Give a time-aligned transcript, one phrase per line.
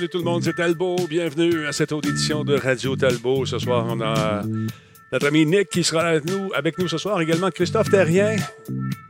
[0.00, 0.96] Salut tout le monde, c'est Talbot.
[1.10, 3.44] Bienvenue à cette autre édition de Radio Talbot.
[3.44, 4.40] Ce soir, on a
[5.12, 7.20] notre ami Nick qui sera avec nous, avec nous ce soir.
[7.20, 8.34] Également Christophe Terrien.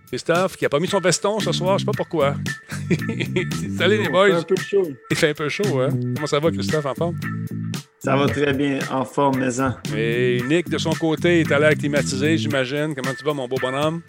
[0.08, 2.34] Christophe qui n'a pas mis son veston ce soir, je sais pas pourquoi.
[3.78, 4.30] Salut les boys.
[4.30, 4.88] Il fait un peu chaud.
[5.12, 5.90] Il fait un peu chaud, hein?
[6.16, 7.20] Comment ça va, Christophe, en forme?
[8.00, 9.72] Ça va très bien, en forme, maison.
[9.96, 12.96] Et Nick, de son côté, est à l'air climatisé, j'imagine.
[12.96, 14.02] Comment tu vas, mon beau bonhomme?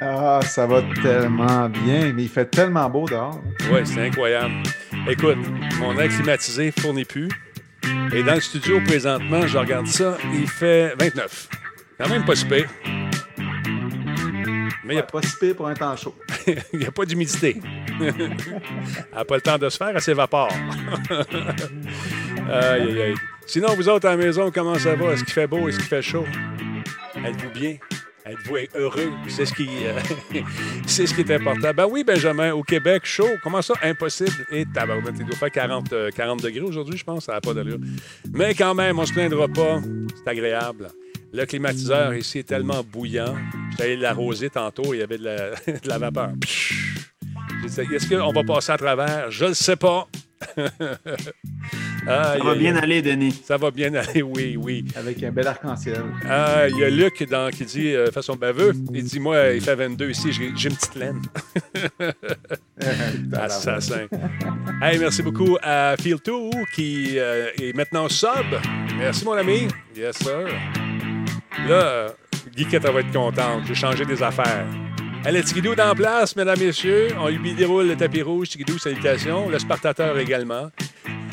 [0.00, 3.40] Ah, ça va tellement bien, mais il fait tellement beau dehors.
[3.70, 4.64] Oui, c'est incroyable.
[5.06, 5.38] Écoute,
[5.78, 7.28] mon air climatisé fournit plus.
[8.12, 11.48] Et dans le studio, présentement, je regarde ça, il fait 29.
[11.98, 12.68] Quand même pas si pire.
[14.84, 16.14] Mais il n'y a pas si pire pour un temps chaud.
[16.72, 17.60] il n'y a pas d'humidité.
[18.00, 18.14] Elle
[19.14, 20.52] n'a pas le temps de se faire, elle s'évapore.
[22.50, 23.14] aïe, aïe, aïe.
[23.44, 25.12] Sinon, vous autres à la maison, comment ça va?
[25.12, 25.68] Est-ce qu'il fait beau?
[25.68, 26.24] Est-ce qu'il fait chaud?
[27.16, 27.76] Êtes-vous bien?
[28.28, 29.10] Êtes-vous heureux?
[29.28, 29.98] C'est ce, qui, euh,
[30.86, 31.70] c'est ce qui est important.
[31.74, 33.28] Ben oui, Benjamin, au Québec, chaud.
[33.42, 33.74] Comment ça?
[33.82, 34.46] Impossible.
[34.50, 37.24] Et tabarouette, il doit faire 40, 40 degrés aujourd'hui, je pense.
[37.24, 37.78] Ça n'a pas d'allure.
[38.32, 39.80] Mais quand même, on se plaindra pas.
[40.16, 40.88] C'est agréable.
[41.32, 43.34] Le climatiseur ici est tellement bouillant.
[43.70, 46.32] J'étais allé l'arroser tantôt, il y avait de la, de la vapeur.
[47.64, 49.30] Est-ce qu'on va passer à travers?
[49.30, 50.06] Je ne sais pas.
[52.06, 53.42] ah, ça va bien aller, Denis.
[53.44, 54.84] Ça va bien aller, oui, oui.
[54.94, 56.02] Avec un bel arc-en-ciel.
[56.28, 59.60] Ah, il y a Luc dans, qui dit, euh, façon baveux, il dit Moi, il
[59.60, 61.22] fait 22 ici, j'ai une petite laine.
[63.32, 64.06] Assassin.
[64.82, 68.28] hey, merci beaucoup à Feel2 qui euh, est maintenant sub.
[68.96, 69.68] Merci, mon ami.
[69.96, 70.46] Yes, sir.
[71.68, 72.12] Là,
[72.54, 73.62] Guiquette va être contente.
[73.66, 74.66] J'ai changé des affaires.
[75.28, 77.08] Allez, Tigidou dans place, mesdames, messieurs.
[77.20, 78.48] On lui déroule le tapis rouge.
[78.48, 79.50] Tigidou, salutations.
[79.50, 80.70] Le Spartateur également.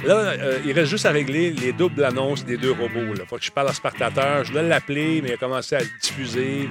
[0.05, 3.13] Là, euh, il reste juste à régler les doubles annonces des deux robots.
[3.17, 4.43] Il faut que je parle à Spartateur.
[4.43, 6.69] Je dois l'appeler, mais il a commencé à diffuser.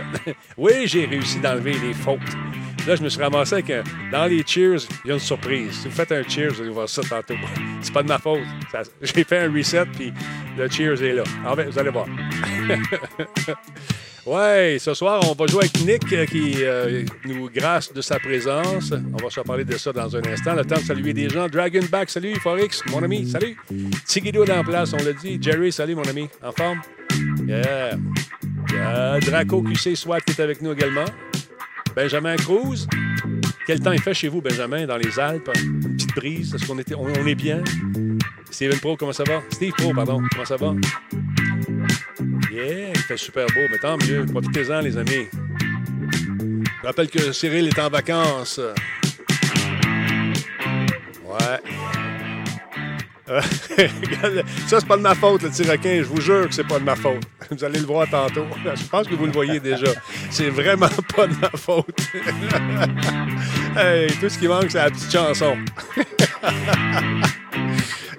[0.56, 2.20] oui, j'ai réussi d'enlever les fautes.
[2.86, 3.82] Là, je me suis ramassé avec un...
[4.10, 5.72] Dans les cheers, il y a une surprise.
[5.82, 7.34] Si vous faites un cheers, vous allez voir ça tantôt.
[7.82, 8.40] C'est pas de ma faute.
[9.02, 10.10] J'ai fait un reset, puis
[10.56, 11.24] le cheers est là.
[11.44, 12.06] En fait, vous allez voir.
[14.24, 18.20] Ouais, ce soir, on va jouer avec Nick euh, qui euh, nous grâce de sa
[18.20, 18.92] présence.
[19.12, 20.54] On va se parler de ça dans un instant.
[20.54, 21.48] Le temps de saluer des gens.
[21.48, 22.36] Dragonback, salut.
[22.36, 23.56] Forex, mon ami, salut.
[24.06, 25.38] Tigidou est en place, on l'a dit.
[25.40, 26.28] Jerry, salut, mon ami.
[26.40, 26.80] En forme?
[27.46, 27.98] Yeah.
[29.20, 31.04] Draco QC SWAT qui est avec nous également.
[31.96, 32.86] Benjamin Cruz.
[33.66, 35.50] Quel temps il fait chez vous, Benjamin, dans les Alpes?
[35.52, 37.62] Petite brise, est-ce qu'on on, on est bien?
[38.50, 39.42] Steven Pro, comment ça va?
[39.50, 40.74] Steve Pro, pardon, comment ça va?
[43.06, 44.24] Fait super beau, mais tant mieux.
[44.26, 45.26] Profitez-en, les amis.
[46.82, 48.60] Je rappelle que Cyril est en vacances.
[51.24, 51.60] Ouais.
[54.66, 55.98] ça, c'est pas de ma faute, le tiraquin.
[55.98, 57.22] Je vous jure que c'est pas de ma faute.
[57.50, 58.46] Vous allez le voir tantôt.
[58.64, 59.92] Je pense que vous le voyez déjà.
[60.30, 61.98] C'est vraiment pas de ma faute.
[63.76, 65.56] hey, tout ce qui manque, c'est la petite chanson.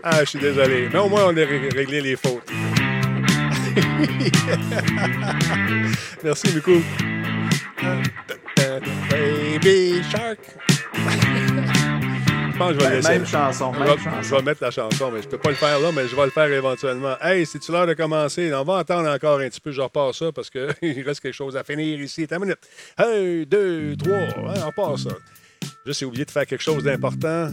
[0.03, 0.89] ah, je suis désolé.
[0.91, 1.45] Mais au moins, on a
[1.75, 2.49] réglé les fautes.
[6.23, 6.81] Merci beaucoup.
[9.09, 10.39] Baby Shark.
[12.51, 13.09] je pense que je vais laisser.
[13.09, 14.21] Même chanson, même je vais, chanson.
[14.21, 16.25] Je vais mettre la chanson, mais je peux pas le faire là, mais je vais
[16.25, 17.15] le faire éventuellement.
[17.21, 18.53] Hey, c'est-tu l'heure de commencer?
[18.53, 20.67] On va attendre encore un petit peu, je repars ça parce qu'il
[21.05, 22.27] reste quelque chose à finir ici.
[22.27, 22.59] T'as une minute.
[22.97, 24.17] Un, deux, trois.
[24.17, 25.09] Hein, on repart ça.
[25.85, 27.49] Juste, j'ai oublié de faire quelque chose d'important.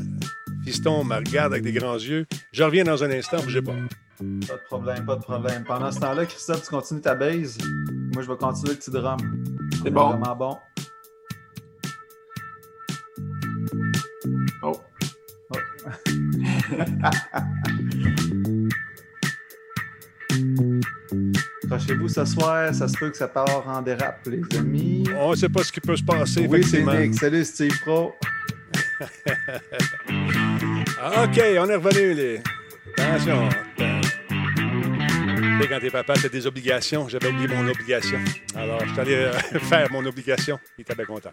[0.64, 2.26] Fiston me regarde avec des grands yeux.
[2.52, 3.72] Je reviens dans un instant, bougez pas.
[4.20, 5.64] Pas de problème, pas de problème.
[5.64, 7.56] Pendant ce temps-là, Christophe, tu continues ta base.
[8.12, 9.16] Moi, je vais continuer le petit drum.
[9.82, 10.10] C'est bon.
[10.10, 10.58] Vraiment bon.
[14.62, 14.72] Oh.
[15.54, 15.60] oh.
[21.64, 25.04] Accrochez-vous ce soir, ça se peut que ça part en dérape, les amis.
[25.16, 26.46] On ne sait pas ce qui peut se passer.
[26.46, 27.14] Oui, c'est Nick.
[27.14, 28.14] Salut, Steve Pro.
[31.02, 32.42] Ah, OK, on est revenu, les.
[32.98, 33.48] Attention.
[35.60, 37.06] Sais, quand t'es papa, t'as des obligations.
[37.06, 38.18] J'avais oublié mon obligation.
[38.56, 39.32] Alors, je suis allé euh,
[39.68, 40.58] faire mon obligation.
[40.78, 41.32] Il était bien content.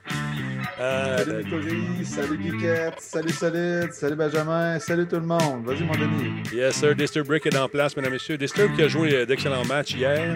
[0.80, 5.66] Euh, salut Nicolas, salut Guiquette, salut Solide, salut Benjamin, salut tout le monde.
[5.66, 6.44] Vas-y, mon Denis.
[6.54, 6.94] Yes, sir.
[6.94, 8.38] Disturb Brick est en place, mesdames et messieurs.
[8.38, 10.36] Disturb qui a joué euh, d'excellents matchs hier.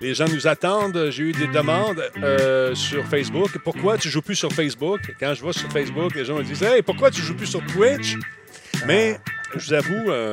[0.00, 1.08] Les gens nous attendent.
[1.10, 3.58] J'ai eu des demandes euh, sur Facebook.
[3.62, 5.00] Pourquoi tu joues plus sur Facebook?
[5.20, 7.62] Quand je vais sur Facebook, les gens me disent Hey, pourquoi tu joues plus sur
[7.66, 8.16] Twitch?
[8.86, 9.20] Mais
[9.54, 10.32] je vous avoue, euh,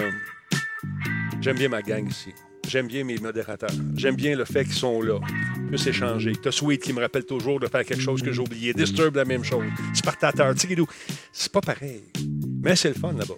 [1.48, 2.34] j'aime bien ma gang ici.
[2.68, 3.70] J'aime bien mes modérateurs.
[3.96, 5.18] J'aime bien le fait qu'ils sont là.
[5.66, 6.34] On peut s'échanger.
[6.36, 8.74] T'as Sweet qui me rappelle toujours de faire quelque chose que j'ai oublié.
[8.74, 9.64] Disturb, la même chose.
[9.94, 10.86] Spartateur, Tigidou.
[11.32, 12.04] C'est pas pareil.
[12.62, 13.38] Mais c'est le fun là-bas.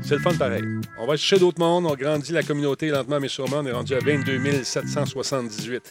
[0.00, 0.62] C'est le fun pareil.
[0.96, 1.86] On va chercher d'autres mondes.
[1.86, 3.58] On grandit la communauté lentement mais sûrement.
[3.58, 5.82] On est rendu à 22 778.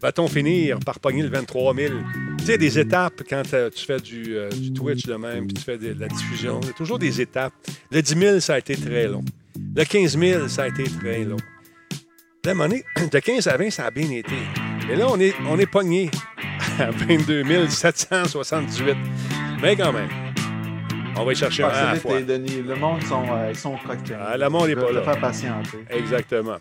[0.00, 1.94] Va-t-on finir par pogner le 23 000?
[2.38, 5.54] Tu sais, des étapes quand euh, tu fais du, euh, du Twitch de même, puis
[5.54, 6.58] tu fais de, de la diffusion.
[6.60, 7.54] Il y a toujours des étapes.
[7.92, 9.24] Le 10 000, ça a été très long.
[9.76, 11.36] Le 15 000, ça a été très long.
[12.44, 14.36] La monnaie, de 15 à 20, ça a bien été.
[14.86, 16.12] Mais là, on est, on est pogné
[16.78, 18.96] à 22 778.
[19.60, 20.08] Mais quand même,
[21.16, 22.20] on va y chercher un à la fois.
[22.20, 22.62] Denis.
[22.62, 24.20] Le monde, sont, euh, ils sont croquants.
[24.20, 25.02] Ah, le monde Ils est pas là.
[25.02, 25.78] faire patienter.
[25.90, 26.58] Exactement.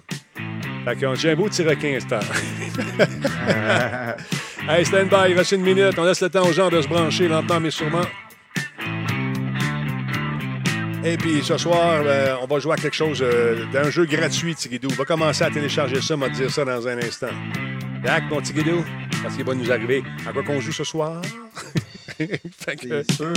[0.83, 2.19] Fait qu'on j'ai un beau tir à 15 temps.
[4.69, 5.93] hey, stand by, il reste une minute.
[5.99, 8.01] On laisse le temps aux gens de se brancher lentement mais sûrement.
[11.05, 14.55] Et puis ce soir, euh, on va jouer à quelque chose euh, d'un jeu gratuit,
[14.55, 14.87] Tigidou.
[14.91, 17.27] On va commencer à télécharger ça, on va te dire ça dans un instant.
[18.05, 18.83] Yac, mon Tigidou,
[19.21, 20.01] parce qu'il va nous arriver.
[20.27, 21.21] À quoi qu'on joue ce soir?
[22.17, 23.33] Fait que- C'est sûr.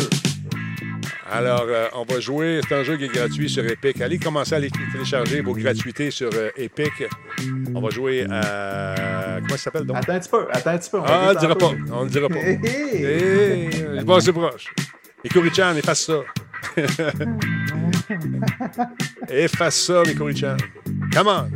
[1.31, 2.61] alors, euh, on va jouer.
[2.69, 4.01] C'est un jeu qui est gratuit sur Epic.
[4.01, 6.93] Allez commencer à les télécharger vos gratuités sur euh, Epic.
[7.75, 8.95] On va jouer à.
[9.41, 9.97] Comment ça s'appelle donc?
[9.97, 10.99] Attends un petit peu, attends un petit peu.
[11.05, 11.71] Ah, on ne le dira pas.
[11.93, 12.37] On ne le dira pas.
[12.37, 13.71] Hé, hé.
[13.99, 14.67] Eh, bon, c'est proche.
[15.27, 16.21] Et Chan, efface ça.
[19.29, 20.57] efface ça, mes Chan.
[21.13, 21.51] Come on.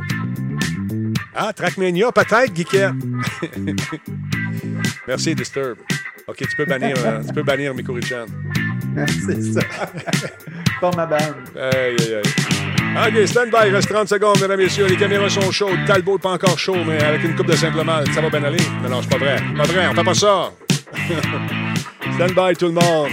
[1.33, 2.91] Ah, Trackmania, peut-être, Geekette.
[5.07, 5.77] Merci, Disturb.
[6.27, 8.25] OK, tu peux bannir, euh, tu peux bannir mes Chan.
[9.07, 9.61] C'est ça.
[10.81, 11.35] Pas ma bande.
[11.55, 13.17] Aïe, aïe, aïe.
[13.21, 14.87] OK, stand by, reste 30 secondes, mesdames et messieurs.
[14.87, 15.79] Les caméras sont chaudes.
[15.87, 18.43] Talbot n'est pas encore chaud, mais avec une coupe de simple mal, ça va bien
[18.43, 18.59] aller.
[18.83, 19.37] Non, non, c'est pas vrai.
[19.55, 20.51] Pas vrai, on fait pas ça.
[22.15, 23.11] stand by, tout le monde.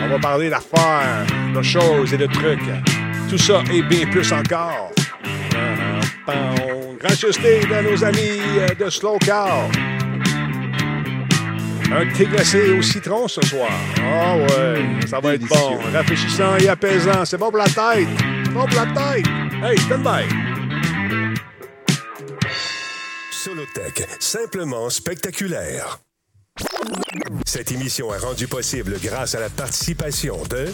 [0.00, 1.24] On va parler d'affaires,
[1.54, 2.60] de choses et de trucs.
[3.30, 4.90] Tout ça et bien plus encore.
[6.98, 9.68] Gracieuseté de nos amis euh, de Slow Car.
[11.92, 13.70] Un thé glacé au citron ce soir.
[14.02, 15.78] Ah ouais, ça va être bon.
[15.92, 17.24] Rafraîchissant et apaisant.
[17.24, 18.08] C'est bon pour la tête.
[18.44, 19.26] C'est bon pour la tête.
[19.62, 20.24] Hey, stand by.
[23.30, 25.98] Solotech, simplement spectaculaire.
[27.46, 30.66] Cette émission est rendue possible grâce à la participation de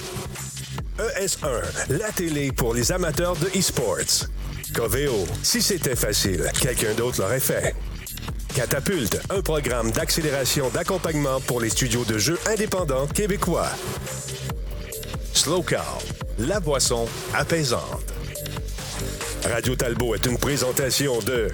[0.98, 4.28] ES1, la télé pour les amateurs de e-sports.
[4.74, 7.74] Coveo, si c'était facile, quelqu'un d'autre l'aurait fait.
[8.54, 13.70] Catapulte, un programme d'accélération d'accompagnement pour les studios de jeux indépendants québécois.
[15.32, 15.98] Slow Car,
[16.38, 18.12] la boisson apaisante.
[19.44, 21.48] Radio Talbot est une présentation de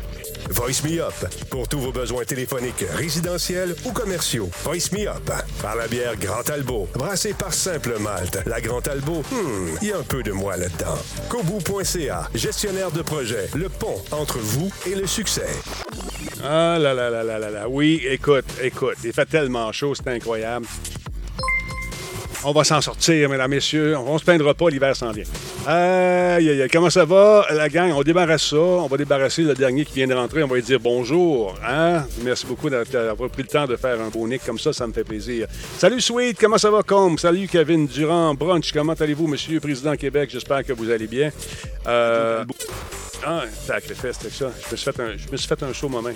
[0.51, 1.15] Voice Me Up
[1.51, 4.49] pour tous vos besoins téléphoniques, résidentiels ou commerciaux.
[4.65, 8.39] Voice Me Up par la bière Grand Talbot, brassée par Simple Malte.
[8.47, 10.99] La Grand Talbot, hmm, il y a un peu de moi là-dedans.
[11.29, 15.49] Kobu.ca, gestionnaire de projet, le pont entre vous et le succès.
[16.45, 17.69] Ah là là là là là là.
[17.69, 18.99] Oui, écoute, écoute.
[19.05, 20.67] Il fait tellement chaud, c'est incroyable.
[22.49, 23.99] On va s'en sortir, mesdames, messieurs.
[23.99, 25.25] On se plaindra pas, l'hiver s'en vient.
[25.67, 26.69] Aïe, aïe, aïe.
[26.73, 27.91] Comment ça va, la gang?
[27.93, 28.57] On débarrasse ça.
[28.57, 30.45] On va débarrasser le dernier qui vient de rentrer.
[30.45, 31.57] On va lui dire bonjour.
[31.67, 32.05] Hein?
[32.23, 34.73] Merci beaucoup d'avoir pris le temps de faire un beau nick comme ça.
[34.73, 35.49] Ça me fait plaisir.
[35.77, 36.39] Salut, Sweet.
[36.39, 37.19] Comment ça va, Combe?
[37.19, 38.35] Salut, Kevin Durand.
[38.35, 38.71] Brunch.
[38.73, 40.31] Comment allez-vous, Monsieur Président Québec?
[40.33, 41.33] J'espère que vous allez bien.
[41.89, 42.45] Euh,
[43.25, 44.53] ah, sacrifice, c'est ça.
[44.67, 46.15] Je me, suis fait un, je me suis fait un show moi-même.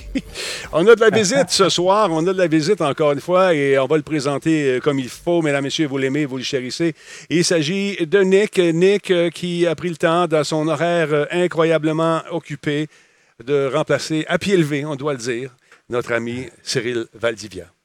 [0.72, 2.10] on a de la visite ce soir.
[2.12, 4.98] On a de la visite encore une fois et on va le présenter euh, comme
[4.98, 5.42] il faut.
[5.42, 6.94] Mesdames, Messieurs, vous l'aimez, vous le chérissez.
[7.30, 8.58] Il s'agit de Nick.
[8.58, 12.88] Nick euh, qui a pris le temps, dans son horaire euh, incroyablement occupé,
[13.44, 15.54] de remplacer à pied levé, on doit le dire,
[15.88, 17.75] notre ami Cyril Valdivia.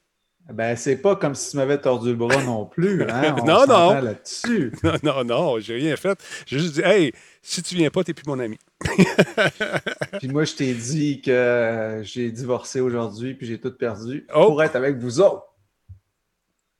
[0.52, 3.02] Ben, c'est pas comme si tu m'avais tordu le bras non plus.
[3.08, 3.34] Hein?
[3.40, 4.00] On Non, non.
[4.00, 4.72] là-dessus.
[4.82, 6.18] Non, non, non, j'ai rien fait.
[6.46, 8.58] J'ai juste dit, hey, si tu viens pas, t'es plus mon ami.
[10.18, 14.46] Puis moi, je t'ai dit que j'ai divorcé aujourd'hui, puis j'ai tout perdu Oh.
[14.48, 15.44] pour être avec vous autres.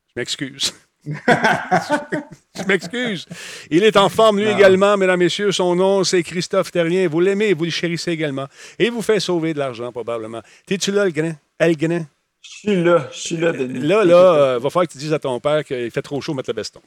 [0.07, 0.73] Je m'excuse.
[1.05, 3.25] Je m'excuse.
[3.69, 4.55] Il est en forme, lui Non.
[4.57, 5.51] également, mesdames, messieurs.
[5.51, 7.07] Son nom, c'est Christophe Terrien.
[7.07, 8.47] Vous l'aimez, vous le chérissez également.
[8.79, 10.41] Et il vous fait sauver de l'argent, probablement.
[10.65, 11.33] T'es-tu là, le grain?
[11.59, 12.05] El grain?
[12.43, 13.79] Je suis là, je suis là, Denis.
[13.79, 16.33] Là, là, euh, va falloir que tu dises à ton père qu'il fait trop chaud,
[16.33, 16.81] mettre le veston.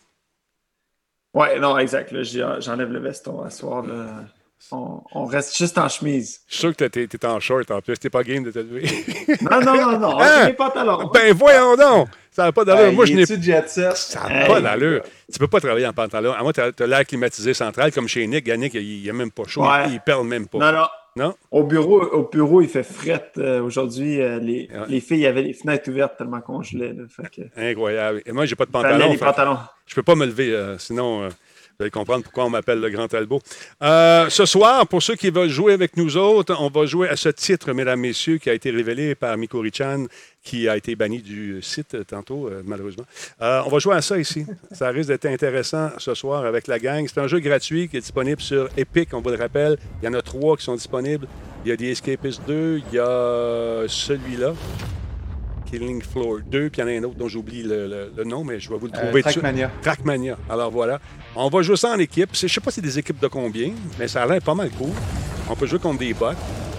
[1.34, 2.14] Ouais, non, exact.
[2.22, 3.82] J'enlève le veston à soir.
[3.82, 4.24] Là.
[4.72, 6.40] On, on reste juste en chemise.
[6.48, 7.96] Je suis sûr que t'es, t'es en short en plus.
[7.98, 8.84] T'es pas game de te lever.
[9.42, 10.20] Non, non, non, non.
[10.20, 10.42] Hein?
[10.42, 11.10] On les pantalons.
[11.12, 12.08] ben, voyons donc!
[12.30, 12.86] Ça n'a pas d'allure.
[12.86, 13.96] Hey, Moi, je n'ai jet set?
[13.96, 14.46] Ça n'a Hey.
[14.48, 15.02] pas d'allure.
[15.32, 16.32] Tu peux pas travailler en pantalon.
[16.32, 18.46] À moi, tu as, l'air climatisé central, comme chez Nick.
[18.46, 19.62] Yannick, il n'est même pas chaud.
[19.62, 19.88] Ouais.
[19.90, 20.58] Il, perd même pas.
[20.58, 20.86] Non, non.
[21.18, 21.34] Non?
[21.50, 24.20] Au bureau, au bureau, il fait fret euh, aujourd'hui.
[24.20, 24.84] euh, les, Ouais.
[24.88, 26.92] les filles avaient les fenêtres ouvertes tellement qu'on gelait.
[26.92, 28.20] Là, fait que, Incroyable.
[28.26, 29.10] Et moi, j'ai pas de pantalon.
[29.10, 29.56] les fait- pantalons.
[29.86, 31.28] Je peux pas me lever, euh, sinon.
[31.78, 33.42] Vous allez comprendre pourquoi on m'appelle le Grand Talbot.
[33.82, 37.16] Euh, ce soir, pour ceux qui veulent jouer avec nous autres, on va jouer à
[37.16, 40.06] ce titre, mesdames, messieurs, qui a été révélé par Miko Richan,
[40.42, 43.04] qui a été banni du site tantôt, euh, malheureusement.
[43.42, 44.46] Euh, on va jouer à ça ici.
[44.72, 47.06] Ça risque d'être intéressant ce soir avec la gang.
[47.06, 49.76] C'est un jeu gratuit qui est disponible sur Epic, on vous le rappelle.
[50.00, 51.28] Il y en a trois qui sont disponibles.
[51.66, 54.54] Il y a The Escapist 2, il y a celui-là.
[55.78, 58.24] Killing Floor 2, puis il y en a un autre dont j'oublie le, le- le
[58.24, 59.42] nom, mais je vais vous le Euh, trouver tout de suite.
[59.42, 59.70] Trackmania.
[59.82, 60.38] Trackmania.
[60.48, 61.00] Alors voilà.
[61.34, 62.30] On va jouer ça en équipe.
[62.32, 64.70] Je sais pas si c'est des équipes de combien, mais ça a l'air pas mal
[64.70, 64.90] cool.
[65.50, 66.26] On peut jouer contre des bots,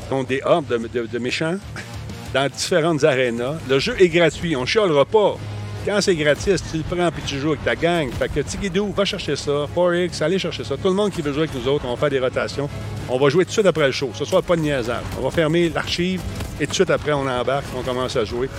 [0.09, 1.57] contre des hordes de, de- de méchants
[2.33, 3.55] dans différentes arénas.
[3.69, 4.55] Le jeu est gratuit.
[4.55, 5.37] On chialera pas.
[5.85, 8.09] Quand c'est gratis, tu le prends puis tu joues avec ta gang.
[8.11, 9.67] Fait que Tigidou, va chercher ça.
[9.73, 10.75] 4X, allez chercher ça.
[10.75, 12.67] Tout le monde qui veut jouer avec nous autres, on va faire des rotations.
[13.07, 14.09] On va jouer tout de suite après le show.
[14.13, 15.03] Ce soir, pas de niaisage.
[15.17, 16.19] On va fermer l'archive
[16.59, 18.49] et tout de suite après, on embarque, on commence à jouer.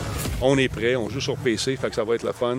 [0.41, 2.59] On est prêt, on joue sur PC, fait que ça va être le fun.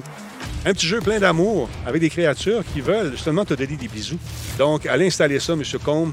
[0.65, 4.19] Un petit jeu plein d'amour avec des créatures qui veulent justement te donner des bisous.
[4.57, 5.63] Donc, allez installer ça, M.
[5.83, 6.11] Combe.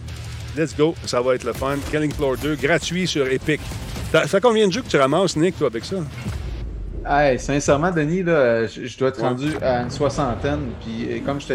[0.56, 1.76] Let's go, ça va être le fun.
[1.90, 3.60] Killing Floor 2, gratuit sur Epic.
[4.12, 5.96] Ça ça fait combien de jeux que tu ramasses, Nick, toi, avec ça?
[7.08, 9.28] Hey, sincèrement, Denis, là, je, je dois être Ouais.
[9.28, 10.70] rendu à une soixantaine.
[10.80, 11.46] Puis comme je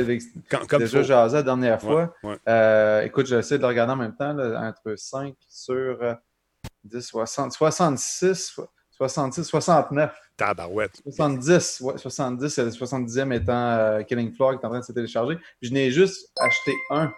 [0.68, 2.38] comme déjà jasé la dernière fois, Ouais, ouais.
[2.48, 6.14] euh, écoute, j'essaie de le regarder en même temps, là, entre 5 sur euh,
[6.84, 8.60] 10, 60, 66,
[8.92, 10.12] 66, 69.
[10.38, 11.02] Tabarouette.
[11.04, 14.86] 70, ouais, 70, c'est le 70e étant euh, Killing Floor qui est en train de
[14.86, 15.36] se télécharger.
[15.60, 17.12] Puis je n'ai juste acheté un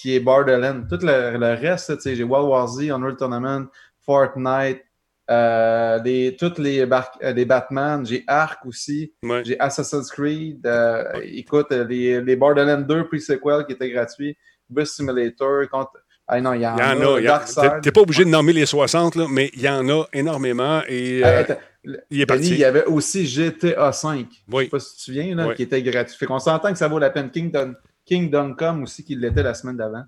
[0.00, 0.82] qui est Borderlands.
[0.88, 3.66] Tout le, le reste, tu sais, j'ai World War Z, Unreal Tournament,
[4.04, 4.82] Fortnite,
[5.30, 9.42] euh, les, toutes les, euh, les Batman, j'ai Ark aussi, Ouais.
[9.44, 14.36] j'ai Assassin's Creed, euh, écoute, les, les Borderlands 2 pre-sequel qui étaient gratuits,
[14.68, 15.92] Bus Simulator, contre...
[16.26, 17.06] Ah non, il y en, y en a.
[17.06, 17.82] en- Darkseid.
[17.82, 20.80] T'es pas obligé de nommer les 60, là, mais il y en a énormément.
[20.88, 22.48] Et euh, attends, il est Denis, parti.
[22.52, 24.26] il y avait aussi GTA 5.
[24.30, 24.64] Je Oui.
[24.64, 25.54] sais pas si tu te souviens, là, Oui.
[25.54, 26.16] qui était gratuit.
[26.16, 27.30] Fait qu'on s'entend que ça vaut la peine.
[27.30, 27.74] Kingdom,
[28.06, 30.04] Kingdom Come aussi, qui l'était la semaine d'avant.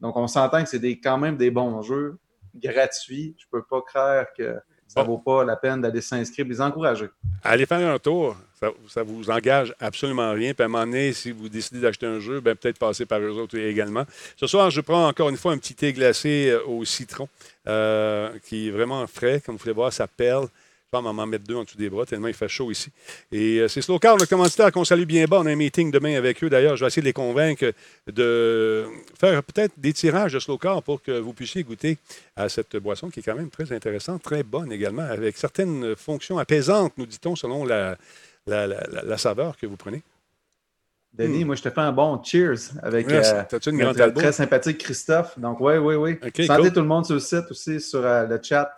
[0.00, 2.18] Donc, on s'entend que c'est quand même des bons jeux
[2.56, 3.36] gratuits.
[3.38, 4.56] Je peux pas croire que
[4.94, 5.12] ça Bon.
[5.12, 7.06] vaut pas la peine d'aller s'inscrire les encourager.
[7.42, 8.36] Allez faire un tour.
[8.60, 10.54] Ça, ça vous engage absolument rien.
[10.54, 13.20] Puis à un moment donné, si vous décidez d'acheter un jeu, ben, peut-être passer par
[13.20, 14.04] eux autres également.
[14.36, 17.28] Ce soir, je prends encore une fois un petit thé glacé euh, au citron
[17.66, 19.42] euh, qui est vraiment frais.
[19.44, 20.46] Comme vous pouvez voir, ça perle.
[21.02, 22.90] Je vais m'en mettre deux en dessous des bras tellement il fait chaud ici.
[23.32, 25.40] Et euh, c'est Slow Car, le commanditaire qu'on salue bien bas.
[25.40, 26.50] On a un meeting demain avec eux.
[26.50, 27.72] D'ailleurs, je vais essayer de les convaincre
[28.10, 28.84] de
[29.18, 31.98] faire peut-être des tirages de Slow Car pour que vous puissiez goûter
[32.36, 36.38] à cette boisson qui est quand même très intéressante, très bonne également, avec certaines fonctions
[36.38, 37.96] apaisantes, nous dit-on, selon la,
[38.46, 40.02] la, la- saveur que vous prenez.
[41.12, 43.32] Denis, moi, je te fais un bon cheers avec Merci.
[43.32, 45.38] euh, une grande très sympathique Christophe.
[45.38, 46.18] Donc, oui, oui, oui.
[46.20, 46.72] OK, santé cool.
[46.72, 48.70] tout le monde sur le site aussi, sur euh, le chat.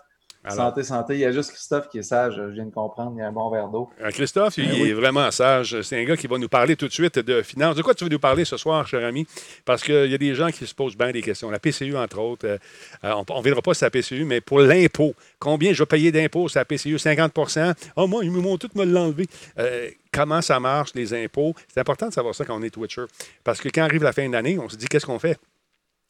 [0.46, 0.66] Alors.
[0.68, 1.14] Santé, santé.
[1.14, 2.34] Il y a juste Christophe qui est sage.
[2.36, 3.12] Je viens de comprendre.
[3.16, 3.90] Il y a un bon verre d'eau.
[4.00, 4.90] Euh, Christophe, il Ben oui.
[4.90, 5.80] est vraiment sage.
[5.82, 7.76] C'est un gars qui va nous parler tout de suite de finances.
[7.76, 9.26] De quoi tu veux nous parler ce soir, cher ami?
[9.64, 11.50] Parce qu'il y a des gens qui se posent bien des questions.
[11.50, 12.58] La PCU, entre autres, euh,
[13.04, 16.12] euh, on ne verra pas sur la PCU, mais pour l'impôt, combien je vais payer
[16.12, 16.96] d'impôts sur la PCU?
[16.96, 19.26] 50% Oh, moi, ils m'ont tout me l'enlever.
[19.58, 21.54] Euh, comment ça marche, les impôts?
[21.72, 23.04] C'est important de savoir ça quand on est Twitcher.
[23.42, 25.38] Parce que quand arrive la fin d'année, on se dit, qu'est-ce qu'on fait?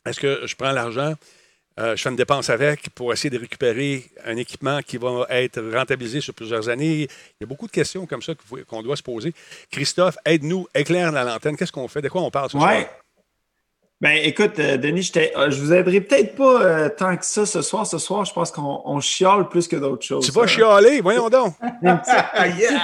[0.05, 1.15] Est-ce que je prends l'argent,
[1.79, 5.61] euh, je fais une dépense avec pour essayer de récupérer un équipement qui va être
[5.75, 7.03] rentabilisé sur plusieurs années?
[7.03, 7.09] Il
[7.41, 8.33] y a beaucoup de questions comme ça
[8.69, 9.35] qu'on doit se poser.
[9.71, 11.57] Christophe, aide-nous, éclaire la lanterne.
[11.57, 12.01] Qu'est-ce qu'on fait?
[12.03, 12.71] De quoi on parle ce soir?
[12.71, 12.89] Ouais.
[13.99, 17.47] Ben écoute, euh, Denis, j'étais- euh, je vous aiderai peut-être pas euh, tant que ça
[17.47, 17.87] ce soir.
[17.87, 20.27] Ce soir, je pense qu'on on chiale plus que d'autres choses.
[20.27, 21.55] Tu vas Euh, chialer, voyons donc.
[21.83, 22.75] une, petite,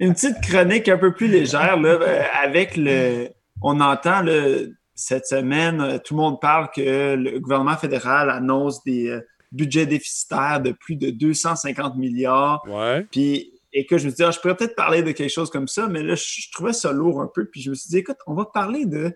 [0.00, 3.28] une petite chronique un peu plus légère là, euh, avec le.
[3.62, 8.84] On entend le, cette semaine, euh, tout le monde parle que le gouvernement fédéral annonce
[8.84, 12.62] des euh, budgets déficitaires de plus de 250 milliards.
[12.68, 13.06] Ouais.
[13.10, 15.68] Puis, et que je me dis, ah, je pourrais peut-être parler de quelque chose comme
[15.68, 17.46] ça, mais là, je, je trouvais ça lourd un peu.
[17.46, 19.14] Puis je me suis dit, écoute, on va parler de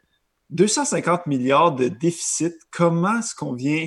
[0.51, 2.55] 250 milliards de déficit.
[2.71, 3.87] Comment est-ce qu'on vient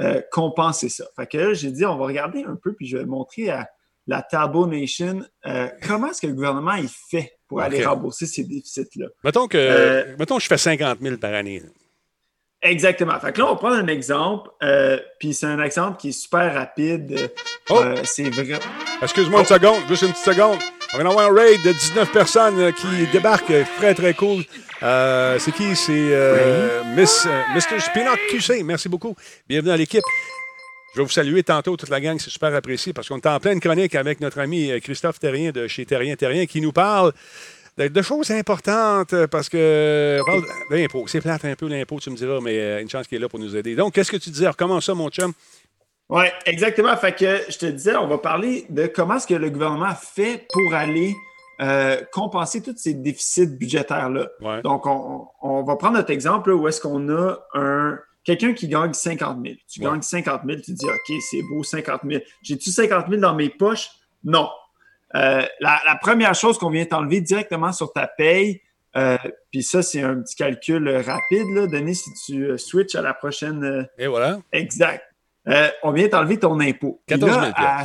[0.00, 1.04] euh, compenser ça?
[1.16, 3.68] Fait que là, j'ai dit, on va regarder un peu, puis je vais montrer à
[4.06, 8.44] la Tabo Nation euh, comment est-ce que le gouvernement il fait pour aller rembourser ces
[8.44, 9.06] déficits-là?
[9.22, 11.62] Mettons que, Euh, mettons que je fais 50 000 par année.
[12.62, 13.18] Exactement.
[13.20, 16.12] Fait que là, on va prendre un exemple, euh, puis c'est un exemple qui est
[16.12, 17.30] super rapide.
[17.68, 17.82] Oh!
[18.04, 18.58] C'est vrai.
[19.02, 20.58] Excuse-moi une seconde, juste une petite seconde.
[20.94, 23.52] On va avoir un raid de 19 personnes qui débarquent.
[23.78, 24.44] Très, très cool.
[24.80, 25.74] C'est qui?
[25.76, 27.80] C'est Miss, Mr.
[27.80, 28.62] Spinock QC.
[28.62, 29.14] Merci beaucoup.
[29.48, 30.04] Bienvenue à l'équipe.
[30.94, 32.20] Je vais vous saluer tantôt, toute la gang.
[32.20, 35.50] C'est super apprécié parce qu'on est en pleine chronique avec notre ami euh, Christophe Terrien
[35.50, 37.12] de chez Terrien Terrien qui nous parle
[37.76, 41.08] de, de choses importantes parce que on parle d'impôts.
[41.08, 43.28] C'est plate un peu l'impôt, tu me diras, mais euh, une chance qu'il est là
[43.28, 43.74] pour nous aider.
[43.74, 44.48] Donc, qu'est-ce que tu disais?
[44.56, 45.32] Comment ça, mon chum?
[46.10, 46.96] Oui, exactement.
[46.96, 50.46] Fait que je te disais, on va parler de comment est-ce que le gouvernement fait
[50.52, 51.12] pour aller
[51.60, 54.28] euh, compenser tous ces déficits budgétaires-là.
[54.40, 54.62] Ouais.
[54.62, 58.68] Donc, on, on va prendre notre exemple là, où est-ce qu'on a un quelqu'un qui
[58.68, 59.56] gagne 50 000.
[59.68, 59.86] Tu Ouais.
[59.90, 62.22] gagnes 50 000, tu dis, OK, c'est beau, 50 000.
[62.42, 63.88] J'ai-tu 50 000 dans mes poches?
[64.24, 64.48] Non.
[65.14, 68.60] Euh, la, la première chose qu'on vient t'enlever directement sur ta paye,
[68.96, 69.16] euh,
[69.52, 73.14] puis ça, c'est un petit calcul rapide, là, Denis, si tu euh, switches à la
[73.14, 74.40] prochaine euh, Et voilà.
[74.52, 75.02] Exact.
[75.82, 77.02] On vient t'enlever ton impôt.
[77.06, 77.82] Puis 14 000 là, à,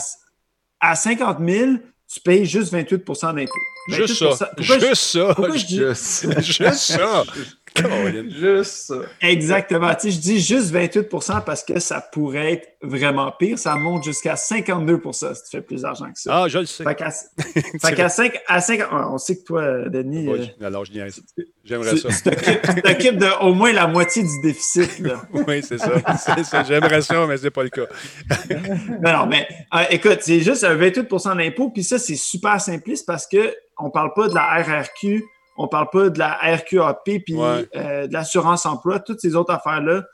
[0.80, 1.72] à 50 000,
[2.12, 3.52] tu payes juste 28% d'impôt.
[3.90, 4.46] Juste 28 ça.
[4.56, 5.26] Pourquoi je- Juste ça.
[5.36, 7.24] pourquoi je dis- Juste, Juste ça.
[8.30, 8.96] Juste ça.
[9.22, 9.94] Exactement.
[9.96, 13.58] Tu sais, je dis juste 28% parce que ça pourrait être vraiment pire.
[13.60, 16.44] Ça monte jusqu'à 52% si tu fais plus d'argent que ça.
[16.44, 16.84] Ah, je le sais.
[16.84, 17.12] Fait qu'à
[17.82, 21.22] fait qu'à 5, à 5, on sait que toi, Denis, euh, Oui, alors je niaise.
[21.64, 22.10] J'aimerais tu ça.
[22.10, 25.00] tu t'occupes tu t'occupes de au moins la moitié du déficit.
[25.00, 25.22] Là.
[25.48, 25.92] Oui, c'est ça.
[26.18, 26.64] C'est ça.
[26.64, 27.88] J'aimerais ça, mais c'est pas le cas.
[29.02, 33.06] Non, non, mais euh, écoute, c'est juste un 28% d'impôt, puis ça, c'est super simpliste
[33.06, 35.24] parce que on parle pas de la RRQ,
[35.62, 37.68] on parle pas de la RQAP, puis Ouais.
[37.76, 40.06] euh, de l'assurance emploi, toutes ces autres affaires-là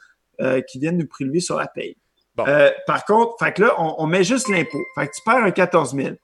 [0.41, 1.95] euh, qui viennent nous prélever sur la paye.
[2.35, 2.45] Bon.
[2.47, 4.81] Euh, par contre, fait que là, on, on met juste l'impôt.
[4.95, 6.15] Fait que tu perds un 14 000.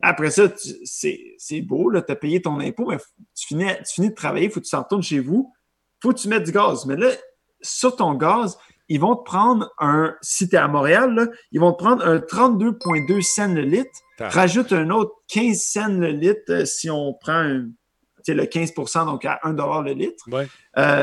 [0.00, 0.44] Après ça,
[0.84, 2.96] c'est beau, tu as payé ton impôt, mais
[3.36, 5.52] tu finis, tu finis de travailler, il faut que tu t'en retournes chez vous,
[6.02, 6.86] faut que tu mettes du gaz.
[6.86, 7.08] Mais là,
[7.60, 11.60] sur ton gaz, ils vont te prendre un, si tu es à Montréal, là, ils
[11.60, 16.42] vont te prendre un 32,2 cents le litre, rajoute un autre 15 cents le litre
[16.50, 17.66] euh, si on prend un,
[18.28, 19.52] le 15% donc à 1
[19.82, 20.24] le litre.
[20.30, 20.46] Ouais.
[20.78, 21.02] Euh,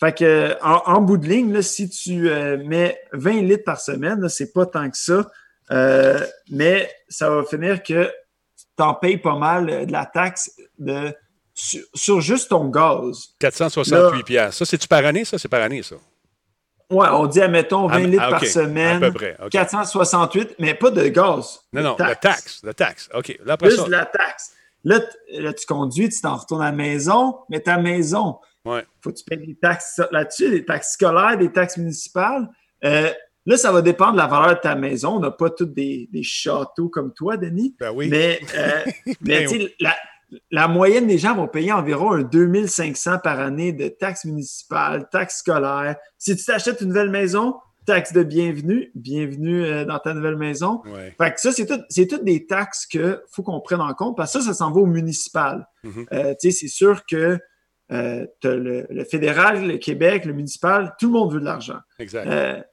[0.00, 3.80] fait que, en, en bout de ligne, là, si tu euh, mets 20 litres par
[3.80, 5.30] semaine, c'est pas tant que ça,
[5.70, 6.18] Euh,
[6.50, 11.14] mais ça va finir que tu t'en payes pas mal de la taxe de,
[11.54, 13.28] sur, sur juste ton gaz.
[13.38, 14.58] 468 piastres.
[14.58, 15.38] Ça, c'est-tu par année, ça?
[15.38, 15.96] C'est par année, ça?
[16.90, 19.36] Ouais, on dit, admettons, 20 Ah, litres ah, par semaine, À peu près.
[19.42, 19.50] OK.
[19.50, 21.60] 468, mais pas de gaz.
[21.72, 22.60] Non, non, de la taxe.
[22.64, 23.08] La taxe.
[23.14, 23.38] OK.
[23.44, 23.84] Là, après Plus ça.
[23.84, 24.52] de la taxe.
[24.84, 25.00] Là,
[25.32, 28.84] là, tu conduis, tu t'en retournes à la maison, mais ta maison, Ouais.
[29.00, 32.48] faut que tu payes des taxes là-dessus, des taxes scolaires, des taxes municipales.
[32.84, 33.10] Euh,
[33.46, 35.16] là, ça va dépendre de la valeur de ta maison.
[35.16, 37.74] On n'a pas tous des, des châteaux comme toi, Denis.
[37.80, 38.08] Ben oui.
[38.08, 38.82] Mais, euh,
[39.20, 39.96] mais Ben la,
[40.50, 45.38] la moyenne des gens vont payer environ un 2500 par année de taxes municipales, taxes
[45.38, 45.96] scolaires.
[46.18, 50.82] Si tu t'achètes une nouvelle maison, taxe de bienvenue, bienvenue euh, dans ta nouvelle maison.
[50.86, 51.14] Ouais.
[51.18, 54.16] Fait que ça, c'est tout- c'est toutes des taxes qu'il faut qu'on prenne en compte
[54.16, 55.66] parce que ça, ça s'en va au municipal.
[55.84, 56.06] Mhm.
[56.12, 57.38] Euh, tu sais, c'est sûr que
[57.90, 61.78] euh, le, le fédéral, le Québec, le municipal, tout le monde veut de l'argent.
[61.98, 62.64] Exact.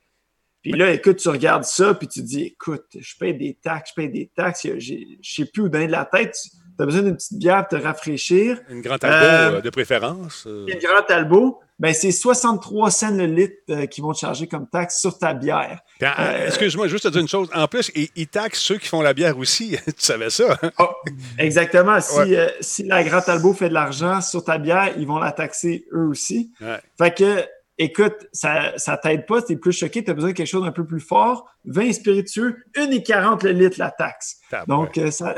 [0.61, 3.91] Puis là, écoute, tu regardes ça, puis tu te dis, écoute, je paye des taxes,
[3.91, 4.93] je paye des taxes, je
[5.23, 6.35] sais plus où donner de la tête.
[6.43, 6.49] Tu
[6.81, 8.59] as besoin d'une petite bière pour te rafraîchir.
[8.69, 10.45] Une grande albo euh, euh, de préférence.
[10.47, 14.47] euh, Une grande Talbot, ben c'est 63 cents le litre euh, qu'ils vont te charger
[14.47, 15.79] comme taxe sur ta bière.
[16.01, 17.49] En- euh, Excuse-moi, juste te dire une chose.
[17.53, 19.77] En plus, ils, ils taxent ceux qui font la bière aussi.
[19.85, 20.57] tu savais ça?
[20.61, 20.71] hein?
[20.79, 20.89] Oh,
[21.37, 21.99] exactement.
[22.01, 22.53] Si, Ouais.
[22.61, 26.07] si la Grand Talbot fait de l'argent sur ta bière, ils vont la taxer eux
[26.09, 26.51] aussi.
[26.61, 26.79] Ouais.
[26.97, 27.43] Fait que,
[27.79, 30.85] écoute, ça, ça t'aide pas, t'es plus choqué, t'as besoin de quelque chose d'un peu
[30.85, 31.49] plus fort.
[31.65, 34.39] Vin spiritueux, 1,40 le litre la taxe.
[34.67, 35.33] Donc, euh, ça,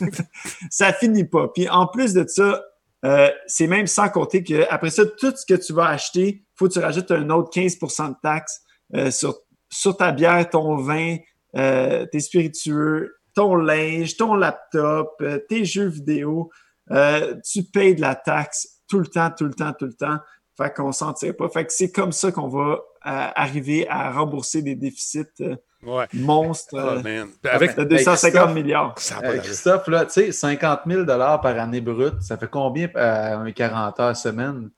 [0.70, 1.48] ça finit pas.
[1.48, 2.62] Puis en plus de ça,
[3.04, 6.68] euh, c'est même sans compter que après ça, tout ce que tu vas acheter, faut
[6.68, 8.60] que tu rajoutes un autre 15% de taxe
[8.94, 9.38] euh, sur,
[9.70, 11.16] sur ta bière, ton vin,
[11.54, 16.50] tes spiritueux, ton linge, ton laptop, tes jeux vidéo.
[16.90, 20.18] Tu payes de la taxe tout le temps, tout le temps, tout le temps.
[20.56, 21.48] Fait qu'on s'en tire pas.
[21.48, 26.06] Fait que c'est comme ça qu'on va euh, arriver à rembourser des déficits euh, Ouais.
[26.14, 27.28] monstres Oh, euh, man.
[27.48, 28.94] Avec de 250 Christophe, milliards.
[28.98, 29.38] ça Euh.
[29.38, 34.00] Christophe, là, tu sais, 50 000 par année brute, ça fait combien euh, un 40
[34.00, 34.70] heures semaine?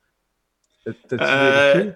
[0.84, 1.92] T'as-tu Euh, vérifié?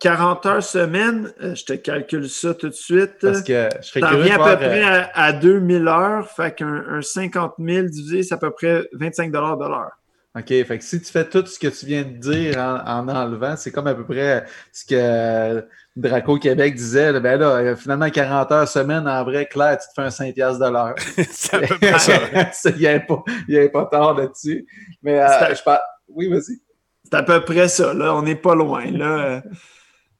[0.00, 3.18] 40 heures semaine, je te calcule ça tout de suite.
[3.20, 6.84] Parce que je serais Ça curieux à peu près à, à 2000 heures, fait qu'un
[6.88, 9.92] un 50 000 divisé, c'est à peu près 25 de l'heure.
[10.38, 13.08] OK, fait que si tu fais tout ce que tu viens de dire en, en
[13.08, 15.66] enlevant, c'est comme à peu près ce que
[15.96, 17.10] Draco Québec disait.
[17.10, 20.32] là, ben là, finalement, 40 heures semaine, en vrai, clair, tu te fais un 5
[20.34, 20.94] piastres de l'heure.
[21.32, 22.70] c'est à peu près ça.
[22.70, 23.24] Il n'y avait, pas-
[23.72, 24.64] pas tard là-dessus.
[25.02, 25.80] Mais euh, je parle...
[26.08, 26.60] Oui, vas-y.
[27.04, 28.14] C'est à peu près ça, là.
[28.14, 29.42] On n'est pas loin, là.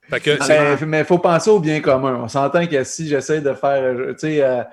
[0.08, 2.18] Fait que c'est- Mais il faut penser au bien commun.
[2.24, 4.64] On s'entend que si j'essaie de faire, tu sais, euh,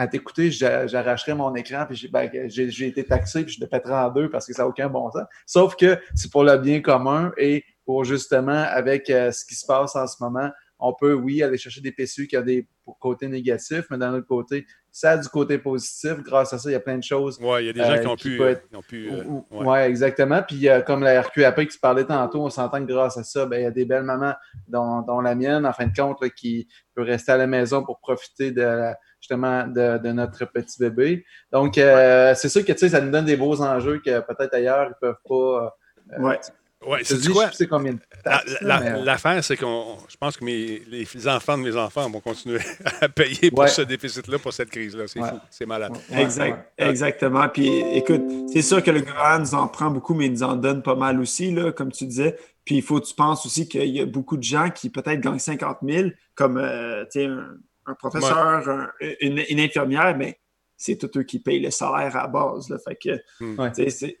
[0.00, 3.66] à t'écouter, j'a- j'arracherais mon écran, puis j'ai ben, que été taxé, puis je le
[3.66, 5.24] pèterais en deux parce que ça n'a aucun bon sens.
[5.46, 9.66] Sauf que c'est pour le bien commun et pour justement, avec euh, ce qui se
[9.66, 10.50] passe en ce moment,
[10.82, 12.66] on peut, oui, aller chercher des PCU qui ont des
[13.00, 16.14] côtés négatifs, mais d'un autre côté, ça a du côté positif.
[16.24, 17.38] Grâce à ça, il y a plein de choses.
[17.38, 18.42] Oui, il y a des gens euh, qui ont qui pu.
[18.44, 19.86] être- qui ont pu, euh, Oui, ouais.
[19.90, 20.42] exactement.
[20.42, 23.44] Puis euh, comme la RQAP qui se parlait tantôt, on s'entend que grâce à ça,
[23.44, 24.32] ben, il y a des belles mamans,
[24.68, 27.84] dont, dont la mienne, en fin de compte, là, qui peut rester à la maison
[27.84, 31.24] pour profiter de la- justement de, de notre petit bébé.
[31.52, 34.54] Donc, euh, c'est sûr que tu sais, ça nous donne des beaux enjeux que peut-être
[34.54, 35.74] ailleurs, ils peuvent pas.
[36.14, 36.40] euh, Ouais.
[36.86, 37.50] Ouais, dis, quoi?
[37.68, 39.98] combien La- la- mais- L'affaire, c'est qu'on.
[40.08, 42.58] Je pense que mes, les enfants de mes enfants vont continuer
[43.02, 43.68] à payer pour Ouais.
[43.68, 45.04] ce déficit-là, pour cette crise-là.
[45.06, 45.28] C'est Ouais.
[45.28, 45.38] fou.
[45.50, 45.92] C'est malade.
[46.10, 46.88] Ouais, Exact, ouais.
[46.88, 47.46] Exactement.
[47.50, 50.56] Puis écoute, c'est sûr que le gouvernement nous en prend beaucoup, mais il nous en
[50.56, 52.38] donne pas mal aussi, là, comme tu disais.
[52.64, 55.20] Puis il faut que tu penses aussi qu'il y a beaucoup de gens qui peut-être
[55.20, 58.90] gagnent 50 000, comme euh, tu sais, un, un professeur, un-
[59.20, 60.38] une, une infirmière, mais
[60.76, 62.68] c'est tous eux qui payent le salaire à la base.
[62.70, 62.76] Là.
[62.86, 63.58] Fait que, Hmm.
[63.60, 63.72] Ouais.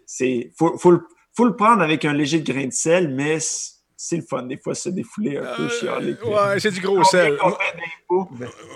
[0.06, 1.00] c'est, faut, faut, le,
[1.36, 3.38] faut le prendre avec un léger grain de sel, mais
[4.02, 6.14] c'est le fun des fois se défouler un peu, Euh, chialer.
[6.14, 7.36] puis- ouais, c'est du gros sel.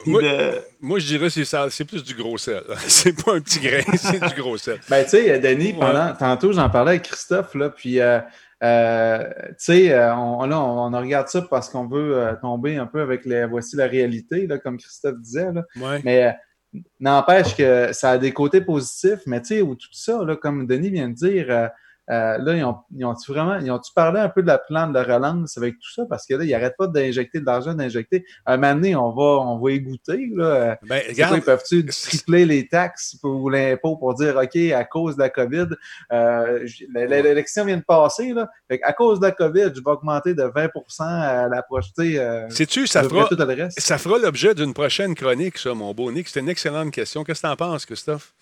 [0.07, 2.63] moi- de- Moi, je dirais que c'est plus du gros sel.
[2.87, 4.81] C'est pas un petit grain, c'est du gros sel.
[4.89, 5.79] Ben, tu sais, Denis, Ouais.
[5.81, 8.21] pendant, tantôt, j'en parlais avec Christophe, là, puis, euh,
[8.65, 12.77] euh, tu sais, euh, on, là, on, on regarde ça parce qu'on veut euh, tomber
[12.77, 15.63] un peu avec les, voici la réalité, là, comme Christophe disait, là.
[15.77, 16.01] Ouais.
[16.05, 20.25] Mais euh, n'empêche que ça a des côtés positifs, mais tu sais, ou tout ça,
[20.25, 21.71] là, comme Denis vient de dire,
[22.11, 24.87] euh, là, ils ont, ils ont-tu vraiment, ils ont-tu parlé un peu de la plan
[24.89, 26.05] de la relance avec tout ça?
[26.09, 28.25] Parce que là, ils n'arrêtent pas d'injecter de l'argent, d'injecter.
[28.45, 30.79] À un moment donné, on va, on va égoutter, là.
[30.83, 35.17] Ben, regarde, ils peuvent-tu tripler les taxes pour- ou l'impôt pour dire, OK, à cause
[35.17, 35.67] de la COVID,
[36.13, 38.49] euh, l'élection vient de passer, là.
[38.69, 41.93] Fait à cause de la COVID, je vais augmenter de 20% à la prochaine.
[41.99, 43.81] Euh, sais-tu, ça fera, tout le reste.
[43.81, 46.29] ça fera l'objet d'une prochaine chronique, ça, mon beau Nick.
[46.29, 47.25] C'est une excellente question.
[47.25, 48.33] Qu'est-ce que t'en penses, Christophe?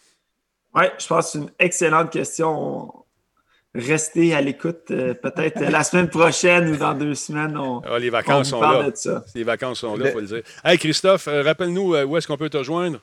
[0.74, 2.92] Oui, je pense que c'est une excellente question.
[3.74, 4.90] Restez à l'écoute.
[4.90, 8.60] euh, Peut-être la semaine prochaine ou dans deux semaines, on, Ah, les on vacances sont
[8.60, 8.90] parle là.
[8.90, 9.24] de ça.
[9.34, 10.42] Les vacances sont là, il faut le dire.
[10.64, 13.00] Hey, Christophe, euh, rappelle-nous euh, où est-ce qu'on peut te joindre?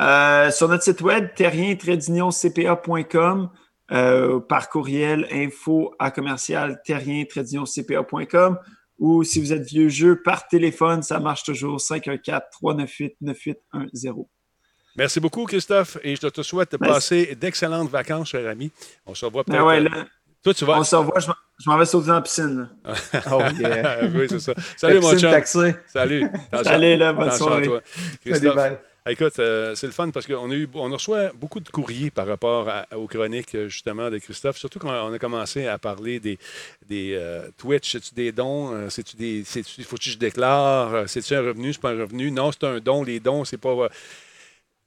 [0.00, 3.50] Euh, sur notre site web, terrien-cpa.com,
[3.92, 8.58] euh, par courriel info à commercial terrien-cpa.com
[8.98, 14.26] ou si vous êtes vieux jeu, par téléphone, ça marche toujours 514-398-9810.
[14.96, 18.70] Merci beaucoup, Christophe, et je te souhaite de passer d'excellentes vacances, cher ami.
[19.06, 19.58] On se revoit peut-être.
[19.58, 20.06] Ben ouais, euh, là,
[20.42, 20.78] Toi, tu vas.
[20.78, 21.26] on se revoit, je
[21.70, 22.68] m'en- vais sauter dans la piscine.
[23.30, 24.00] Oh, yeah.
[24.14, 24.54] oui, c'est ça.
[24.76, 25.30] Salut, mon chum.
[25.30, 25.74] taxé.
[25.86, 26.26] Salut.
[26.64, 27.66] Salut, là, bonne soirée.
[27.66, 27.80] toi.
[28.24, 28.58] Christophe.
[29.08, 32.26] Écoute, euh, c'est le fun parce qu'on a eu, on reçoit beaucoup de courriers par
[32.26, 34.56] rapport à- aux chroniques justement de Christophe.
[34.56, 36.38] Surtout quand on a commencé à parler des,
[36.88, 41.72] des euh, Twitch, c'est-tu des dons, c'est-tu des, faut-tu que je déclare, c'est-tu un revenu,
[41.72, 42.32] c'est pas un revenu?
[42.32, 43.04] Non, c'est un don.
[43.04, 43.88] Les dons, c'est pas.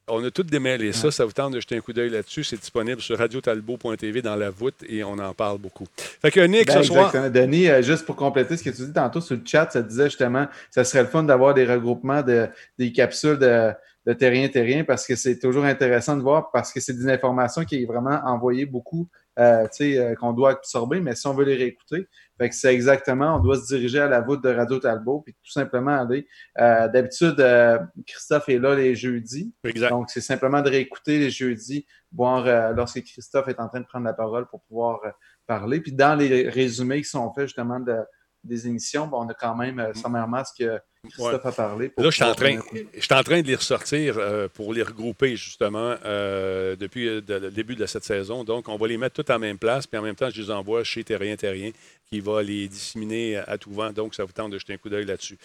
[0.09, 1.11] On a tout démêlé ça.
[1.11, 2.43] Ça vous tente de jeter un coup d'œil là-dessus.
[2.43, 5.85] C'est disponible sur radiotalbo.tv dans la voûte et on en parle beaucoup.
[5.95, 7.31] Fait que Nick, Ben, ce soir.
[7.31, 10.05] Denis, euh, juste pour compléter ce que tu dis tantôt sur le chat, ça disait
[10.05, 13.71] justement, ça serait le fun d'avoir des regroupements de, des capsules de,
[14.05, 17.83] de terrien-terrien parce que c'est toujours intéressant de voir parce que c'est des informations qui
[17.83, 21.45] est vraiment envoyées beaucoup, euh, tu sais, euh, qu'on doit absorber, mais si on veut
[21.45, 22.07] les réécouter,
[22.39, 25.33] fait que c'est exactement, on doit se diriger à la voûte de Radio Talbot puis
[25.33, 26.27] tout simplement aller.
[26.59, 29.53] Euh, D'habitude, euh, Christophe est là les jeudis.
[29.63, 29.89] Exact.
[29.89, 33.85] Donc, c'est simplement de réécouter les jeudis, voir euh, lorsque Christophe est en train de
[33.85, 34.99] prendre la parole pour pouvoir
[35.45, 35.81] parler.
[35.81, 38.03] Puis dans les résumés qui sont faits justement de-
[38.43, 41.91] des émissions, bon, on a quand même euh, sommairement ce que Christophe a parlé.
[41.97, 42.57] Là, je suis en train,
[42.93, 47.33] je suis en train de les ressortir euh, pour les regrouper, justement, euh, depuis de-
[47.35, 48.45] le début de cette saison.
[48.45, 50.51] Donc, on va les mettre tous en même place, puis en même temps, je les
[50.51, 51.71] envoie chez Terrien Terrien,
[52.11, 53.91] qui va les disséminer à tout vent.
[53.91, 55.37] Donc, ça vous tente de jeter un coup d'œil là-dessus.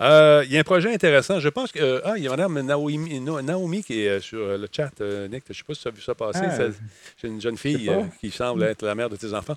[0.00, 1.40] Euh, Il y a un projet intéressant.
[1.40, 1.80] Je pense que.
[1.80, 4.92] euh, ah, il y a Mme Naomi, Na- Naomi qui est euh, sur le chat,
[5.00, 5.42] euh, Nick.
[5.48, 6.38] Je ne sais pas si tu as vu ça passer.
[6.44, 6.68] Ah,
[7.20, 9.56] C'est une jeune fille qui semble être la mère de tes enfants.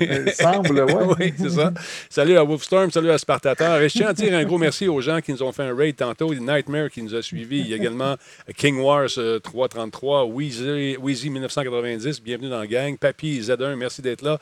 [0.00, 0.94] Il semble, ouais.
[1.18, 1.72] oui, c'est ça.
[2.08, 3.80] Salut à Wolfstorm, salut à Spartateur.
[3.80, 5.74] Et je tiens à dire un gros merci aux gens qui nous ont fait un
[5.74, 6.32] raid tantôt.
[6.32, 7.58] Nightmare qui nous a suivis.
[7.62, 8.14] Il y a également
[8.56, 12.96] King Wars euh, 333, Weezy, Weezy 1990, bienvenue dans la gang.
[12.96, 14.38] Papy Z1, merci d'être là.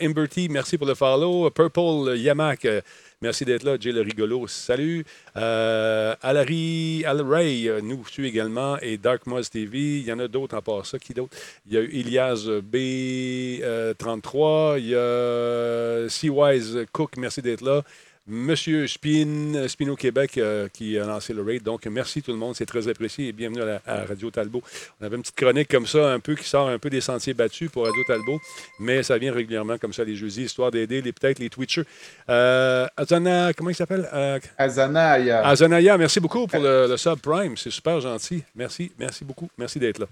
[0.00, 1.50] Imberty, merci pour le follow.
[1.50, 2.80] Purple Yamak, euh,
[3.20, 4.48] Merci d'être là, Jay le rigolo.
[4.48, 5.04] Salut.
[5.36, 9.98] Euh, Alary, Alray euh, nous suit également et Dark Moz TV.
[9.98, 10.98] Il y en a d'autres en part ça.
[10.98, 11.36] Qui d'autre?
[11.66, 14.78] Il y a Ilias B33.
[14.78, 17.18] Il y a Seawise Cook.
[17.18, 17.82] Merci d'être là.
[18.30, 21.62] Monsieur Spin, Spino Québec euh, qui a lancé le raid.
[21.64, 22.54] Donc, merci tout le monde.
[22.54, 24.62] C'est très apprécié et bienvenue à, la- à Radio Talbot.
[25.00, 27.34] On avait une petite chronique comme ça, un peu qui sort un peu des sentiers
[27.34, 28.40] battus pour Radio Talbot,
[28.78, 31.82] mais ça vient régulièrement comme ça les jeudis, histoire d'aider les peut-être les Twitchers.
[32.28, 34.08] Euh, Azana, comment il s'appelle?
[34.12, 35.44] Euh, Azanaya.
[35.46, 37.56] Azanaya, merci beaucoup pour le, le sub Prime.
[37.56, 38.44] C'est super gentil.
[38.54, 39.50] Merci, merci beaucoup.
[39.58, 40.06] Merci d'être là.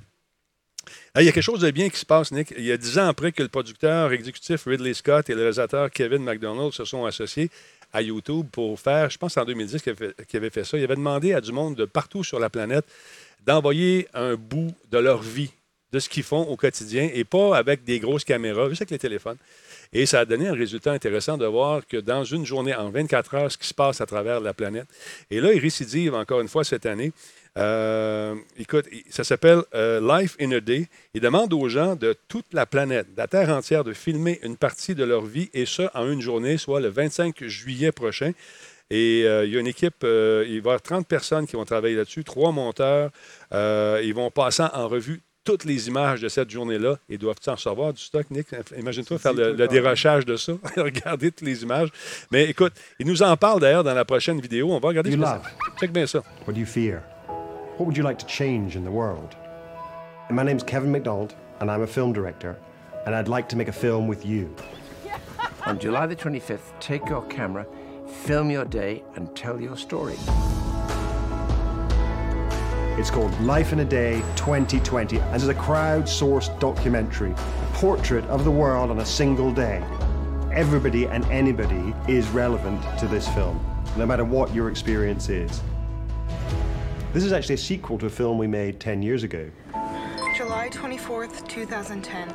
[1.15, 2.55] Ah, Il y a quelque chose de bien qui se passe, Nick.
[2.57, 5.91] Il y a dix ans après que le producteur exécutif Ridley Scott et le réalisateur
[5.91, 7.51] Kevin McDonald se sont associés
[7.93, 10.77] à YouTube pour faire, je pense en 2010 qu'il avait, avait fait ça.
[10.77, 12.85] Il avait demandé à du monde de partout sur la planète
[13.47, 15.51] d'envoyer un bout de leur vie,
[15.93, 18.99] de ce qu'ils font au quotidien, et pas avec des grosses caméras, juste avec les
[18.99, 19.39] téléphones.
[19.93, 23.35] Et ça a donné un résultat intéressant de voir que dans une journée, en 24
[23.35, 24.87] heures, ce qui se passe à travers la planète.
[25.31, 27.13] Et là, il récidive encore une fois cette année.
[27.57, 30.89] Euh, écoute, ça s'appelle euh, Life in a Day.
[31.15, 34.57] Il demande aux gens de toute la planète, de la Terre entière, de filmer une
[34.57, 38.33] partie de leur vie, et ça en une journée, soit le 25 juillet prochain.
[38.91, 41.57] Et euh, il y a une équipe, euh, il va y avoir 30 personnes qui
[41.57, 43.11] vont travailler là-dessus, trois monteurs.
[43.53, 47.55] Euh, ils vont passer en revue toutes les images de cette journée-là et doivent-ils en
[47.55, 48.49] recevoir du stock, Nick?
[48.77, 51.89] Imagine-toi faire le, le dérochage de ça, regarder toutes les images.
[52.31, 54.71] Mais écoute, il nous en parle d'ailleurs dans la prochaine vidéo.
[54.71, 56.23] On va regarder You ce que Check bien ça.
[56.47, 57.03] What do you fear?
[57.79, 59.37] What would you like to change in the world?
[60.31, 62.59] My name's Kevin McDonald, and I'm a film director,
[63.07, 64.53] and I'd like to make a film with you.
[65.65, 67.65] On July the 25th, take your camera,
[68.25, 70.17] film your day, and tell your story.
[72.99, 78.43] It's called Life in a Day 2020, and it's a crowd-sourced documentary, a portrait of
[78.43, 79.85] the world on a single day.
[80.53, 83.65] Everybody and anybody is relevant to this film,
[83.97, 85.63] no matter what your experience is.
[87.13, 89.51] This is actually a sequel to a film we made 10 years ago.
[90.37, 92.29] July 24th, 2010.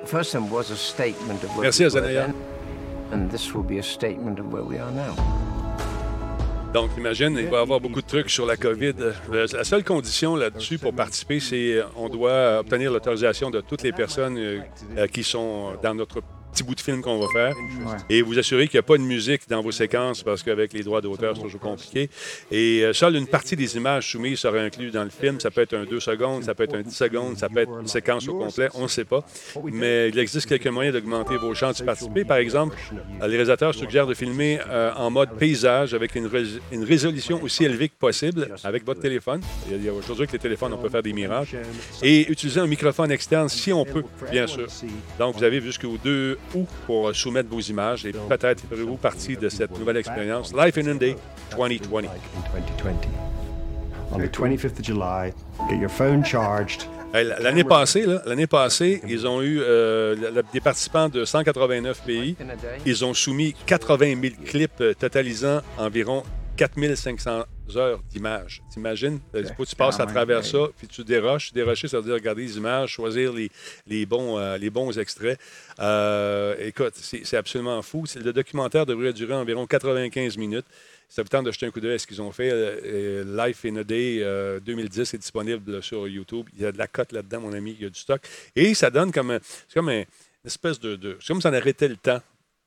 [0.00, 2.14] The first one was a statement of where Merci, we were Azanaya.
[2.26, 2.34] then,
[3.12, 5.14] and this will be a statement of where we are now.
[6.72, 8.94] Donc, imagine, il va y avoir beaucoup de trucs sur la COVID.
[9.00, 13.82] Euh, La seule condition là-dessus pour participer, c'est euh, on doit obtenir l'autorisation de toutes
[13.82, 16.20] les personnes euh, qui sont dans notre
[16.52, 17.54] petit bout de film qu'on va faire.
[18.10, 20.82] Et vous assurer qu'il n'y a pas de musique dans vos séquences parce qu'avec les
[20.82, 22.08] droits d'auteur, c'est toujours compliqué.
[22.50, 25.40] Et euh, seule une partie des images soumises sera inclue dans le film.
[25.40, 27.78] Ça peut être un 2 secondes, ça peut être un 10 secondes, ça peut être
[27.80, 29.24] une séquence au complet, on ne sait pas.
[29.64, 32.24] Mais il existe quelques moyens d'augmenter vos chances de participer.
[32.24, 32.76] Par exemple,
[33.20, 37.64] les réalisateurs suggèrent de filmer euh, en mode paysage avec une, rés- une résolution aussi
[37.64, 39.40] élevée que possible avec votre téléphone.
[39.70, 41.56] Il y a- aujourd'hui avec les téléphones, on peut faire des miracles.
[42.02, 44.66] Et utiliser un microphone externe si on peut, bien sûr.
[45.18, 45.96] Donc, vous avez jusqu'au
[46.54, 50.52] 2 août pour soumettre vos images et peut-être ferez-vous partie de cette nouvelle expérience.
[50.54, 51.16] Life in a Day
[51.56, 52.02] 2020.
[52.02, 52.10] Like
[52.56, 53.28] in 2020.
[54.10, 55.32] On the 25th of July,
[55.68, 56.86] get your phone charged.
[57.12, 62.36] L'année passée, l'année passée, ils ont eu euh, des participants de 189 pays.
[62.84, 66.22] Ils ont soumis 80 000 clips euh, totalisant environ
[66.58, 67.44] 4500
[67.76, 68.62] heures d'images.
[68.72, 69.20] T'imagines?
[69.34, 70.42] Il faut que tu passes à travers ouais.
[70.44, 71.52] ça, puis tu déroches.
[71.52, 73.50] Dérocher, ça veut dire regarder les images, choisir les,
[73.86, 75.38] les bons, euh, les bons extraits.
[75.78, 78.04] Euh, écoute, c'est absolument fou.
[78.16, 80.66] Le documentaire devrait durer environ 95 minutes.
[81.08, 82.50] Ça vous tente de jeter un coup d'œil à ce qu'ils ont fait.
[82.50, 86.46] Euh, euh, Life in a Day euh, 2010 est disponible sur YouTube.
[86.56, 87.74] Il y a de la cote là-dedans, mon ami.
[87.78, 88.20] Il y a du stock.
[88.56, 90.06] Et ça donne comme, c'est comme un- une
[90.46, 90.96] espèce de...
[90.96, 92.20] de- c'est comme si on arrêtait le temps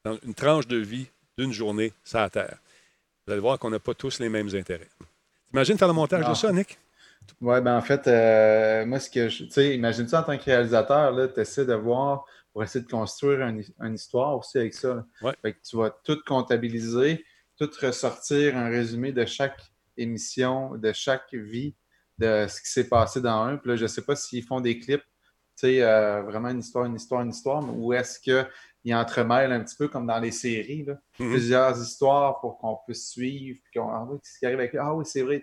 [0.05, 1.05] dans une tranche de vie
[1.37, 2.57] d'une journée sur la Terre.
[3.25, 4.89] Vous allez voir qu'on n'a pas tous les mêmes intérêts.
[5.51, 6.35] T'imagines faire le montage de Non.
[6.35, 6.77] ça, Nick?
[7.39, 9.43] Ouais, ben en fait, euh, moi, ce que je.
[9.43, 12.89] Tu sais, imagine ça en tant que réalisateur, tu essaies de voir pour essayer de
[12.89, 14.95] construire un- une histoire aussi avec ça.
[14.95, 15.05] là.
[15.21, 15.33] Ouais.
[15.41, 17.23] Fait que tu vas tout comptabiliser,
[17.59, 19.61] tout ressortir un résumé de chaque
[19.97, 21.75] émission, de chaque vie,
[22.17, 23.57] de ce qui s'est passé dans un.
[23.57, 26.59] Puis là, je ne sais pas s'ils font des clips, tu sais, euh, vraiment une
[26.59, 28.19] histoire, une histoire, une histoire, mais ou est-ce
[28.81, 31.29] qu'ils entremêlent un petit peu comme dans les séries, là, Mhm.
[31.31, 34.93] plusieurs histoires pour qu'on puisse suivre, puis qu'on ah oui, qu'est-ce qui arrive avec Ah
[34.95, 35.41] oui, c'est vrai,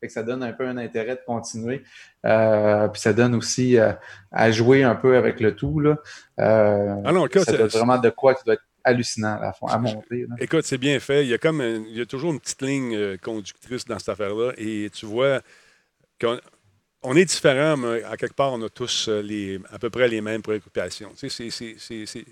[0.00, 1.82] fait que ça donne un peu un intérêt de continuer.
[2.26, 3.92] Euh, puis ça donne aussi euh,
[4.32, 5.78] à jouer un peu avec le tout.
[5.80, 5.96] Là.
[6.40, 9.66] Euh, Ah non, ça doit être vraiment de quoi qui doit être hallucinant à, fond,
[9.66, 10.26] à monter.
[10.28, 10.36] là.
[10.38, 11.24] Écoute, c'est bien fait.
[11.24, 14.08] Il y a comme un- il y a toujours une petite ligne conductrice dans cette
[14.08, 14.52] affaire-là.
[14.56, 15.40] Et tu vois
[16.20, 16.38] qu'on
[17.02, 20.20] on est différents, mais à quelque part, on a tous les, à peu près les
[20.20, 21.10] mêmes préoccupations.
[21.16, 22.24] Tu sais, c'est-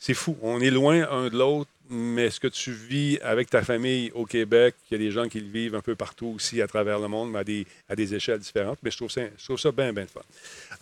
[0.00, 0.36] c'est- fou.
[0.42, 4.24] On est loin un de l'autre, mais ce que tu vis avec ta famille au
[4.24, 6.98] Québec, il y a des gens qui le vivent un peu partout aussi à travers
[6.98, 7.40] le monde, mais
[7.88, 8.78] à des, échelles différentes.
[8.82, 10.20] Mais je trouve ça, je trouve ça bien, bien fun.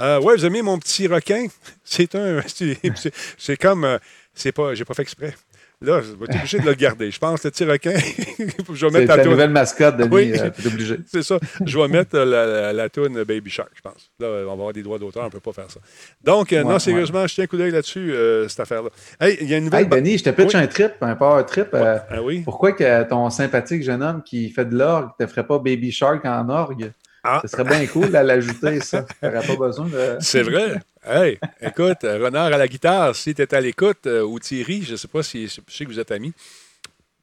[0.00, 1.46] Euh, ouais, vous mis mon petit requin?
[1.84, 2.42] C'est un.
[3.38, 3.84] C'est comme.
[3.84, 3.98] euh,
[4.34, 4.74] c'est pas.
[4.74, 5.34] J'ai pas fait exprès.
[5.80, 7.08] Là, je vais être obligé de le garder.
[7.12, 7.92] Je pense, le petit requin.
[7.92, 7.98] Que
[8.74, 9.30] je vais mettre la toune.
[9.32, 10.32] nouvelle mascotte, Denis, Oui.
[10.36, 10.96] euh, obligé.
[11.06, 11.38] C'est ça.
[11.64, 14.10] Je vais mettre euh, la, la, la toune Baby Shark, je pense.
[14.18, 15.78] Là, on va avoir des droits d'auteur, on ne peut pas faire ça.
[16.24, 18.90] Donc, euh, Ouais, non, sérieusement, je tiens un coup d'œil là-dessus, euh, cette affaire-là.
[19.20, 19.82] Hey, il y a une nouvelle.
[19.84, 20.60] Hey, Denis, je te pitch Oui.
[20.60, 21.68] un trip, un power trip.
[21.74, 22.40] euh, Ah oui?
[22.44, 25.92] pourquoi que ton sympathique jeune homme qui fait de l'orgue ne te ferait pas Baby
[25.92, 26.90] Shark en orgue?
[27.24, 27.40] Ah.
[27.42, 29.02] Ce serait bien cool à l'ajouter, ça.
[29.02, 30.16] Tu n'aurais pas besoin de.
[30.20, 30.74] C'est vrai.
[31.04, 34.92] Hey, écoute, Renard à la guitare, si tu es à l'écoute, euh, ou Thierry, je
[34.92, 36.32] ne sais pas si je sais que vous êtes amis.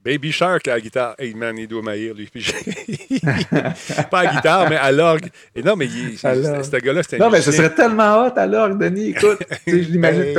[0.03, 1.15] Baby Shark à la guitare.
[1.17, 2.29] Hey man, il doit maillir, lui.
[4.11, 5.29] Pas à la guitare, mais à l'orgue.
[5.55, 6.63] Et non, mais il- c'est- À c'est- l'orgue.
[6.63, 9.09] ce gars-là, c'était Non, mais ce serait tellement hot alors, Denis.
[9.09, 10.33] Écoute, tu sais, je l'imagine.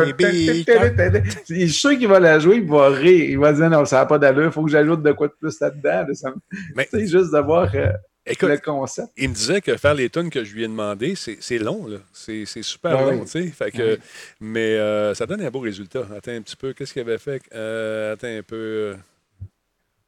[1.49, 3.31] Je suis sûr qu'il va la jouer, il va rire.
[3.31, 5.33] Il va dire non, ça n'a pas d'allure, il faut que j'ajoute de quoi de
[5.39, 6.07] plus là-dedans.
[6.75, 7.89] Mais- Tu sais, juste de voir euh,
[8.29, 9.09] Écoute, le concept.
[9.17, 11.99] il me disait que faire les tunes que je lui ai demandé, c'est long, là.
[12.13, 13.47] C'est super Ouais, long, tu sais.
[13.49, 13.99] Fait que,
[14.41, 16.07] Mais euh, ça donne un beau résultat.
[16.17, 16.73] Attends un petit peu.
[16.73, 17.41] Qu'est-ce qu'il avait fait?
[17.55, 18.57] Euh, attends un peu.
[18.57, 18.95] euh,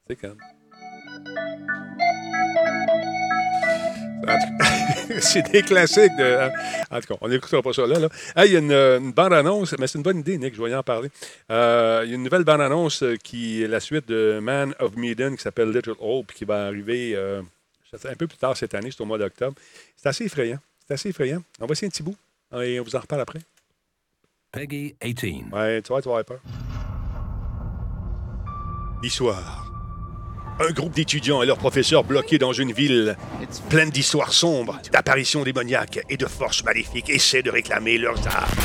[0.07, 0.35] C'est quand?
[5.21, 6.15] C'est des classiques.
[6.17, 6.49] De...
[6.91, 7.99] En tout cas, on n'écoutera pas ça là.
[7.99, 8.09] là.
[8.35, 10.69] Ah, il y a une, une bande-annonce, mais c'est une bonne idée, Nick, je vais
[10.71, 11.09] y en parler.
[11.51, 14.95] Euh, il y a une nouvelle bande-annonce euh, qui est la suite de Man of
[14.97, 17.41] Medan qui s'appelle Little Hope, qui va arriver euh,
[17.93, 19.55] un peu plus tard cette année, c'est au mois d'octobre.
[19.95, 20.59] C'est assez effrayant.
[20.87, 21.41] C'est assez effrayant.
[21.59, 22.15] On va essayer un petit bout
[22.61, 23.39] et on vous en reparle après.
[24.51, 25.45] Peggy 18.
[25.51, 26.39] Ouais, tu vois, tu vas avoir peur.
[29.01, 29.65] L'histoire.
[30.59, 33.15] Un groupe d'étudiants et leurs professeurs bloqués dans une ville
[33.69, 38.59] pleine d'histoires sombres, d'apparitions démoniaques et de forces maléfiques essaient de réclamer leurs armes.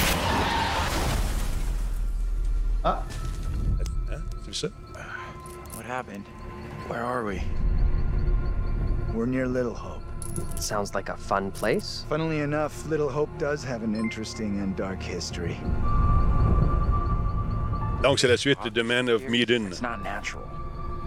[2.83, 3.03] Ah.
[4.11, 4.23] Hein?
[4.47, 4.69] Vu ça?
[5.77, 6.25] What happened?
[6.89, 7.41] Where are we?
[9.14, 10.03] We're near Little Hope.
[10.61, 12.05] Sounds like a fun place.
[12.09, 15.57] Funnily enough, Little Hope does have an interesting and dark history.
[18.03, 19.68] Donc, c'est la suite de Man of Medan.
[19.68, 20.42] It's not natural.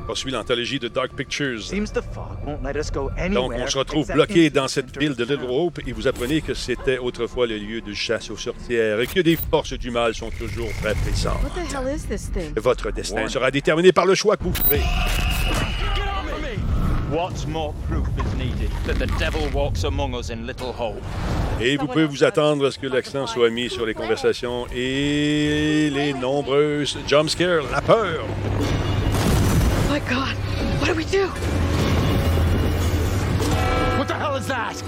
[0.07, 1.67] Poursuit l'anthologie de Dark Pictures.
[1.67, 3.61] Seems the fog won't let us go Donc, anywhere.
[3.63, 5.49] on se retrouve bloqué dans the cette ville of de Little.
[5.49, 9.19] Hope et vous apprenez que c'était autrefois le lieu de chasse aux sorcières et que
[9.19, 11.43] des forces du mal sont toujours très présentes.
[11.43, 12.53] What the hell is this thing?
[12.55, 14.81] Votre destin sera déterminé par le choix que vous ferez.
[21.59, 25.89] Et vous pouvez vous attendre à ce que l'accent soit mis sur les conversations et
[25.91, 28.25] les nombreuses jumpscares, la peur.
[29.89, 30.35] Oh my god,
[30.79, 31.27] what do we do?
[33.97, 34.83] What the hell is that?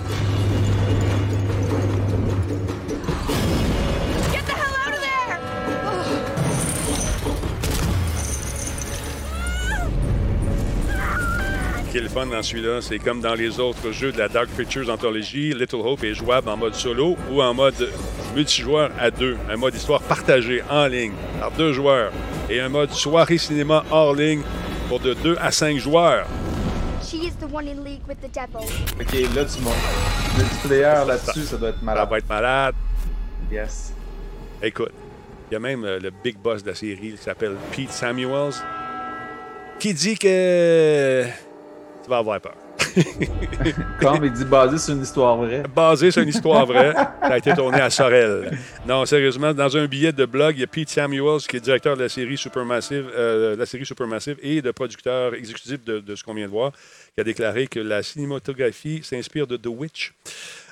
[11.92, 14.48] Qui est le fun dans celui-là, c'est comme dans les autres jeux de la Dark
[14.50, 17.90] Pictures Anthology, Little Hope est jouable en mode solo ou en mode
[18.36, 22.12] multijoueur à deux, un mode histoire partagé en ligne par deux joueurs
[22.50, 24.42] et un mode soirée cinéma hors ligne
[24.88, 26.28] pour de 2 à 5 joueurs.
[27.04, 28.68] She is the one in league with the devil.
[29.00, 29.74] Ok, là, tu montes.
[30.38, 32.10] Multiplayer là-dessus, ça doit être Ça malade.
[32.10, 32.76] va être malade.
[33.52, 33.94] Yes.
[34.62, 34.92] Écoute,
[35.50, 38.54] il y a même euh, le big boss de la série qui s'appelle Pete Samuels
[39.80, 41.24] qui dit que
[42.10, 42.56] tu vas avoir peur.
[44.02, 45.62] Comme il dit basé sur une histoire vraie.
[45.76, 48.58] Basé sur une histoire vraie, ça a été tourné à Sorel.
[48.88, 51.96] Non, sérieusement, dans un billet de blog, il y a Pete Samuels qui est directeur
[51.96, 56.24] de la série Supermassive, euh, la série Supermassive et de producteur exécutif de, de ce
[56.24, 56.72] qu'on vient de voir,
[57.14, 60.14] qui a déclaré que la cinématographie s'inspire de The Witch.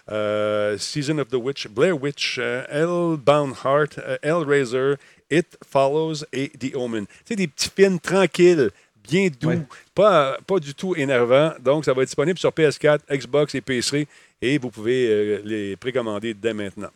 [0.09, 4.95] euh, Season of the Witch, Blair Witch, euh, Hellbound Heart, euh, Hellraiser,
[5.29, 7.05] It Follows et The Omen.
[7.05, 8.69] Tu sais, des petits films tranquilles,
[9.07, 9.59] bien doux, Ouais.
[9.95, 11.53] pas, pas du tout énervants.
[11.59, 14.07] Donc, ça va être disponible sur PS4, Xbox et PC
[14.41, 16.89] et vous pouvez euh, les précommander dès maintenant.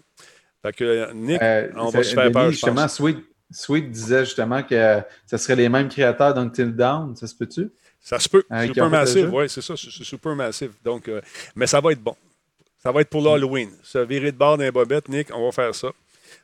[0.62, 2.96] Fait que, euh, Nick, Euh, on va se faire Denis, peur, je justement, pense.
[2.96, 3.18] Sweet,
[3.50, 7.70] Sweet disait justement que ce serait les mêmes créateurs d'Until Down, ça se peut-tu?
[8.00, 8.44] Ça se peut.
[8.50, 9.32] Le Supermassive, jeu?
[9.32, 10.72] oui, c'est ça, c'est Supermassive.
[10.84, 11.22] Donc, euh,
[11.56, 12.16] mais ça va être bon.
[12.82, 13.70] Ça va être pour l'Halloween.
[13.84, 15.90] Se virer de bord d'un bobette, Nick, on va faire ça.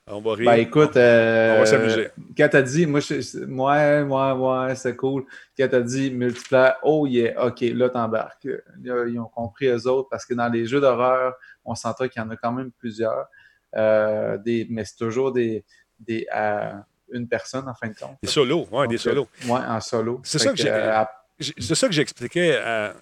[0.10, 0.46] On va rire.
[0.52, 2.10] Ben écoute, euh, On va s'amuser.
[2.38, 3.16] Quand t'as dit, moi, je,
[3.46, 4.32] ouais, ouais,
[4.68, 5.26] ouais, c'est cool.
[5.58, 8.46] Quand t'as dit multiplayer, oh yeah, ok, là t'embarques.
[8.84, 11.34] Là, ils ont compris eux autres parce que dans les jeux d'horreur,
[11.66, 13.26] on s'entend qu'il y en a quand même plusieurs.
[13.76, 15.66] Euh, des, mais c'est toujours des,
[16.00, 16.72] des euh,
[17.12, 18.16] une personne en fin de compte.
[18.24, 19.28] Des solos, ouais, Donc, des solos.
[19.46, 20.22] euh, ouais, en solo.
[20.24, 21.04] C'est ça que j'ai- euh,
[21.40, 22.60] C'est ça que j'expliquais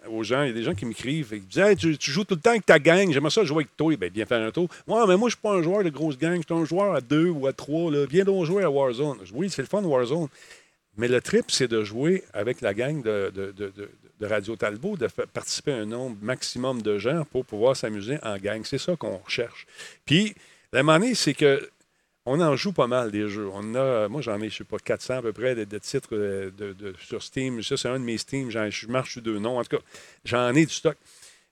[0.10, 0.44] aux gens.
[0.44, 2.50] Il y a des gens qui m'écrivent et qui disent tu, joues tout le temps
[2.50, 3.96] avec ta gang, j'aimerais ça jouer avec toi.
[3.96, 4.68] Ben, viens faire un tour.
[4.88, 6.96] Ouais, mais moi, je suis pas un joueur de grosse gang, je suis un joueur
[6.96, 7.90] à deux ou à trois.
[7.92, 8.06] Là.
[8.10, 9.20] Viens donc jouer à Warzone.
[9.34, 10.28] Oui, c'est le fun, Warzone.
[10.98, 13.90] Mais le trip, c'est de jouer avec la gang de, de, de- de-
[14.22, 18.62] Radio Talbot, de participer à un nombre maximum de gens pour pouvoir s'amuser en gang.
[18.64, 19.68] C'est ça qu'on recherche.
[20.06, 20.34] Puis,
[20.72, 21.70] la monnaie, c'est que
[22.26, 23.50] on en joue pas mal des jeux.
[23.54, 26.52] On a, moi, j'en ai, je sais pas, 400 à peu près de, titres euh,
[26.52, 27.62] de, sur Steam.
[27.62, 28.50] Ça, c'est un de mes Steam.
[28.50, 29.60] Je marche sur deux noms.
[29.60, 29.84] En tout cas,
[30.24, 30.98] j'en ai du stock.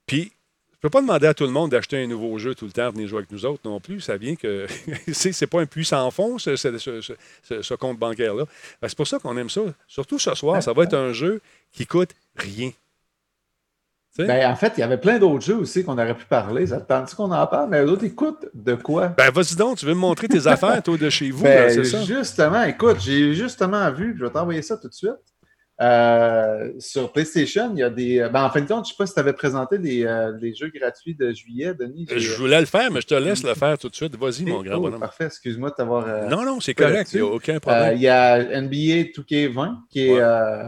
[0.07, 0.31] Puis,
[0.71, 2.89] je peux pas demander à tout le monde d'acheter un nouveau jeu tout le temps,
[2.91, 4.01] venir jouer avec nous autres non plus.
[4.01, 4.67] Ça vient que
[5.13, 8.45] c'est pas un puits sans fond, ce compte bancaire-là.
[8.81, 9.62] Ben, C'est pour ça qu'on aime ça.
[9.88, 11.39] Surtout ce soir, ça va être un jeu
[11.71, 12.71] qui coûte rien.
[14.17, 16.67] Ben, en fait, il y avait plein d'autres jeux aussi qu'on aurait pu parler.
[16.67, 17.69] Ça te tente qu'on en parle?
[17.69, 19.08] Mais eux autres écoutent de quoi?
[19.17, 21.69] Ben, vas-y donc, tu veux me montrer tes affaires, toi, de chez vous, Ben, là,
[21.71, 22.04] c'est ça?
[22.04, 25.11] justement, écoute, j'ai justement vu, je vais t'envoyer ça tout de suite.
[25.82, 28.30] Euh, sur PlayStation, il y a des.
[28.32, 30.32] Ben, en fin de compte, je ne sais pas si tu avais présenté les, euh,
[30.39, 32.05] les jeux gratuits de juillet, Denis.
[32.16, 34.16] Je voulais le faire, mais je te laisse le faire tout de suite.
[34.16, 34.99] Vas-y, mon grand Oh, bonhomme.
[34.99, 36.05] Parfait, excuse-moi de t'avoir.
[36.07, 37.09] euh, Non, non, c'est correct.
[37.14, 37.95] Il n'y a aucun Euh, problème.
[37.95, 40.68] Il y a NBA 2K20 qui est, euh,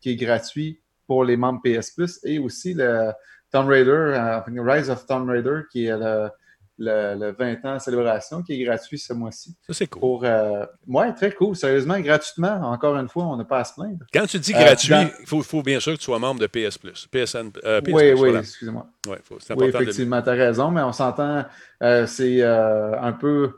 [0.00, 0.81] qui est gratuit
[1.12, 3.10] pour les membres PS Plus et aussi le
[3.52, 6.30] Tomb Raider, euh, Rise of Tomb Raider qui est le,
[6.78, 9.54] le, le 20 ans célébration qui est gratuit ce mois-ci.
[9.66, 10.00] Ça, c'est cool.
[10.00, 11.54] Pour, euh, ouais, très cool.
[11.54, 13.98] Sérieusement, gratuitement, encore une fois, on n'a pas à se plaindre.
[14.14, 16.40] Quand tu dis Euh, gratuit, dans- il faut, faut bien sûr que tu sois membre
[16.40, 17.06] de PS Plus.
[17.10, 18.38] PSN, euh, PS Oui, Plus, oui, voilà.
[18.38, 18.86] excusez-moi.
[19.06, 19.18] Ouais,
[19.56, 21.44] Oui, de- effectivement, tu as raison, mais on s'entend,
[22.06, 23.52] c'est un peu.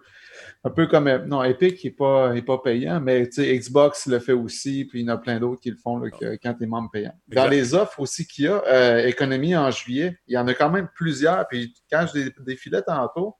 [0.66, 1.08] Un peu comme.
[1.08, 4.86] euh, Non, Epic n'est pas, est pas payant, mais tu sais, Xbox le fait aussi,
[4.86, 6.66] puis il y en a plein d'autres qui le font là, que- quand tu es
[6.66, 7.12] membre payant.
[7.28, 7.50] Dans Exact.
[7.50, 10.70] les offres aussi qu'il y a, euh, économie en juillet, il y en a quand
[10.70, 11.46] même plusieurs.
[11.48, 13.36] Puis quand je dé- défilais tantôt,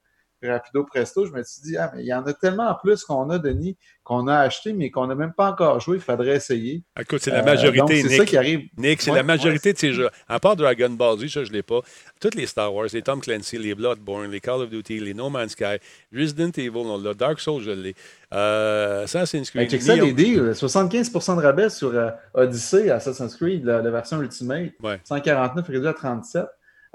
[0.48, 3.30] rapido presto, je me suis dit, ah, mais il y en a tellement plus qu'on
[3.30, 5.96] a, Denis, qu'on a acheté, mais qu'on n'a même pas encore joué.
[5.96, 6.82] Il faudrait essayer.
[7.00, 8.16] Écoute, c'est la Euh, majorité, donc, c'est Nick.
[8.16, 8.60] ça qui arrive.
[8.76, 10.08] Nick, c'est Ouais, la majorité de ces jeux.
[10.28, 11.80] À part Dragon Ball Z, ça, je ne l'ai pas.
[12.20, 15.30] Toutes les Star Wars, les Tom Clancy, les Bloodborne, les Call of Duty, les No
[15.30, 15.78] Man's Sky,
[16.14, 17.14] Resident Evil, on l'a.
[17.14, 17.94] Dark Souls, je l'ai.
[18.32, 19.70] Euh, Assassin's Ben, Creed.
[19.70, 20.52] check ça, les deals.
[20.54, 24.72] 75% de rabais sur euh, Odyssey, Assassin's Creed, la, la version Ultimate.
[24.82, 25.00] Ouais.
[25.04, 26.44] 149 réduit à 37.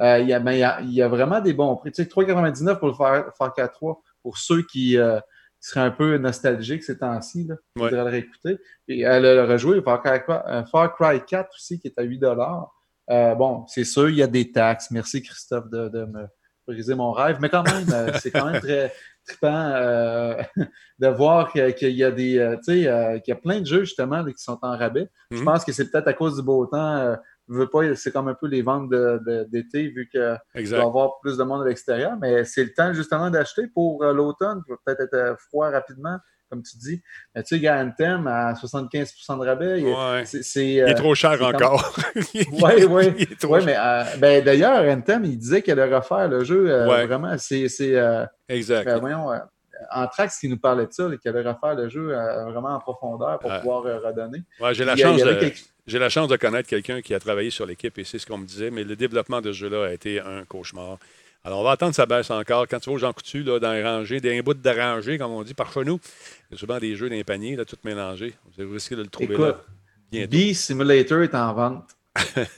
[0.01, 1.91] Euh, Il y, a, ben, il y, a, il y a vraiment des bons prix.
[1.91, 5.19] Tu sais, 3,99 pour le Far, Cry 3 pour ceux qui, euh,
[5.61, 7.45] qui seraient un peu nostalgiques ces temps-ci.
[7.45, 7.55] là.
[7.75, 7.89] Il Ouais.
[7.89, 8.59] faudrait le réécouter.
[8.87, 12.03] Et euh, le, le rejouer, Far Cry, euh, Far Cry 4 aussi, qui est à
[12.03, 14.89] 8 euh, Bon, c'est sûr, il y a des taxes.
[14.91, 16.27] Merci Christophe de, de me
[16.67, 17.37] briser mon rêve.
[17.41, 18.93] Mais quand même, euh, c'est quand même très
[19.25, 20.35] trippant euh,
[20.99, 23.65] de voir qu'il y a des, euh, tu sais, euh, qu'il y a plein de
[23.65, 25.09] jeux justement là, qui sont en rabais.
[25.31, 25.45] Je Mhm.
[25.45, 27.15] pense que c'est peut-être à cause du beau temps.
[27.49, 28.89] Euh, veux pas, c'est comme un peu les ventes
[29.51, 30.77] d'été vu que Exact.
[30.77, 34.03] va y avoir plus de monde à l'extérieur, mais c'est le temps justement d'acheter pour
[34.03, 34.61] euh, l'automne.
[34.85, 36.17] Peut-être être euh, froid rapidement,
[36.49, 37.01] comme tu dis.
[37.35, 39.81] Mais tu sais, il y a Anthem à 75% de rabais.
[39.81, 40.23] il- Ouais.
[40.55, 41.93] Il est euh, trop cher encore.
[42.15, 42.23] Oui,
[42.89, 43.27] oui.
[43.43, 43.65] Ouais, cher.
[43.65, 46.69] mais euh, ben, d'ailleurs, Anthem, il disait qu'il allait refaire le jeu.
[46.71, 47.05] euh, Ouais.
[47.05, 47.67] Vraiment, c'est.
[47.69, 48.85] c'est, euh, Exact.
[48.85, 49.37] ben, voyons, euh,
[49.91, 52.79] Anthrax qui nous parlait de ça, là, qu'il allait refaire le jeu euh, vraiment en
[52.79, 53.59] profondeur pour Ouais.
[53.59, 54.43] pouvoir euh, redonner.
[54.59, 55.39] Ouais, j'ai la chance avait de.
[55.39, 58.25] quelque- J'ai la chance de connaître quelqu'un qui a travaillé sur l'équipe et c'est ce
[58.25, 60.97] qu'on me disait, mais le développement de ce jeu-là a été un cauchemar.
[61.45, 62.67] Alors, on va attendre que ça baisse encore.
[62.67, 65.31] Quand tu vas au Jean Coutu, là, dans les rangées, des bouts de rangées, comme
[65.31, 65.99] on dit par chez nous,
[66.49, 68.33] il y a souvent des jeux dans les paniers, là, tout mélangés.
[68.57, 69.61] Vous risquez de le trouver Écoute, là.
[70.11, 70.31] bientôt.
[70.31, 71.85] Bee Simulator est en vente.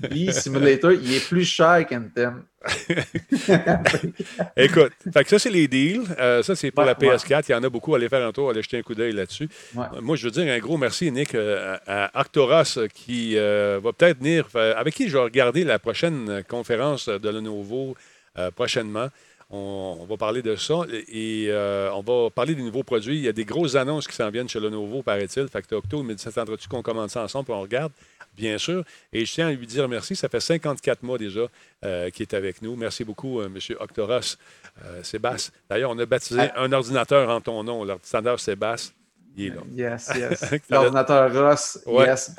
[0.09, 2.43] Bee Simulator, il est plus cher qu'Anthem.
[4.55, 6.03] Écoute, fait que ça, c'est les deals.
[6.20, 7.45] Euh, ça, c'est pour Ouais, la PS4.
[7.49, 7.95] Il y en a beaucoup.
[7.95, 9.49] Allez faire un tour, allez jeter un coup d'œil là-dessus.
[9.76, 9.86] Ouais.
[9.93, 13.93] Euh, Moi, je veux dire un gros merci, Nick, euh, à euh, qui euh, va
[13.93, 17.95] peut-être venir, avec qui je vais regarder la prochaine conférence de Lenovo
[18.38, 19.07] euh, prochainement.
[19.53, 20.76] On, on va parler de ça
[21.09, 23.18] et euh, on va parler des nouveaux produits.
[23.18, 25.47] Il y a des grosses annonces qui s'en viennent chez Lenovo, paraît-il.
[25.49, 27.91] Fait que Octo, mais ça t'attendras-tu qu'on commande ça ensemble et on regarde?
[28.36, 28.84] Bien sûr.
[29.12, 30.16] Et je tiens à lui dire merci.
[30.16, 31.42] Ça fait 54 mois déjà
[31.84, 32.76] euh, qu'il est avec nous.
[32.76, 33.58] Merci beaucoup, euh, M.
[33.80, 34.38] Octoros.
[34.86, 35.54] Euh, Sébastien.
[35.70, 36.62] D'ailleurs, on a baptisé Ah.
[36.64, 38.94] un ordinateur en ton nom, l'ordinateur Sébastien.
[39.36, 39.62] Il est là.
[39.74, 40.54] Yes, yes.
[40.70, 42.06] L'ordinateur Ross, Ouais.
[42.06, 42.32] yes.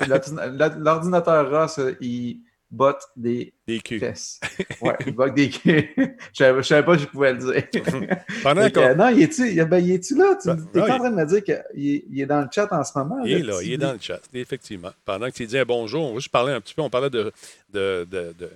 [0.79, 2.39] L'ordinateur Ross, euh, il
[2.73, 3.99] botte des, Des culs.
[3.99, 4.39] fesses.
[4.81, 5.89] Ouais, il botte des culs.
[5.97, 7.63] Je savais, je savais pas que je pouvais le dire.
[8.43, 9.97] Pendant euh, non, il est-tu il- ben, là?
[10.03, 10.27] Tu Ben,
[10.73, 11.53] es non, en il- train de me dire qu'il
[11.95, 13.23] est, il est dans le chat en ce moment?
[13.23, 14.91] Il est là, il est dans le chat, effectivement.
[15.05, 16.81] Pendant que tu dis un bonjour, on va juste parler un petit peu.
[16.81, 17.31] On parlait de,
[17.73, 18.51] de, de, de-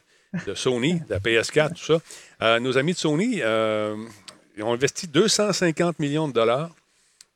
[0.46, 2.00] de Sony, de la PS4, tout ça.
[2.42, 3.96] Euh, nos amis de Sony, euh,
[4.58, 6.76] ils ont investi 250 millions de dollars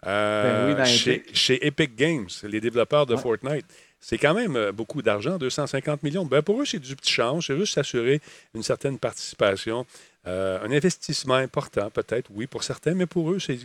[0.05, 1.35] euh, Ben oui, chez, Epic.
[1.35, 3.21] chez Epic Games, les développeurs de Ouais.
[3.21, 3.65] Fortnite.
[4.01, 6.25] C'est quand même euh, beaucoup d'argent, 250 millions.
[6.25, 7.47] Ben pour eux, c'est du petit change.
[7.47, 8.19] C'est juste s'assurer
[8.53, 9.85] une certaine participation.
[10.27, 13.57] Euh, un investissement important, peut-être, oui, pour certains, mais pour eux, c'est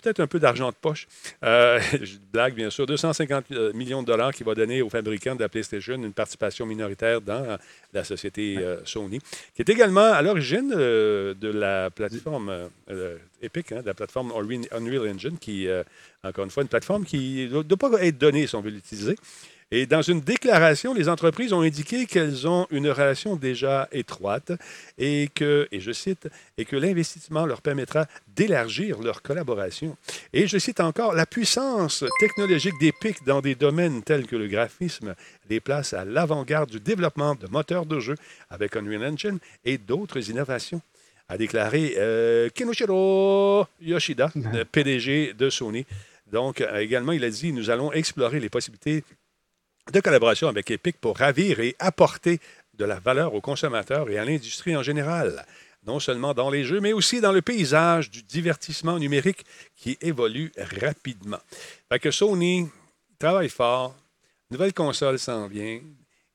[0.00, 1.08] peut-être un peu d'argent de poche.
[1.42, 2.86] Euh, je blague, bien sûr.
[2.86, 6.66] 250 euh, millions de dollars qui va donner aux fabricants de la PlayStation une participation
[6.66, 7.58] minoritaire dans
[7.92, 9.20] la société euh, Sony,
[9.54, 12.52] qui est également à l'origine de la plateforme
[13.42, 15.68] Epic, hein, de la plateforme Unreal Engine, qui,
[16.22, 19.16] encore une fois, une plateforme qui ne doit pas être donnée si on veut l'utiliser.
[19.72, 24.52] Et dans une déclaration, les entreprises ont indiqué qu'elles ont une relation déjà étroite
[24.96, 29.96] et que, et je cite, et que l'investissement leur permettra d'élargir leur collaboration.
[30.32, 35.16] Et je cite encore, la puissance technologique d'Epic dans des domaines tels que le graphisme
[35.50, 38.14] les place à l'avant-garde du développement de moteurs de jeu
[38.50, 40.80] avec Unreal Engine et d'autres innovations
[41.28, 44.30] a déclaré euh, Kenoshiro Yoshida,
[44.72, 45.84] PDG de Sony.
[46.30, 49.02] Donc, euh, également, il a dit Nous allons explorer les possibilités
[49.92, 52.40] de collaboration avec Epic pour ravir et apporter
[52.74, 55.46] de la valeur aux consommateurs et à l'industrie en général,
[55.86, 59.44] non seulement dans les jeux, mais aussi dans le paysage du divertissement numérique
[59.76, 61.38] qui évolue rapidement.
[61.90, 62.68] Fait Sony
[63.18, 63.94] travaille fort.
[64.50, 65.80] nouvelle console s'en vient.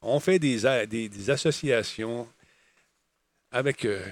[0.01, 2.27] On fait des, associations
[3.51, 4.03] avec euh,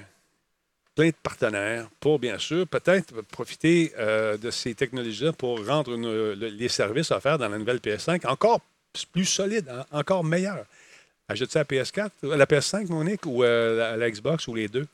[0.93, 6.69] plein de partenaires pour, bien sûr, peut-être profiter euh, de ces technologies-là pour rendre les
[6.69, 8.59] services offerts dans la nouvelle PS5 encore
[9.11, 10.23] plus solides, en- encore
[11.47, 14.87] ça à la PS4, à la PS5, Monique, ou euh, la, Xbox, ou les deux?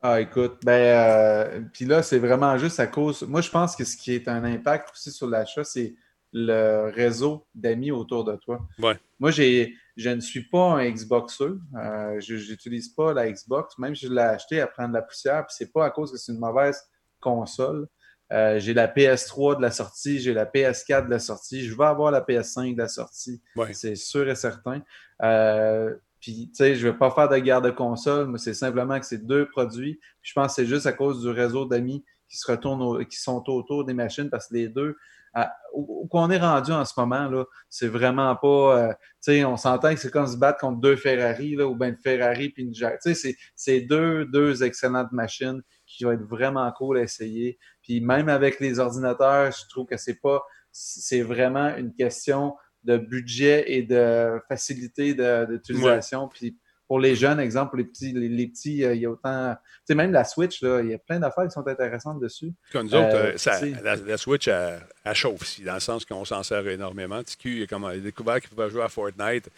[0.00, 3.22] Ah, écoute, ben, euh, puis là, c'est vraiment juste à cause.
[3.22, 5.94] Moi, je pense que ce qui est un impact aussi sur l'achat, c'est
[6.32, 8.66] le réseau d'amis autour de toi.
[8.78, 8.98] Ouais.
[9.20, 11.44] Moi, j'ai, je ne suis pas un Xboxer.
[11.76, 15.46] Euh, je n'utilise pas la Xbox, même si je l'ai acheté à prendre la poussière,
[15.46, 16.82] puis c'est pas à cause que c'est une mauvaise
[17.20, 17.86] console.
[18.32, 21.84] Euh, j'ai la PS3 de la sortie, j'ai la PS4 de la sortie, je vais
[21.84, 23.74] avoir la PS5 de la sortie, Ouais.
[23.74, 24.80] c'est sûr et certain.
[25.22, 28.54] Euh, puis, tu sais, je ne vais pas faire de guerre de console, mais c'est
[28.54, 30.00] simplement que c'est deux produits.
[30.22, 33.16] Je pense que c'est juste à cause du réseau d'amis qui se retournent, au- qui
[33.18, 34.96] sont autour des machines parce que les deux,
[35.34, 38.78] à- où, où qu'on est rendu en ce moment, là, c'est vraiment pas.
[38.78, 41.74] euh, tu sais, on s'entend que c'est comme se battre contre deux Ferrari, là, ou
[41.74, 42.98] bien une Ferrari puis une Jag.
[43.02, 47.58] Tu sais, c'est- c'est deux, deux excellentes machines qui vont être vraiment cool à essayer.
[47.92, 50.42] Puis même avec les ordinateurs, je trouve que c'est pas.
[50.70, 56.26] C'est vraiment une question de budget et de facilité de- d'utilisation.
[56.28, 56.56] Puis
[56.88, 59.54] pour les jeunes, exemple, pour les petits, les, les petits, euh, il y a autant.
[59.54, 62.52] Tu sais, même la Switch, là, il y a plein d'affaires qui sont intéressantes dessus.
[62.72, 65.80] Comme nous autres, Euh, euh, ça- la, la Switch, elle, elle chauffe ici, dans le
[65.80, 67.16] sens qu'on s'en sert énormément.
[67.16, 69.48] A comme- il a découvert qu'il pouvait jouer à Fortnite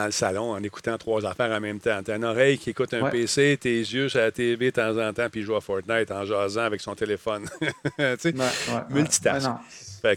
[0.00, 2.00] dans le salon en écoutant trois affaires en même temps.
[2.02, 3.10] T'as une oreille qui écoute un Ouais.
[3.10, 6.24] PC, tes yeux sur la TV de temps en temps, puis joue à Fortnite en
[6.24, 7.44] jasant avec son téléphone.
[7.98, 8.44] Ouais, ouais,
[8.90, 9.50] multitask.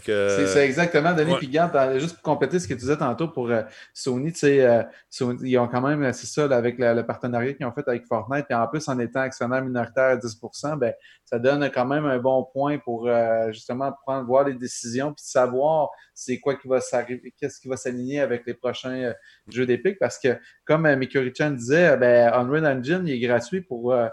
[0.08, 1.32] Euh, C'est exactement, Denis.
[1.32, 1.38] ouais.
[1.38, 3.62] Puis, dans- juste pour compléter ce que tu disais tantôt pour euh,
[3.92, 7.04] Sony, tu sais, euh, Sony, ils ont quand même, c'est ça, là, avec le, le
[7.04, 10.78] partenariat qu'ils ont fait avec Fortnite, et en plus, en étant actionnaire minoritaire à 10%
[10.78, 10.94] ben,
[11.26, 15.24] ça donne quand même un bon point pour euh, justement prendre, voir les décisions, puis
[15.26, 19.12] savoir c'est quoi qui va s'arriver, qu'est-ce qui va s'aligner avec les prochains euh,
[19.48, 19.98] jeux d'Epic.
[19.98, 24.08] Parce que, comme euh, Mikuri-chan disait, euh, ben, Unreal Engine, il est gratuit pour euh,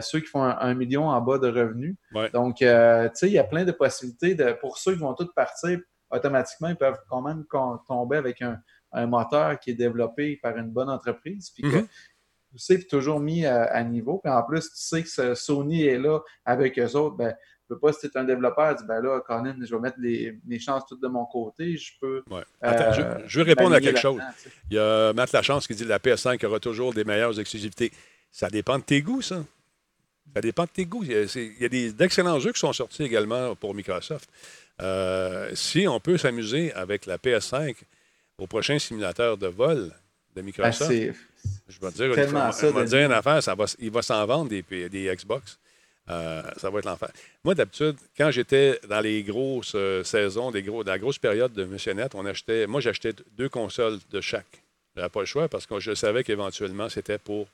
[0.00, 1.96] ceux qui font un, un million en bas de revenus.
[2.14, 2.30] Ouais.
[2.30, 4.34] Donc, tu sais, il y a plein de possibilités.
[4.34, 5.78] De, pour ceux qui vont tous partir,
[6.10, 7.44] automatiquement, ils peuvent quand même
[7.88, 8.58] tomber avec un,
[8.92, 11.64] un moteur qui est développé par une bonne entreprise, puis
[12.56, 14.18] sais, puis toujours mis à, à niveau.
[14.22, 17.16] Puis en plus, tu sais que ce- Sony est là avec eux autres.
[17.16, 17.34] Ben,
[17.72, 20.38] peux pas, si tu es un développeur, dis, ben là, Conan, je vais mettre les,
[20.46, 21.76] les chances toutes de mon côté.
[21.76, 22.22] Je peux.
[22.30, 22.42] Ouais.
[22.60, 24.18] Attends, euh, je, je veux répondre à quelque chose.
[24.18, 24.54] là-dedans, tu sais.
[24.70, 27.92] Il y a Matt Lachance qui dit que la PS5 aura toujours des meilleures exclusivités.
[28.30, 29.44] Ça dépend de tes goûts, ça.
[30.34, 31.04] Ça dépend de tes goûts.
[31.04, 34.28] Il y a, des, d'excellents jeux qui sont sortis également pour Microsoft.
[34.80, 37.76] Euh, si on peut s'amuser avec la PS5
[38.38, 39.92] au prochain simulateur de vol
[40.34, 41.12] de Ah, Microsoft, c'est
[41.68, 43.90] je vais te dire, tellement je ça, vais te dire une affaire, ça va, il
[43.90, 45.58] va s'en vendre des, des Xbox.
[46.10, 47.10] Euh, ça va être l'enfer.
[47.44, 51.64] Moi, d'habitude, quand j'étais dans les grosses euh, saisons, des dans la grosse période de
[51.92, 54.62] Net, on achetait, moi, j'achetais deux consoles de chaque.
[54.94, 57.46] Je n'avais pas le choix parce que je savais qu'éventuellement, c'était pour.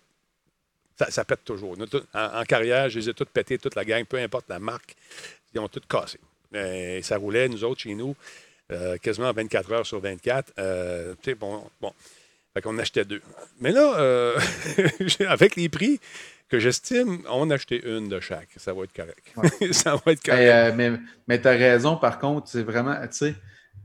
[0.97, 1.77] Ça, pète toujours.
[2.13, 4.97] En, carrière, je les ai toutes pétées, toute la gang, peu importe la marque,
[5.55, 6.19] ils ont toutes cassé.
[6.51, 8.17] Mais ça roulait, nous autres, chez nous,
[8.73, 10.55] euh, quasiment 24 heures sur 24.
[10.59, 11.93] Euh, bon, bon.
[12.53, 13.23] Fait qu'on achetait deux.
[13.61, 14.35] Mais là,
[15.29, 16.01] avec les prix
[16.49, 18.49] que j'estime, on en a acheté une de chaque.
[18.57, 19.33] Ça va être correct.
[19.73, 20.41] ça va être correct.
[20.43, 20.93] Hey, euh, mais
[21.27, 23.35] mais tu as raison, par contre, c'est vraiment, tu sais,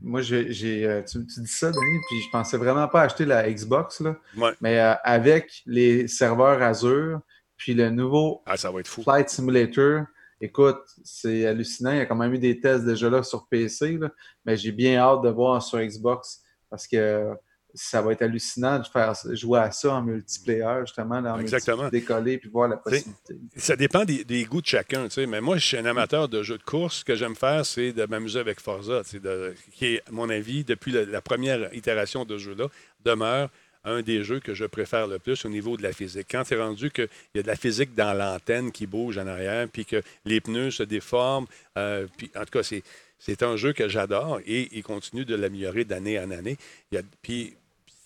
[0.02, 3.24] moi, j'ai, j'ai, euh, tu, tu dis ça, Denis, puis je pensais vraiment pas acheter
[3.24, 4.52] la Xbox, là, Ouais.
[4.60, 7.20] mais euh, avec les serveurs Azure,
[7.56, 9.02] puis le nouveau Ah, ça va être fou.
[9.02, 10.04] Flight Simulator,
[10.40, 11.92] écoute, c'est hallucinant.
[11.92, 14.10] Il y a quand même eu des tests déjà là sur PC, là,
[14.44, 17.30] mais j'ai bien hâte de voir sur Xbox parce que
[17.74, 21.88] ça va être hallucinant de faire jouer à ça en multiplayer, justement, là, en Exactement.
[21.88, 23.34] décoller puis voir la possibilité.
[23.56, 25.26] Ça dépend des, des goûts de chacun, tu sais.
[25.26, 26.98] Mais moi, je suis un amateur de jeux de course.
[27.00, 30.12] Ce que j'aime faire, c'est de m'amuser avec Forza, tu sais, de- qui est, à
[30.12, 32.68] mon avis, depuis la, la première itération de ce jeu-là,
[33.04, 33.50] demeure
[33.86, 36.28] un des jeux que je préfère le plus au niveau de la physique.
[36.30, 39.68] Quand c'est rendu qu'il y a de la physique dans l'antenne qui bouge en arrière,
[39.70, 41.46] puis que les pneus se déforment,
[41.76, 42.82] euh, puis en tout cas, c'est,
[43.18, 46.56] c'est un jeu que j'adore et il continue de l'améliorer d'année en année.
[46.92, 47.54] Il y a, puis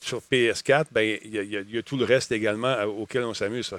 [0.00, 2.86] sur PS4, ben, il, y a, il y y a tout le reste également à-
[2.86, 3.72] auquel on s'amuse.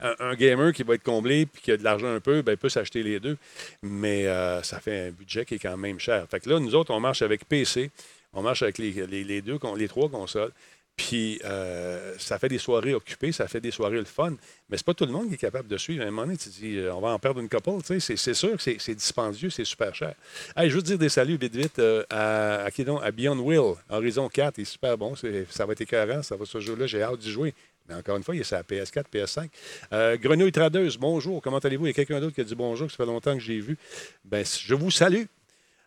[0.00, 2.68] Un, gamer qui va être comblé puis qui a de l'argent un peu, ben, peut
[2.68, 3.36] s'acheter les deux.
[3.82, 6.26] Mais euh, ça fait un budget qui est quand même cher.
[6.30, 7.90] Fait que là, nous autres, on marche avec PC,
[8.32, 10.52] on marche avec les, les- deux, les trois consoles.
[11.00, 14.34] Puis euh, ça fait des soirées occupées, ça fait des soirées le fun.
[14.68, 16.04] Mais c'est pas tout le monde qui est capable de suivre.
[16.04, 17.82] À un moment donné, tu te dis, euh, on va en perdre une couple.
[17.82, 18.16] tu sais.
[18.18, 20.14] C'est, sûr que c'est, dispendieux, c'est super cher.
[20.54, 23.00] Hey, je veux dire des saluts vite, vite euh, à, qui donc?
[23.02, 23.76] à Beyond Will.
[23.88, 25.14] Horizon 4 il est super bon.
[25.48, 26.22] Ça va être écœurant.
[26.22, 27.54] Ça va, ce jeu-là, j'ai hâte d'y jouer.
[27.88, 29.48] Mais encore une fois, il est sur la PS4, PS5.
[29.94, 31.40] Euh, Grenouille Tradeuse, bonjour.
[31.40, 31.86] Comment allez-vous?
[31.86, 33.58] Il y a quelqu'un d'autre qui a dit bonjour, que ça fait longtemps que j'ai
[33.58, 33.78] vu.
[34.26, 35.24] Ben, je vous salue.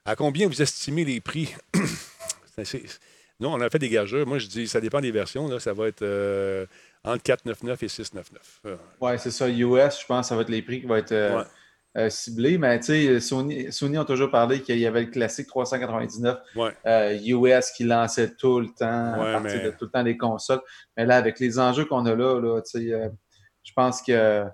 [0.05, 1.53] À combien vous estimez les prix?
[2.63, 2.99] C'est-
[3.43, 4.25] Nous, on a fait des gageurs.
[4.25, 5.49] Moi, je dis, ça dépend des versions.
[5.49, 6.65] Là, ça va être euh,
[7.03, 8.61] entre 499 et 699.
[8.65, 9.49] Euh, Ouais, c'est ça.
[9.49, 11.43] US, je pense, ça va être les prix qui vont être euh, Ouais.
[11.97, 12.57] euh, ciblés.
[12.57, 16.71] Mais tu sais, Sony, Sony ont toujours parlé qu'il y avait le classique 399 Ouais.
[16.85, 20.03] euh, US qui lançait tout le temps, Ouais, à partir mais- de tout le temps
[20.03, 20.61] des consoles.
[20.95, 23.11] Mais là, avec les enjeux qu'on a là, là tu sais,
[23.63, 24.45] je pense que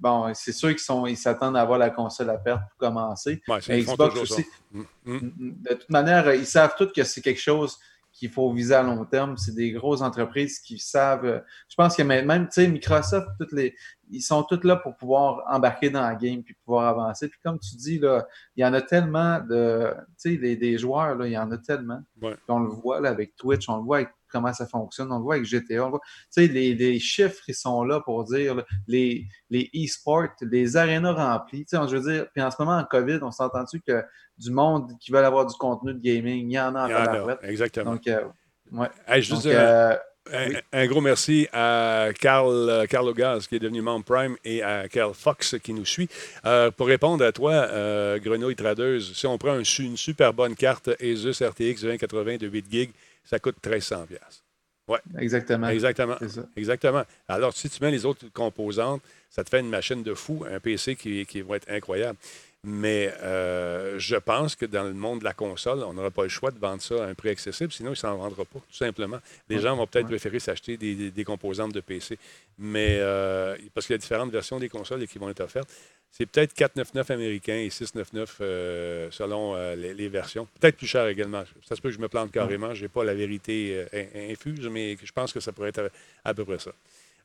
[0.00, 3.42] bon, c'est sûr qu'ils sont, ils s'attendent à avoir la console à perte pour commencer.
[3.48, 5.30] Ouais, Mais Xbox aussi, Mm, mm.
[5.68, 7.76] de toute manière, ils savent tous que c'est quelque chose
[8.12, 9.36] qu'il faut viser à long terme.
[9.36, 11.24] C'est des grosses entreprises qui savent.
[11.24, 13.74] euh, Je pense que même, même, tu sais, Microsoft, toutes les,
[14.10, 17.28] ils sont tous là pour pouvoir embarquer dans la game puis pouvoir avancer.
[17.28, 18.26] Puis comme tu dis, là,
[18.56, 19.92] il y en a tellement de.
[20.20, 22.00] Tu sais, des, des joueurs, là, il y en a tellement.
[22.20, 22.36] Ouais.
[22.48, 25.22] On le voit là, avec Twitch, on le voit avec comment ça fonctionne, on le
[25.22, 26.00] voit avec GTA, on voit.
[26.02, 30.76] Tu sais, les, les chiffres, ils sont là pour dire là, les, les e-sports, les
[30.76, 31.64] arénas remplis.
[31.64, 34.02] Tu sais, je veux dire, puis en ce moment, en COVID, on s'entend-tu que
[34.38, 37.92] du monde qui veulent avoir du contenu de gaming, il y en a en exactement.
[37.92, 38.24] Donc, euh,
[38.72, 38.88] ouais.
[39.06, 39.94] Hey, juste Donc, dire, euh,
[40.32, 40.56] un, oui.
[40.72, 44.88] un gros merci à Carl, euh, Carl Ogaz, qui est devenu membre Prime, et à
[44.88, 46.08] Carl Fox, qui nous suit.
[46.44, 50.54] Euh, pour répondre à toi, euh, Grenouille Tradeuse, si on prend un une super bonne
[50.54, 52.92] carte Asus RTX 2080 de 8 GB,
[53.24, 54.44] ça coûte 1300 pièces.
[54.88, 54.98] Ouais.
[55.18, 55.68] Exactement.
[55.68, 56.16] Exactement.
[56.56, 57.04] Exactement.
[57.28, 60.58] Alors, si tu mets les autres composantes, ça te fait une machine de fou, un
[60.58, 62.18] PC qui, qui va être incroyable.
[62.62, 66.28] Mais euh, je pense que dans le monde de la console, on n'aura pas le
[66.28, 68.74] choix de vendre ça à un prix accessible, sinon il ne s'en vendra pas, tout
[68.76, 69.18] simplement.
[69.48, 70.10] Les Ouais, gens vont peut-être ouais.
[70.10, 72.18] préférer s'acheter des, des- des composantes de PC.
[72.58, 75.70] Mais euh, parce qu'il y a différentes versions des consoles qui vont être offertes.
[76.12, 80.46] C'est peut-être 499 américain et 699 euh, selon euh, les, les versions.
[80.60, 81.44] Peut-être plus cher également.
[81.66, 82.74] Ça se peut que je me plante carrément.
[82.74, 85.90] Je n'ai pas la vérité in- infuse, mais je pense que ça pourrait être
[86.24, 86.72] à, à peu près ça.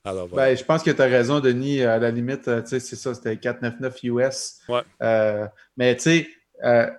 [0.06, 0.49] Alors voilà.
[0.51, 1.82] Ben, je pense que tu as raison, Denis.
[1.82, 4.60] À la limite, euh, c'est ça, c'était 499 US.
[4.70, 4.82] Ouais.
[5.01, 5.47] Euh,
[5.78, 6.28] mais tu sais,
[6.64, 6.89] euh,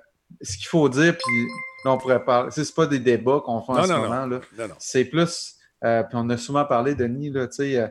[0.43, 1.47] ce qu'il faut dire, puis
[1.85, 4.27] là, on pourrait parler, c'est pas des débats qu'on fait en Non, ce non, moment.
[4.27, 4.41] là.
[4.59, 4.75] Non, non.
[4.79, 5.55] C'est plus,
[5.85, 7.87] euh, puis on a souvent parlé, Denis, là, tu sais, euh,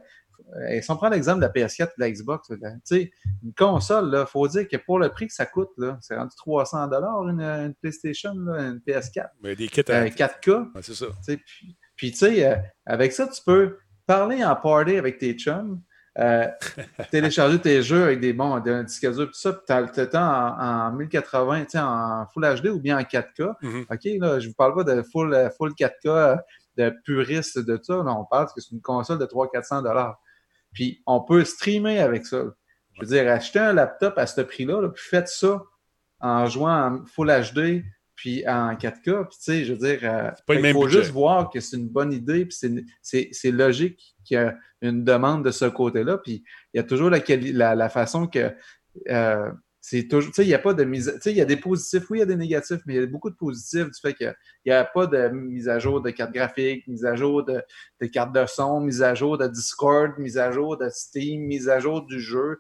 [0.70, 2.50] euh, si on prend l'exemple de la PS4 et de la Xbox,
[2.84, 3.12] sais,
[3.44, 6.36] une console, il faut dire que pour le prix que ça coûte, là, c'est rendu
[6.36, 9.30] 300 une, une PlayStation, là, une PS4.
[9.42, 10.50] Mais des kits à- Euh, 4K.
[10.76, 11.06] Ouais, c'est ça.
[11.26, 12.56] Puis, puis, tu sais, euh,
[12.86, 15.82] avec ça, tu peux parler en party avec tes chums,
[16.18, 16.48] euh,
[17.12, 20.58] télécharger tes jeux avec des bons un disque dur, tout ça, puis t'as le temps
[20.58, 23.54] en, en 1080, tu sais, en Full HD ou bien en 4K.
[23.62, 23.86] Mhm.
[23.90, 26.36] OK, là, je vous parle pas de full, euh, full 4K, euh,
[26.78, 27.96] de puriste de ça.
[27.96, 30.18] Là, on parle que c'est une console de 300-400 dollars.
[30.74, 32.44] Puis, on peut streamer avec ça.
[32.94, 35.62] Je veux dire, achetez un laptop à ce prix-là, là, puis faites ça
[36.22, 37.84] en jouant en Full HD
[38.16, 39.28] puis en 4K.
[39.28, 41.00] Puis, tu sais, je veux dire, euh, il faut budget.
[41.00, 44.56] juste voir que c'est une bonne idée, puis c'est- c'est c'est logique qu'il y a
[44.82, 46.18] une demande de ce côté-là.
[46.20, 46.44] Puis,
[46.74, 48.54] il y a toujours la, la, la façon que
[49.10, 49.52] euh,
[49.82, 51.46] c'est toujours, tu sais, il n'y a pas de mise, tu sais, il y a
[51.46, 53.86] des positifs, oui, il y a des négatifs, mais il y a beaucoup de positifs
[53.86, 54.34] du fait qu'il
[54.66, 57.62] n'y a pas de mise à jour de carte graphique, mise à jour de,
[58.02, 61.70] de carte de son, mise à jour de Discord, mise à jour de Steam, mise
[61.70, 62.60] à jour du jeu.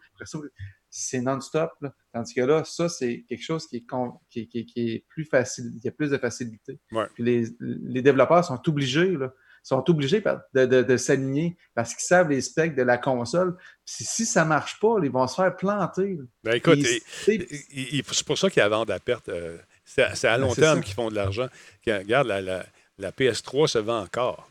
[0.98, 1.72] C'est non-stop.
[1.82, 1.93] là.
[2.14, 5.04] Tandis que là, ça, c'est quelque chose qui est, con- qui, qui est- qui est
[5.10, 6.80] plus facile, qui a plus de facilité.
[6.93, 7.06] Ouais.
[7.14, 10.22] Puis les, les développeurs sont obligés, là, sont obligés
[10.54, 13.58] de, de- de s'aligner parce qu'ils savent les specs de la console.
[13.86, 16.18] Puis si ça ne marche pas, ils vont se faire planter.
[16.43, 16.80] Ben, écoute,
[17.26, 19.28] c'est pour ça qu'ils vendent à perte.
[19.30, 21.48] euh, c'est à- long Ben, terme qu'ils font de l'argent.
[21.86, 22.66] Regarde, la, la-
[22.98, 24.50] la PS3 se vend encore.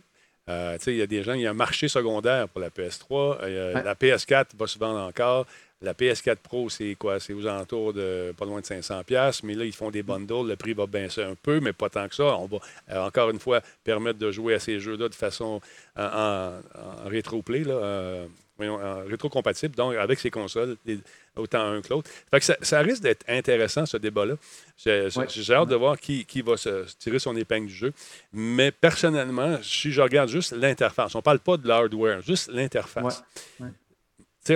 [0.50, 3.38] Euh, il y a des gens, il y a un marché secondaire pour la PS3.
[3.40, 3.82] Euh, Ouais.
[3.82, 5.46] La PS4 va se vendre encore.
[5.84, 7.20] La PS4 Pro, c'est quoi?
[7.20, 9.04] C'est aux alentours de pas loin de 500$.
[9.04, 10.48] piastres, Mais là, ils font des bundles.
[10.48, 12.36] Le prix va baisser un peu, mais pas tant que ça.
[12.38, 12.58] On va,
[12.90, 15.60] euh, encore une fois, permettre de jouer à ces jeux-là de façon
[15.96, 16.60] en, en-
[17.04, 18.26] en rétro-play, euh,
[18.56, 20.98] voyons, en rétro-compatible, donc avec ces consoles, les-
[21.36, 22.08] autant un que l'autre.
[22.30, 24.34] Fait que ça, ça risque d'être intéressant, ce débat-là.
[24.76, 25.26] J'ai Ouais.
[25.50, 27.92] hâte de voir qui, qui va se se tirer son épingle du jeu.
[28.32, 33.22] Mais personnellement, si je regarde juste l'interface, on ne parle pas de l'hardware, juste l'interface.
[33.60, 33.66] Ouais.
[33.66, 33.72] Ouais.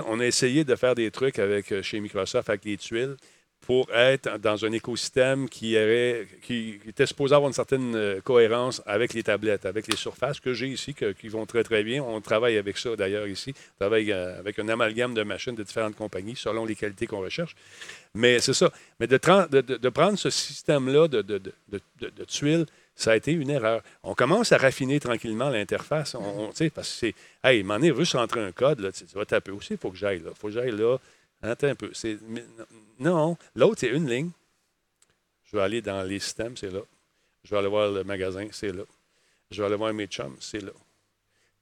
[0.05, 3.17] On a essayé de faire des trucs avec, euh, chez Microsoft avec les tuiles
[3.61, 8.83] pour être dans un écosystème qui, aurait, qui, était supposé avoir une certaine euh, cohérence
[8.87, 12.03] avec les tablettes, avec les surfaces que j'ai ici, qui vont très, très bien.
[12.03, 13.55] On travaille avec ça d'ailleurs ici.
[13.57, 17.21] On travaille euh, avec un amalgame de machines de différentes compagnies selon les qualités qu'on
[17.21, 17.57] recherche.
[18.15, 18.71] Mais c'est ça.
[19.01, 22.67] Mais de, de- prendre ce système-là de- de tuiles,
[23.01, 23.83] ça a été une erreur.
[24.03, 26.15] On commence à raffiner tranquillement l'interface.
[26.17, 27.15] On, on- tu sais, parce que c'est.
[27.45, 29.97] Hey, m'en est juste rentrer un code, là, tu, vas taper aussi, il faut que
[29.97, 30.31] j'aille là.
[30.35, 30.97] Il faut que j'aille là.
[31.41, 31.91] Attends un peu.
[31.95, 32.19] C'est-
[32.99, 34.31] non, l'autre, c'est une ligne.
[35.45, 36.81] Je vais aller dans les systèmes, c'est là.
[37.45, 38.83] Je vais aller voir le magasin, c'est là.
[39.51, 40.73] Je vais aller voir mes chums, c'est là.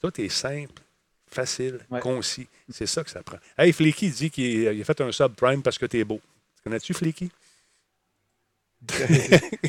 [0.01, 0.83] Tout est simple,
[1.29, 2.01] facile, Ouais.
[2.01, 2.49] concis.
[2.71, 3.37] C'est ça que ça prend.
[3.59, 6.21] Hey, Fleeky dit qu'il il a fait un subprime parce que t'es beau.
[6.57, 7.31] Tu connais-tu Fleeky?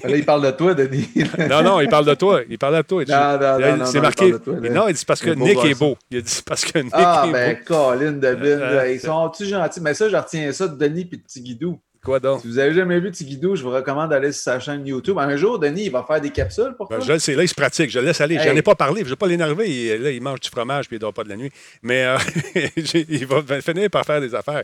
[0.04, 1.10] Là, il parle de toi, Denis.
[1.50, 2.42] non, non, il parle de toi.
[2.50, 3.04] Il parle de toi.
[3.08, 4.28] Non, non, non, non, C'est marqué.
[4.28, 5.98] il toi, non, il dit parce que Nick est beau.
[6.12, 7.64] Il dit parce que Nick Ah, est ben, beau.
[7.66, 9.82] Colin, David, Euh, là, ils sont-tu gentils?
[9.82, 11.80] Mais ça, je retiens ça de Denis et de Tigidou.
[12.08, 12.40] Quoi donc?
[12.40, 15.18] Si vous avez jamais vu Tigidou, je vous recommande d'aller sur sa chaîne YouTube.
[15.20, 17.50] Un jour, Denis, il va faire des capsules pour Ben, je le sais, là, il
[17.50, 17.92] se pratique.
[17.92, 18.36] Je le laisse aller.
[18.38, 18.58] J'en Hey.
[18.58, 19.02] ai pas parlé.
[19.02, 19.98] Je ne vais pas l'énerver.
[19.98, 21.52] Là, il mange du fromage puis il ne dort pas de la nuit.
[21.84, 22.18] Mais euh,
[23.10, 24.64] il va finir par faire des affaires.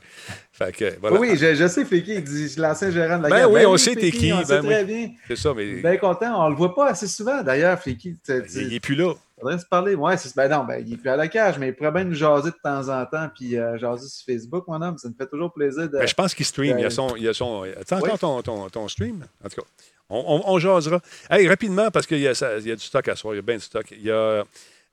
[0.54, 1.20] Fait que, voilà.
[1.20, 3.52] Oui, je, je sais, Flicky, il dit, l'ancien gérant de la Ben gare.
[3.52, 4.66] oui, on sait t'es qui, On ben sait oui.
[4.68, 5.10] très bien.
[5.28, 6.46] C'est ça, mais Bien content.
[6.46, 8.16] On le voit pas assez souvent, d'ailleurs, Flicky.
[8.56, 9.14] Il n'est plus là.
[9.40, 9.96] Faudrait se parler.
[9.96, 12.04] Ouais, c'est ben non, ben, il est plus à la cage, mais il pourrait bien
[12.04, 14.98] nous jaser de temps en temps, puis euh, jaser sur Facebook, mon homme.
[14.98, 15.98] Ça me fait toujours plaisir de.
[15.98, 16.78] Ben, je pense qu'il stream.
[16.78, 17.16] Il y a son.
[17.16, 18.20] Il y a son encore oui.
[18.20, 19.26] ton, ton, ton stream?
[19.44, 19.68] En tout cas,
[20.10, 21.00] on, on, on jasera.
[21.30, 23.34] Hey, rapidement, parce qu'il y, a ça- il y a du stock à soir.
[23.34, 23.86] Il y a bien du stock.
[23.92, 24.44] Il y a.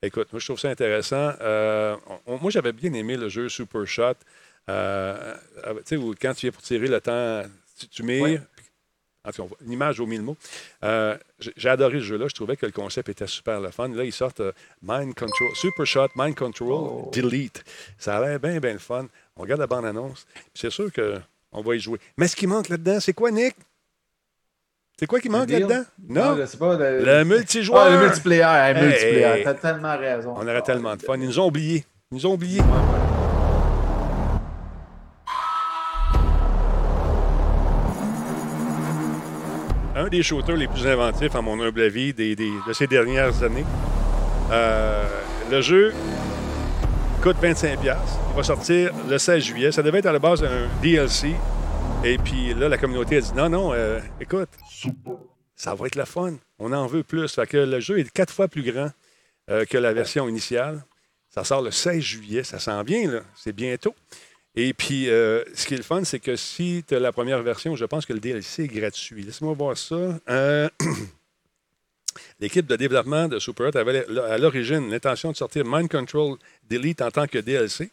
[0.03, 1.33] Écoute, moi, je trouve ça intéressant.
[1.43, 1.95] Euh,
[2.27, 4.15] on- moi, j'avais bien aimé le jeu Super Shot.
[4.69, 5.35] Euh,
[5.87, 7.43] tu sais, quand tu viens pour tirer le temps,
[7.79, 8.23] tu, tu mires.
[8.23, 8.41] Ouais.
[9.31, 10.37] En tout cas, on voit- une image aux mille mots.
[10.85, 11.17] Euh,
[11.57, 12.27] j'ai adoré ce jeu-là.
[12.29, 13.89] Je trouvais que le concept était super le fun.
[13.89, 14.53] Là, ils sortent euh,
[14.83, 17.11] Mind Control, Super Shot, Mind Control, Oh.
[17.13, 17.65] Delete.
[17.99, 19.07] Ça a l'air bien, bien le fun.
[19.37, 20.27] On regarde la bande-annonce.
[20.55, 21.99] C'est sûr qu'on va y jouer.
[22.19, 23.55] Mais ce qui manque là-dedans, c'est quoi, Nick?
[24.99, 25.85] C'est quoi qui manque là-dedans?
[26.09, 26.37] Non, Non?
[26.37, 26.77] je sais pas.
[26.77, 27.81] Le, Le multijoueur.
[27.87, 28.43] Ah, le multiplayer.
[28.43, 29.45] hey, Hey, multiplayer.
[29.45, 30.35] T'as tellement raison.
[30.37, 31.15] On aurait tellement de fun.
[31.17, 31.87] Ils nous ont oubliés.
[32.13, 32.61] Ils nous ont oubliés.
[32.61, 33.00] Ouais, ouais.
[40.01, 43.65] Un des shooters les plus inventifs, à mon humble avis, des- de ces dernières années.
[44.51, 45.05] Euh,
[45.51, 45.93] le jeu
[47.23, 47.97] coûte 25$.
[48.33, 49.73] Il va sortir le 16 juillet.
[49.73, 51.35] Ça devait être à la base un DLC.
[52.05, 54.49] Et puis là, la communauté a dit non, non, euh, écoute,
[55.55, 56.35] ça va être le fun.
[56.59, 57.39] On en veut plus.
[57.49, 58.91] Que le jeu est quatre fois plus grand
[59.51, 60.83] euh, que la version initiale.
[61.29, 62.43] Ça sort le 16 juillet.
[62.43, 63.21] Ça sent bien, là.
[63.37, 63.95] C'est bientôt.
[64.57, 67.43] Et puis, euh, ce qui est le fun, c'est que si tu as la première
[67.43, 69.23] version, je pense que le DLC est gratuit.
[69.23, 70.19] Laisse-moi voir ça.
[70.29, 70.69] Euh,
[72.41, 76.37] L'équipe de développement de Superhot avait à l'origine l'intention de sortir Mind Control
[76.69, 77.91] Delete en tant que DLC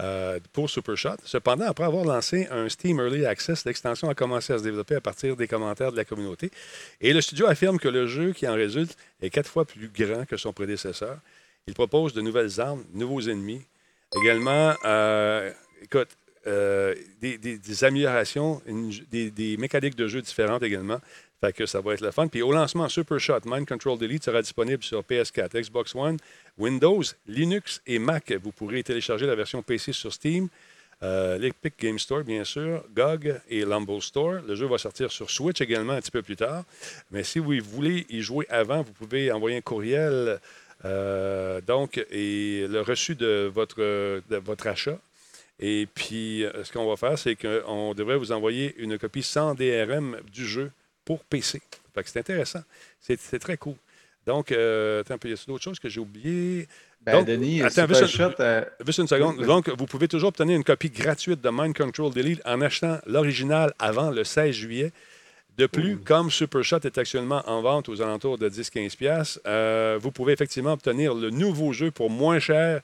[0.00, 1.16] euh, pour Supershot.
[1.24, 5.02] Cependant, après avoir lancé un Steam Early Access, l'extension a commencé à se développer à
[5.02, 6.50] partir des commentaires de la communauté.
[7.02, 10.24] Et le studio affirme que le jeu qui en résulte est quatre fois plus grand
[10.24, 11.18] que son prédécesseur.
[11.66, 13.62] Il propose de nouvelles armes, nouveaux ennemis.
[14.22, 14.74] Également,
[15.82, 16.08] écoute,
[16.46, 18.60] euh, des, améliorations,
[19.10, 21.00] des, mécaniques de jeu différentes également.
[21.66, 22.28] Ça va être le fun.
[22.28, 26.16] Puis au lancement, Super Shot Mind Control Delete sera disponible sur PS4, Xbox One,
[26.56, 28.32] Windows, Linux et Mac.
[28.42, 30.48] Vous pourrez télécharger la version PC sur Steam,
[31.02, 34.34] euh, l'Epic Game Store, bien sûr, GOG et l'Humble Store.
[34.46, 36.62] Le jeu va sortir sur Switch également un petit peu plus tard.
[37.10, 40.38] Mais si vous voulez y jouer avant, vous pouvez envoyer un courriel
[40.84, 44.98] euh, donc, et le reçu de votre, de votre achat.
[45.64, 49.54] Et puis, euh, ce qu'on va faire, c'est qu'on devrait vous envoyer une copie sans
[49.54, 50.72] DRM du jeu
[51.04, 51.62] pour PC.
[51.94, 52.62] Fait que c'est intéressant.
[53.00, 53.76] C'est très cool.
[54.26, 56.66] Donc, euh, attends peu, y a d'autres choses que j'ai oubliées?
[57.00, 59.40] Ben, Donc, Denis, attends, Super juste, Shot, euh, juste une seconde.
[59.44, 63.72] Donc, vous pouvez toujours obtenir une copie gratuite de Mind Control Delete en achetant l'original
[63.78, 64.92] avant le 16 juillet.
[65.58, 69.98] De plus, comme Super Shot est actuellement en vente aux alentours de 10-15$, piastres, euh,
[70.00, 72.80] vous pouvez effectivement obtenir le nouveau jeu pour moins cher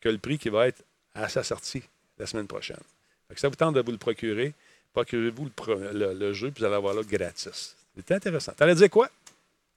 [0.00, 0.82] que le prix qui va être
[1.14, 1.84] à sa sortie
[2.18, 2.80] la semaine prochaine.
[3.28, 4.54] Que ça vous tente de vous le procurer.
[4.94, 7.76] Procurez-vous le, pro- le- le jeu, puis vous allez avoir là gratis.
[7.96, 8.52] C'est intéressant.
[8.56, 9.08] T'allais dire quoi?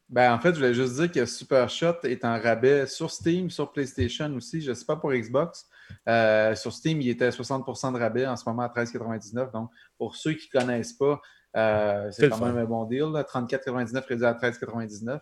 [0.09, 3.49] Ben, en fait, je voulais juste dire que Super Shot est en rabais sur Steam,
[3.49, 4.61] sur PlayStation aussi.
[4.61, 5.65] Je ne sais pas pour Xbox.
[6.07, 9.51] Euh, sur Steam, il était à 60% de rabais en ce moment à 13,99.
[9.51, 11.21] Donc, pour ceux qui ne connaissent pas,
[11.57, 12.47] euh, C'est quand fun.
[12.47, 13.09] même un bon deal.
[13.13, 13.23] là.
[13.23, 15.19] 34,99 réduit à 13,99.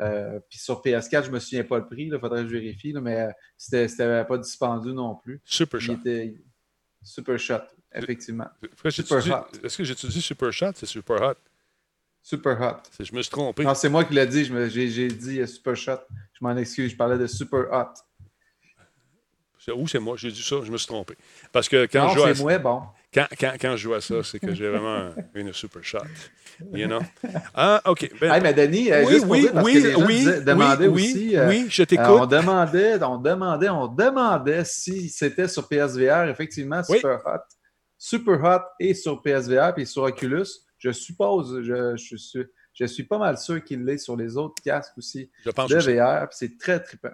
[0.00, 2.04] Euh, puis sur PS4, je ne me souviens pas le prix.
[2.12, 2.92] Il faudrait que je vérifie.
[2.92, 5.40] là, mais c'était c'était pas dispendieux non plus.
[5.44, 5.96] Super Il Shot.
[7.02, 7.60] Super Shot,
[7.94, 8.48] effectivement.
[8.84, 10.72] Est-ce que j'ai dit Super Shot?
[10.74, 11.34] C'est Super Hot.
[12.22, 13.04] Super Hot.
[13.04, 13.64] Je me suis trompé.
[13.64, 14.44] Non, c'est moi qui l'ai dit.
[14.70, 15.98] J'ai dit euh, Super Shot.
[16.32, 16.92] Je m'en excuse.
[16.92, 17.94] Je parlais de Super Hot.
[19.58, 21.16] C'est- Ou c'est moi, j'ai dit ça, je me suis trompé.
[21.52, 22.82] Parce que quand Non, je joue à c'est moi, bon.
[23.14, 25.98] Quand, quand, quand je joue à ça, c'est que j'ai vraiment une super shot.
[26.72, 27.00] You know?
[27.54, 28.10] Ah, OK.
[28.20, 30.06] Ben- Hey, mais Denis, euh, Oui, juste pour oui, dire, parce oui, que les gens
[30.06, 31.36] oui, demandaient oui, aussi.
[31.36, 32.06] euh, oui, je t'écoute.
[32.06, 36.82] euh, on demandait, on demandait, on demandait si c'était sur PSVR, effectivement.
[36.82, 37.40] Super Hot.
[37.98, 40.46] Super Hot et sur PSVR puis sur Oculus.
[40.78, 42.44] Je suppose, je, je suis,
[42.74, 45.76] je suis pas mal sûr qu'il l'est sur les autres casques aussi Je pense de
[45.76, 45.94] aussi.
[45.94, 46.28] VR.
[46.28, 47.10] puis c'est très trippant.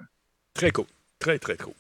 [0.55, 0.87] Très cool.
[1.19, 1.75] Très, très cool.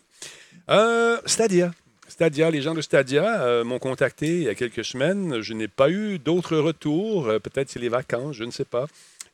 [0.70, 1.70] Euh, Stadia.
[2.08, 5.40] Stadia, les gens de Stadia euh, m'ont contacté il y a quelques semaines.
[5.40, 7.28] Je n'ai pas eu d'autres retours.
[7.28, 8.86] Euh, Peut-être c'est les vacances, je ne sais pas.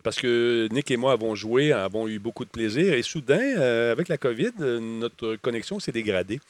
[0.03, 2.93] Parce que Nick et moi avons joué, avons eu beaucoup de plaisir.
[2.93, 6.41] Et soudain, euh, avec la COVID, notre connexion s'est dégradée.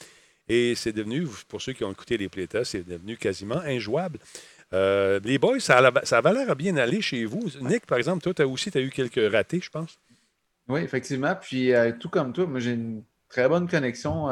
[0.48, 4.18] Et c'est devenu, pour ceux qui ont écouté les playtests, c'est devenu quasiment injouable.
[4.72, 7.48] Les boys, ça a, à bien aller chez vous.
[7.60, 10.00] Nick, par exemple, toi, aussi, tu as eu quelques ratés, je pense.
[10.68, 11.36] Oui, effectivement.
[11.40, 11.70] Puis,
[12.00, 14.28] tout comme toi, moi, j'ai une très bonne connexion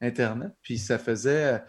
[0.00, 0.50] Internet.
[0.62, 1.62] Puis, ça faisait.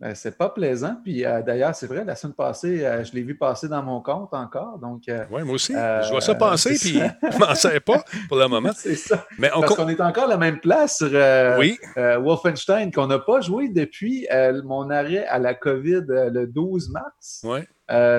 [0.00, 0.94] Ben, c'est pas plaisant.
[1.02, 4.78] Puis d'ailleurs, c'est vrai, la semaine passée, je l'ai vu passer dans mon compte encore.
[4.78, 5.72] Donc, oui, moi aussi.
[5.72, 7.00] je vois ça passer, puis
[7.32, 8.70] je m'en sais pas pour le moment.
[8.76, 9.26] c'est ça.
[9.40, 9.60] Mais on...
[9.60, 11.10] Parce qu'on est encore à la même place sur
[12.22, 14.28] Wolfenstein, qu'on n'a pas joué depuis
[14.62, 17.40] mon arrêt à la COVID le 12 mars.
[17.42, 17.58] Oui.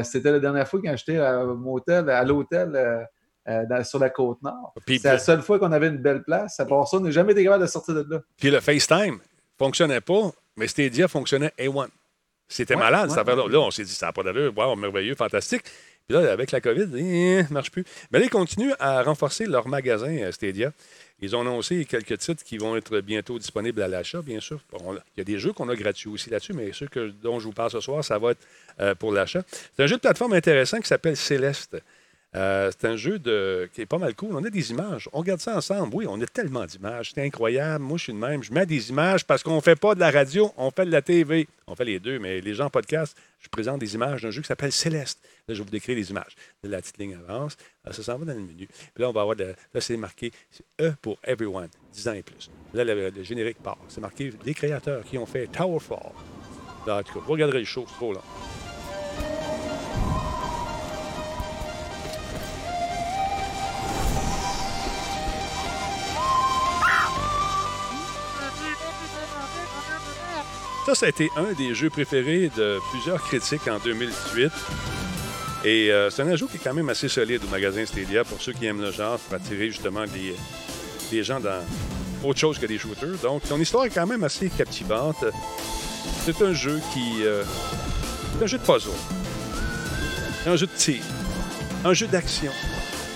[0.04, 3.06] C'était la dernière fois quand j'étais à, à l'hôtel
[3.50, 4.74] euh, sur la côte nord.
[4.88, 6.60] C'est la seule fois qu'on avait une belle place.
[6.60, 8.20] À part ça, on n'a jamais été capable de sortir de là.
[8.38, 9.18] Puis le FaceTime
[9.60, 11.90] fonctionnait pas, mais Stadia fonctionnait A1.
[12.48, 13.12] C'était malade.
[13.12, 14.52] ça là, on s'est dit, ça n'a pas d'allure.
[14.58, 15.64] Wow, merveilleux, fantastique.
[16.08, 17.86] Puis là, avec la COVID, eh, ça ne marche plus.
[18.10, 20.72] Mais là, ils continuent à renforcer leur magasin euh, Stadia.
[21.22, 24.60] Ils ont annoncé quelques titres qui vont être bientôt disponibles à l'achat, bien sûr.
[24.74, 27.46] il y a des jeux qu'on a gratuits aussi là-dessus, mais ceux que, dont je
[27.46, 28.40] vous parle ce soir, ça va être
[28.80, 29.44] euh, pour l'achat.
[29.76, 31.78] C'est un jeu de plateforme intéressant qui s'appelle Céleste.
[32.36, 33.18] Euh, c'est un jeu
[33.74, 34.36] qui est pas mal cool.
[34.36, 35.10] On a des images.
[35.14, 35.96] On regarde ça ensemble.
[35.96, 37.12] Oui, on a tellement d'images.
[37.14, 37.84] C'est incroyable.
[37.84, 38.44] Moi, je suis de même.
[38.44, 40.92] Je mets des images parce qu'on ne fait pas de la radio, on fait de
[40.92, 41.48] la TV.
[41.68, 44.42] On fait les deux, mais les gens en podcast, je présente des images d'un jeu
[44.42, 45.20] qui s'appelle Céleste.
[45.48, 46.36] Là, je vais vous décrire les images.
[46.64, 47.58] la petite ligne avance.
[47.90, 48.68] ça s'en va dans le menu.
[48.98, 50.32] Là, on va avoir là, c'est marqué
[50.80, 52.50] E pour Everyone, 10 ans et plus.
[52.74, 53.78] Là, le, générique part.
[53.88, 56.12] C'est marqué les créateurs qui ont fait Towerfall.
[56.86, 58.22] Là, en tout cas, vous regarderez le show, c'est trop long.
[70.90, 74.52] Ça, ça a été un des jeux préférés de plusieurs critiques en 2018.
[75.64, 78.42] Et euh, c'est un ajout qui est quand même assez solide au magasin Stadia pour
[78.42, 80.06] ceux qui aiment le genre, pour attirer justement
[81.12, 81.64] des, gens dans
[82.24, 83.20] autre chose que des shooters.
[83.22, 85.24] Donc, son histoire est quand même assez captivante.
[86.26, 87.24] C'est un jeu qui.
[87.24, 87.44] Euh,
[88.42, 88.90] un jeu de puzzle.
[90.48, 91.04] Un jeu de tir.
[91.86, 92.52] Un jeu d'action.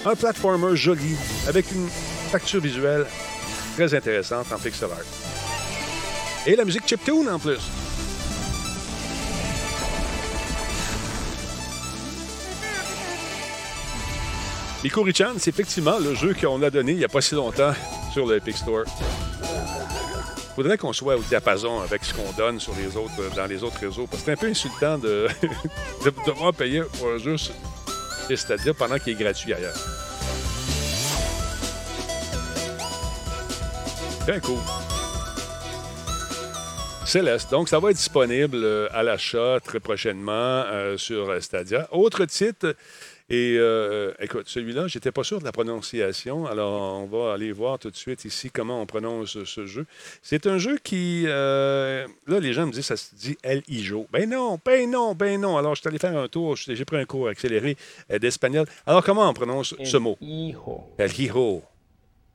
[0.05, 1.15] Un platformer joli
[1.47, 1.89] avec une
[2.29, 3.07] facture visuelle
[3.75, 5.32] très intéressante en pixel art.
[6.45, 7.59] Et la musique chiptune en plus.
[14.83, 17.71] Nico Richan, c'est effectivement le jeu qu'on a donné il n'y a pas si longtemps
[18.11, 18.83] sur le Epic Store.
[19.41, 23.63] Il faudrait qu'on soit au diapason avec ce qu'on donne sur les autres, dans les
[23.63, 24.05] autres réseaux.
[24.05, 25.29] Parce que c'est un peu insultant de,
[26.05, 27.37] de devoir payer pour un jeu,
[28.27, 29.77] c'est-à-dire pendant qu'il est gratuit ailleurs.
[34.27, 34.59] Très cool.
[37.05, 37.51] Céleste.
[37.51, 41.87] Donc, ça va être disponible euh, à l'achat très prochainement euh, sur Stadia.
[41.91, 42.75] Autre titre,
[43.29, 47.77] et euh, écoute, celui-là, j'étais pas sûr de la prononciation, alors on va aller voir
[47.77, 49.85] tout de suite ici comment on prononce ce jeu.
[50.21, 54.07] C'est un jeu qui, là, les gens me disent, ça se dit El Hijo.
[54.11, 55.57] Ben non, ben non, ben non.
[55.57, 57.77] Alors, je suis allé faire un tour, j'ai pris un cours accéléré
[58.09, 58.65] d'espagnol.
[58.85, 60.17] Alors, comment on prononce ce mot?
[60.21, 60.83] Hijo.
[60.97, 61.63] El Hijo.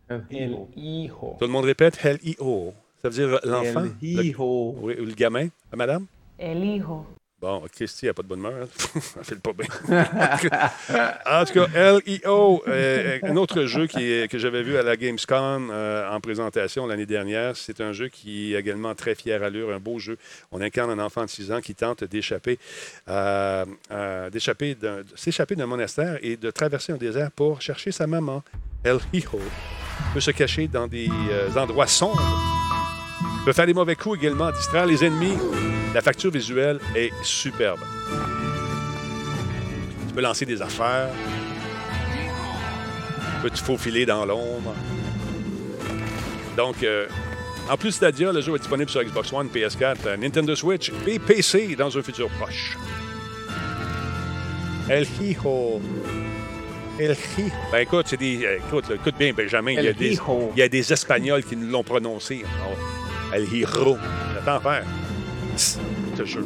[0.08, 1.36] El Hijo.
[1.38, 2.74] Tout le monde répète El Hijo.
[3.02, 3.84] Ça veut dire l'enfant?
[4.02, 4.76] El hijo.
[4.80, 6.06] Oui, ou le gamin, madame?
[6.38, 7.06] El hijo.
[7.40, 8.66] Bon, Christy n'a pas de bonne humeur.
[8.66, 9.00] Hein?
[9.16, 9.68] Elle fait pas bien.
[11.40, 15.70] en tout cas, L.E.O., euh, un autre jeu qui que j'avais vu à la Gamescom
[15.70, 17.56] euh, en présentation l'année dernière.
[17.56, 20.18] C'est un jeu qui est également très fier allure, un beau jeu.
[20.50, 22.58] On incarne un enfant de 6 ans qui tente d'échapper
[23.08, 23.64] euh,
[24.32, 28.42] d'échapper d'un, s'échapper d'un monastère et de traverser un désert pour chercher sa maman.
[28.82, 29.38] El-Hijo
[30.12, 31.08] peut se cacher dans des
[31.56, 32.67] endroits sombres
[33.48, 35.32] peut faire des mauvais coups également, distraire les ennemis.
[35.94, 37.80] La facture visuelle est superbe.
[40.06, 41.08] Tu peux lancer des affaires.
[42.12, 44.74] Tu peux te faufiler dans l'ombre.
[46.58, 47.06] Donc, euh,
[47.70, 51.74] en plus Stadia, le jeu est disponible sur Xbox One, PS4, Nintendo Switch et PC
[51.74, 52.76] dans un futur proche.
[54.90, 55.80] El Hijo.
[56.98, 57.50] El Hijo.
[57.72, 58.58] Ben écoute, c'est des.
[58.66, 59.72] Écoute, écoute bien, Benjamin.
[59.72, 60.18] il y, a des,
[60.54, 62.44] il y, a des, Espagnols qui nous l'ont prononcé.
[63.32, 63.98] El Hiro.
[64.34, 64.84] J'attends faire.
[65.56, 65.78] Je
[66.16, 66.44] te jure.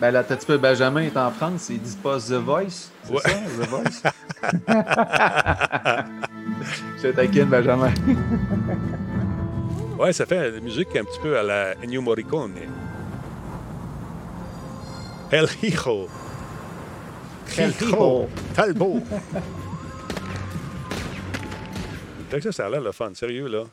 [0.00, 2.92] Ben là, t'as-tu peu Benjamin est en France, ils disent pas The Voice?
[3.02, 3.20] C'est ouais.
[3.20, 4.02] ça, The Voice?
[7.02, 7.92] Je taquine, Benjamin.
[9.98, 12.54] ouais, ça fait la musique un petit peu à la Ennio Morricone.
[15.32, 16.06] El Hijo.
[17.56, 18.28] El Hijo.
[18.54, 19.02] Talbot.
[22.30, 23.10] Fait que ça, ça a l'air le fun.
[23.14, 23.64] Sérieux, là.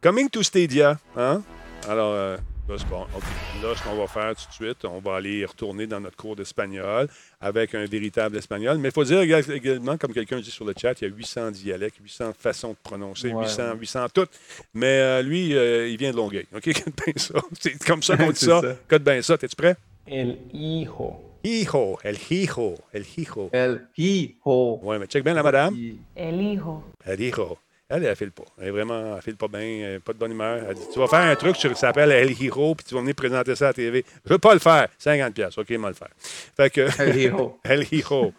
[0.00, 0.98] Coming to Stadia.
[1.16, 1.42] Hein?
[1.88, 2.36] Alors, euh,
[2.68, 3.00] Là, c'est bon.
[3.16, 3.22] OK.
[3.62, 6.36] Là, ce qu'on va faire tout de suite, on va aller retourner dans notre cours
[6.36, 7.08] d'espagnol
[7.40, 8.76] avec un véritable espagnol.
[8.76, 11.50] Mais il faut dire également, comme quelqu'un dit sur le chat, il y a 800
[11.52, 13.44] dialectes, 800 façons de prononcer, Ouais.
[13.44, 14.30] 800, 800 toutes.
[14.74, 16.46] Mais euh, lui, euh, il vient de Longueuil.
[16.54, 16.62] OK?
[16.84, 17.40] Code bien ça.
[17.58, 18.60] C'est comme ça qu'on dit ça.
[18.60, 18.74] ça.
[18.86, 19.38] Code bien ça.
[19.38, 19.76] T'es-tu prêt?
[20.06, 21.24] El hijo.
[21.42, 21.98] Hijo.
[22.04, 22.74] El hijo.
[22.92, 23.48] El hijo.
[23.50, 24.80] El hijo.
[24.82, 25.74] Ouais, mais check bien la madame.
[26.14, 26.84] El hijo.
[27.16, 27.56] Dit, oh.
[27.90, 28.44] Elle, elle file pas.
[28.60, 30.62] Elle est vraiment, elle file pas bien, pas de bonne humeur.
[30.68, 33.14] Elle dit, tu vas faire un truc qui s'appelle El Hero, puis tu vas venir
[33.14, 34.04] présenter ça à la TV.
[34.26, 34.88] Je veux pas le faire.
[34.98, 36.10] 50 pièces, OK, moi le faire.
[36.18, 36.86] Fait que...
[37.00, 37.58] El Hero.
[37.64, 38.34] El Hero.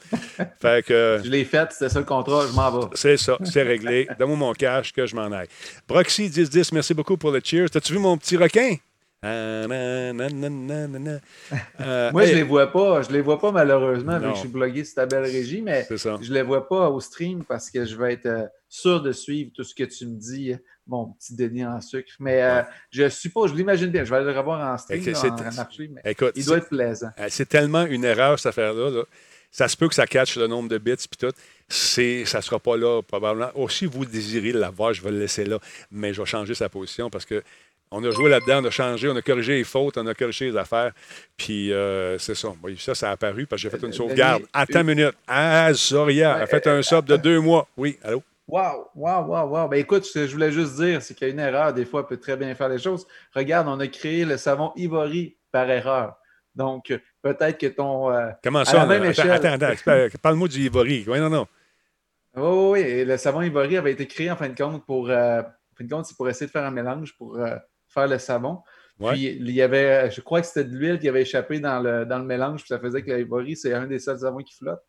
[0.61, 1.21] fait que...
[1.23, 2.87] Je l'ai fait, c'était ça le contrat, je m'en vais.
[2.93, 4.07] C'est ça, c'est réglé.
[4.19, 5.47] Donne-moi mon cash que je m'en aille.
[5.87, 7.71] Broxy 1010, merci beaucoup pour le cheers.
[7.71, 8.75] T'as-tu vu mon petit requin?
[9.26, 9.67] Euh,
[12.11, 13.01] Moi, je les vois pas.
[13.01, 15.86] Je les vois pas malheureusement, vu que je suis blogué sur ta belle régie, mais
[16.22, 19.51] je les vois pas au stream parce que je vais être euh, sûr de suivre
[19.55, 20.55] tout ce que tu me dis,
[20.88, 22.11] mon petit Denis en sucre.
[22.20, 22.61] Mais euh,
[22.91, 24.03] je suppose, je l'imagine bien.
[24.03, 26.32] Je vais aller le revoir en stream, Écoute, là, c'est- en, en archive, mais Écoute,
[26.36, 27.09] il doit être plaisant.
[27.30, 28.89] C'est tellement une erreur, cette affaire-là.
[28.89, 29.03] là.
[29.51, 31.34] Ça se peut que ça catche le nombre de bits puis tout.
[31.67, 33.49] C'est, ça ne sera pas là, probablement.
[33.55, 35.57] Ou si vous désirez l'avoir, je vais le laisser là.
[35.91, 37.41] Mais je vais changer sa position parce que
[37.91, 40.51] on a joué là-dedans, on a changé, on a corrigé les fautes, on a corrigé
[40.51, 40.91] les affaires.
[41.37, 42.49] Puis euh, c'est ça.
[42.63, 44.39] Oui, ça, ça a apparu parce que j'ai fait une Euh, sauvegarde.
[44.41, 45.15] Denis, Attends une minute.
[45.27, 47.67] Ah, Zoria a fait un sub de deux mois.
[47.77, 48.21] Oui, allô?
[48.47, 49.67] Wow, wow, wow, wow.
[49.67, 51.85] Ben écoute, ce que je voulais juste dire, c'est qu'il y a une erreur, des
[51.85, 53.05] fois, elle peut très bien faire les choses.
[53.35, 56.15] Regarde, on a créé le savon Ivory par erreur.
[56.55, 58.11] Donc, euh, peut-être que ton.
[58.11, 58.77] euh, Comment à ça?
[58.77, 60.07] la même échelle- attends, attends.
[60.21, 61.05] Parle-moi du Ivory.
[61.07, 61.45] Oui, non, non.
[62.35, 63.05] Oui, oui, oui.
[63.05, 65.09] Le savon Ivory avait été créé en fin de compte pour.
[65.11, 67.55] euh, en fin de compte, c'est pour essayer de faire un mélange pour euh,
[67.89, 68.59] faire le savon.
[68.99, 69.13] Ouais.
[69.13, 72.05] Puis il y avait, je crois que c'était de l'huile qui avait échappé dans le,
[72.05, 74.81] dans le mélange, puis ça faisait que l'Ivory, c'est un des seuls savons qui flotte.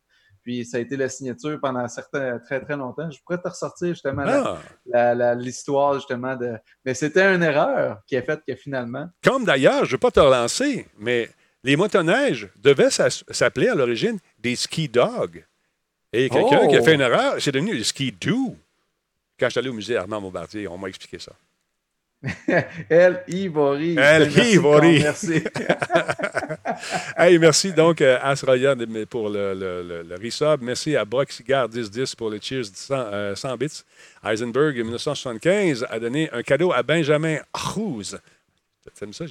[0.43, 3.09] Puis ça a été la signature pendant certains, très, très longtemps.
[3.11, 5.35] Je pourrais te ressortir justement Ah.
[5.35, 6.55] l'histoire justement de.
[6.83, 9.07] Mais c'était une erreur qui a fait que finalement.
[9.23, 11.29] Comme d'ailleurs, je ne veux pas te relancer, mais
[11.63, 15.45] les motoneiges devaient s'appeler à l'origine des ski dogs.
[16.11, 16.67] Et quelqu'un Oh!
[16.67, 18.55] qui a fait une erreur, c'est devenu des ski do.
[19.39, 21.33] Quand je suis allé au musée Armand Bombardier, on m'a expliqué ça.
[22.89, 23.95] El Ivory.
[23.97, 24.99] El Merci, Ivory.
[24.99, 25.43] Merci.
[27.17, 30.61] hey, merci donc à Asraya de- pour le, le, le, le resub.
[30.61, 33.83] Merci à Brock Cigar 1010 pour le cheers de 100, euh, 100 bits.
[34.23, 38.17] Eisenberg, en 1975, a donné un cadeau à Benjamin Cruz.
[38.99, 39.25] T'aimes ça?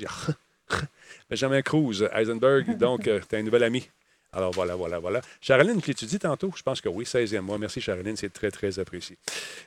[1.31, 2.77] Benjamin Cruz, Eisenberg.
[2.77, 3.89] Donc, euh, t'es un nouvel ami.
[4.33, 5.21] Alors voilà, voilà, voilà.
[5.41, 6.53] Chareline, tu l'étudies tantôt?
[6.57, 7.59] Je pense que oui, 16e mois.
[7.59, 9.17] Merci, Chareline, c'est très, très apprécié.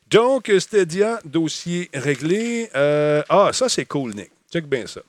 [0.10, 2.70] Donc, Stadia, dossier réglé.
[2.76, 4.32] Euh, ah, ça, c'est cool, Nick.
[4.52, 5.02] Check bien ça.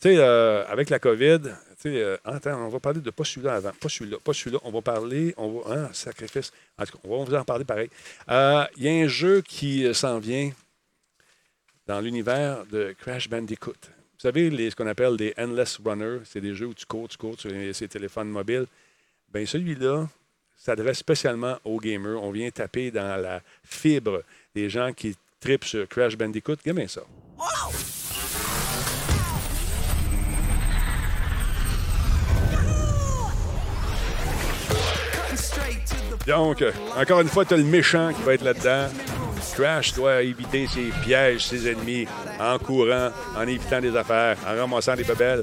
[0.00, 1.40] Tu sais, euh, avec la COVID,
[1.86, 4.58] euh, attends, on va parler de pas celui-là avant, pas celui-là, pas celui-là.
[4.64, 6.52] On va parler, on va, hein, sacrifice.
[6.78, 7.88] En tout cas, on va vous en parler pareil.
[8.28, 10.50] Euh, Il y a un jeu qui euh, s'en vient
[11.86, 13.72] dans l'univers de Crash Bandicoot.
[13.84, 17.08] Vous savez, les, ce qu'on appelle des Endless Runners, c'est des jeux où tu cours,
[17.08, 18.66] tu cours sur les- téléphones mobiles.
[19.32, 20.08] Bien, celui-là
[20.56, 22.22] s'adresse spécialement aux gamers.
[22.22, 24.22] On vient taper dans la fibre
[24.54, 26.56] des gens qui tripent sur Crash Bandicoot.
[26.64, 27.02] Bien ça?
[36.26, 36.62] Donc,
[36.96, 38.88] encore une fois, tu as le méchant qui va être là-dedans.
[39.54, 42.06] Crash doit éviter ses pièges, ses ennemis,
[42.40, 45.42] en courant, en évitant des affaires, en ramassant des bebelles.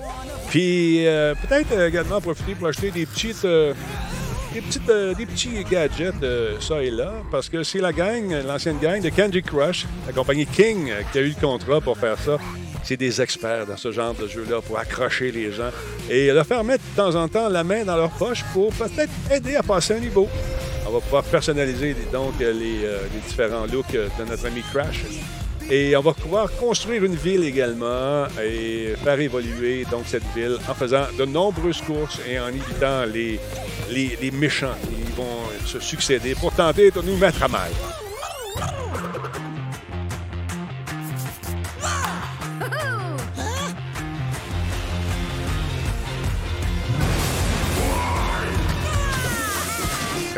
[0.50, 3.46] Puis, euh, peut-être également profiter pour acheter des petites.
[3.46, 3.74] euh,
[4.54, 6.26] des, petites, euh, des petits gadgets,
[6.60, 10.48] ça et là, parce que c'est la gang, l'ancienne gang de Candy Crush, la compagnie
[10.48, 12.38] King, qui a eu le contrat pour faire ça.
[12.84, 15.70] C'est des experts dans ce genre de jeu-là pour accrocher les gens
[16.10, 19.12] et leur faire mettre de temps en temps la main dans leur poche pour peut-être
[19.32, 20.28] aider à passer un niveau.
[20.90, 24.64] On va pouvoir personnaliser donc euh, les, euh, les différents looks euh, de notre ami
[24.74, 25.04] Crash.
[25.70, 30.74] Et on va pouvoir construire une ville également et faire évoluer donc cette ville en
[30.74, 33.40] faisant de nombreuses courses et en évitant les,
[33.92, 37.70] les, les méchants qui vont se succéder pour tenter de nous mettre à mal.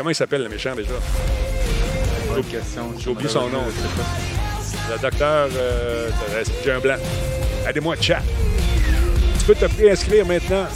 [0.02, 0.94] Comment il s'appelle le méchant déjà?
[2.98, 3.62] J'ai oublié son nom.
[4.90, 6.10] Le docteur, euh,
[6.64, 6.96] j'ai un blanc.
[7.68, 8.20] Aidez-moi, chat.
[9.38, 10.66] Tu peux te préinscrire maintenant.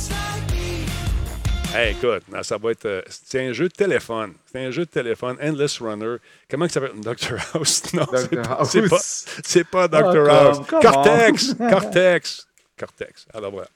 [1.74, 2.87] Hey, écoute, non, ça va être.
[2.87, 4.35] euh, c'est un jeu de téléphone.
[4.53, 6.18] C'est un jeu de téléphone, Endless Runner.
[6.49, 6.93] Comment il s'appelle?
[7.01, 7.35] Dr.
[7.55, 7.83] House?
[7.95, 9.27] Non, c'est pas, c'est pas, House.
[9.45, 10.05] c'est pas Dr.
[10.07, 10.59] Oh, come- House.
[10.70, 11.55] come Cortex!
[11.59, 11.68] on.
[11.70, 12.47] Cortex!
[12.79, 13.27] Cortex.
[13.35, 13.68] Alors voilà.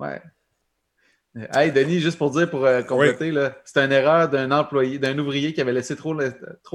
[0.00, 0.20] Ouais.
[1.36, 3.32] Hey, Denis, juste pour dire, pour euh, compléter,
[3.64, 6.12] c'est une erreur d'un employé, d'un ouvrier qui avait laissé trop,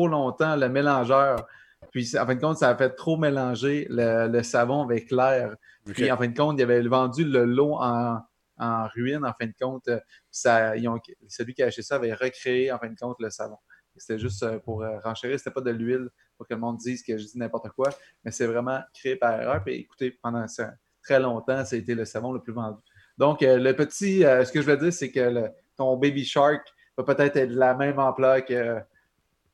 [0.08, 1.46] longtemps le mélangeur.
[1.92, 5.56] Puis, en fin de compte, ça a fait trop mélanger le, le savon avec l'air.
[5.94, 8.20] Puis, en fin de compte, il avait vendu le lot en,
[8.58, 9.90] en ruine, en fin de compte.
[10.32, 13.30] Ça, ils ont- celui qui a acheté ça avait recréé, en fin de compte, le
[13.30, 13.58] savon.
[13.98, 15.38] C'était juste euh, pour euh, renchérir.
[15.38, 17.90] C'était pas de l'huile pour que le monde dise que je dis n'importe quoi,
[18.24, 19.62] mais c'est vraiment créé par erreur.
[19.64, 22.78] Puis, écoutez, pendant ça- très longtemps, ça a été le savon le plus vendu.
[23.18, 26.26] Donc, euh, le petit, euh, ce que je veux dire, c'est que le- ton Baby
[26.26, 26.62] Shark
[26.98, 28.78] va peut-être être de la même ampleur que.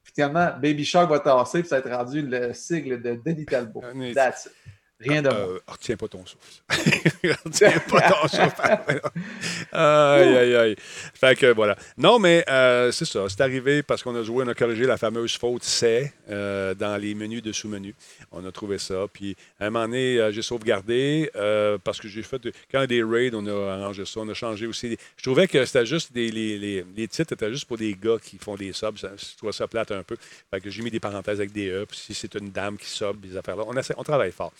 [0.04, 3.82] Finalement, Baby Shark va tasser, puis ça va être rendu le sigle de Denis Talbot.
[4.16, 4.52] That's it.
[5.10, 5.38] Rien de moins.
[5.38, 6.62] Euh, retiens pas ton souffle.
[7.46, 9.12] retiens pas ton souffle.
[9.72, 10.76] aïe, aïe, aïe.
[11.14, 11.76] Fait que voilà.
[11.98, 13.26] Non, mais euh, c'est ça.
[13.30, 16.98] C'est arrivé parce qu'on a joué, on a corrigé la fameuse faute c'est euh, dans
[16.98, 17.96] les menus de sous-menus.
[18.32, 19.06] On a trouvé ça.
[19.12, 21.30] Puis à un moment donné, euh, j'ai sauvegardé
[21.84, 22.40] parce que j'ai fait.
[22.40, 24.20] de- quand des raids, on a arrangé ça.
[24.22, 24.98] On a changé aussi.
[25.18, 26.32] Je trouvais que c'était juste des.
[26.32, 28.98] Les, les- les titres étaient juste pour des gars qui font des subs.
[28.98, 30.16] Ça- Je trouvais ça plate un peu.
[30.50, 31.86] Fait que j'ai mis des parenthèses avec des E.
[31.86, 33.64] Puis si c'est une dame qui sub, des affaires-là.
[33.68, 34.54] On, essaie- on travaille fort.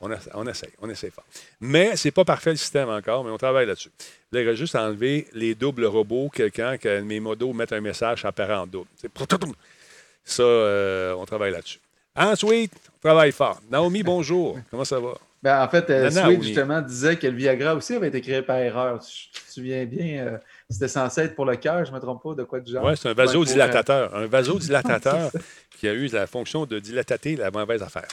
[0.00, 1.24] On, essa- on essaye, on essaie fort.
[1.60, 3.90] Mais c'est pas parfait le système encore, mais on travaille là-dessus.
[4.32, 7.80] Là, il reste juste à enlever les doubles robots, quelqu'un que mes modos mettent un
[7.80, 8.86] message, en double.
[10.24, 11.80] Ça, euh, on travaille là-dessus.
[12.14, 13.60] Ensuite, on travaille fort.
[13.70, 14.58] Naomi, bonjour.
[14.70, 15.14] Comment ça va?
[15.40, 18.56] Ben, en fait, euh, Sweet, justement, disait que le Viagra aussi avait été créé par
[18.58, 18.98] erreur.
[19.00, 22.22] Tu te souviens bien, euh, c'était censé être pour le cœur, je ne me trompe
[22.24, 22.84] pas, de quoi du genre?
[22.84, 24.14] Oui, c'est un vasodilatateur.
[24.16, 25.30] Un vasodilatateur
[25.78, 28.08] qui a eu la fonction de dilatater la mauvaise affaire.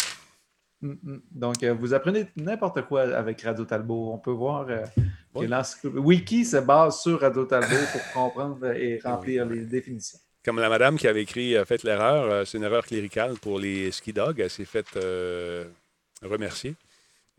[0.82, 1.22] Mm, mm.
[1.32, 4.12] Donc, euh, vous apprenez n'importe quoi avec Radio Talbot.
[4.14, 5.02] On peut voir euh, que
[5.40, 5.48] Oui.
[5.48, 10.20] l'encyclopédie- Wiki se base sur Radio Talbot pour comprendre et remplir les définitions.
[10.44, 13.60] Comme la madame qui avait écrit euh, Faites l'erreur, euh, c'est une erreur cléricale pour
[13.60, 14.40] les ski dogs.
[14.40, 15.66] Elle s'est faite euh,
[16.22, 16.76] remercier.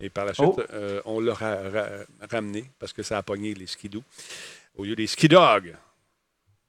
[0.00, 0.60] Et par la suite, Oh.
[0.72, 1.88] euh, on l'a ra- ra-
[2.30, 4.02] ramené parce que ça a pogné les ski doux
[4.76, 5.74] au lieu des ski dogs.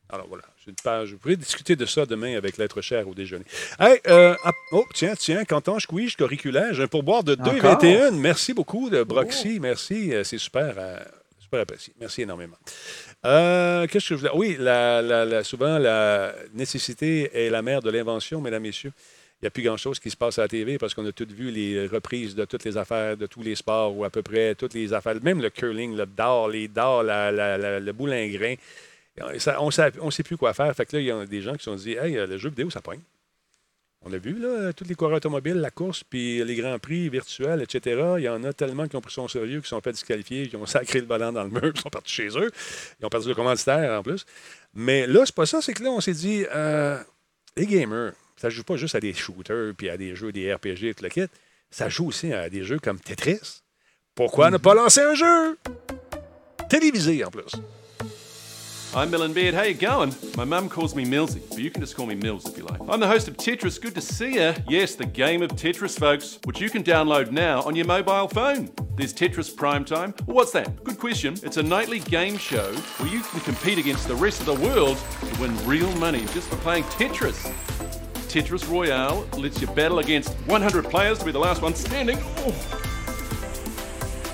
[0.09, 1.09] Alors voilà, une page.
[1.09, 3.45] Je pourrais discuter de ça demain avec l'être cher au déjeuner.
[3.79, 7.79] Hey, euh, ah, oh, tiens, tiens, Canton, squeeze, auriculaire, j'ai un pourboire de Encore?
[7.81, 8.11] 2,21.
[8.11, 9.59] Merci beaucoup de Broxy.
[9.59, 10.97] Merci, euh, c'est super, euh,
[11.39, 11.93] super apprécié.
[11.99, 12.57] Merci énormément.
[13.25, 14.31] Euh, Qu'est-ce que je voulais.
[14.33, 18.91] Oui, la- la- la- souvent, la nécessité est la mère de l'invention, mesdames, messieurs.
[19.39, 21.31] Il n'y a plus grand-chose qui se passe à la TV parce qu'on a toutes
[21.31, 24.55] vu les reprises de toutes les affaires, de tous les sports ou à peu près
[24.55, 28.55] toutes les affaires, même le curling, le dard, les dards, la- la- la- le boulingrin.
[29.39, 29.67] Ça- on
[30.05, 30.73] ne sait plus quoi faire.
[30.75, 32.49] Fait que là, il y a des gens qui se sont dit Hey, le jeu
[32.49, 33.01] vidéo, ça pogne.
[34.05, 37.61] On a vu, là, tous les coureurs automobiles, la course, puis les grands prix virtuels,
[37.63, 37.99] etc.
[38.19, 40.55] Il y en a tellement qui ont pris son sérieux, qui sont fait disqualifier, qui
[40.55, 42.51] ont sacré le volant dans le mur, qui sont partis chez eux.
[42.99, 44.25] Ils ont perdu le commanditaire en plus.
[44.73, 45.61] Mais là, c'est pas ça.
[45.61, 46.97] C'est que là, on s'est dit euh,
[47.55, 50.93] les gamers, ça joue pas juste à des shooters puis à des jeux, des RPG,
[50.95, 51.25] tout le kit.
[51.71, 53.61] Ça joue aussi à des jeux comme Tetris.
[54.13, 55.57] Pourquoi ne pas lancer un jeu?
[56.69, 57.51] Télévisé en plus?
[58.95, 59.53] I'm Millen Beard.
[59.53, 60.15] How you going?
[60.37, 62.79] My mum calls me Millsy, but you can just call me Mills if you like.
[62.87, 63.79] I'm the host of Tetris.
[63.79, 64.53] Good to see ya.
[64.67, 68.71] Yes, the game of Tetris, folks, which you can download now on your mobile phone.
[68.95, 70.13] There's Tetris Prime Time.
[70.25, 70.83] What's that?
[70.83, 71.35] Good question.
[71.43, 74.97] It's a nightly game show where you can compete against the rest of the world
[75.19, 77.51] to win real money just for playing Tetris.
[78.29, 82.17] Tetris Royale lets you battle against 100 players to be the last one standing.
[82.37, 82.83] Oh.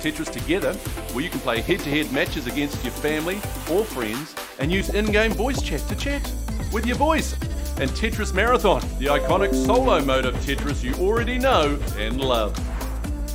[0.00, 0.74] Tetris Together,
[1.12, 3.36] where you can play head to head matches against your family
[3.70, 6.32] or friends and use in game voice chat to chat
[6.72, 7.34] with your voice.
[7.78, 12.56] And Tetris Marathon, the iconic solo mode of Tetris you already know and love.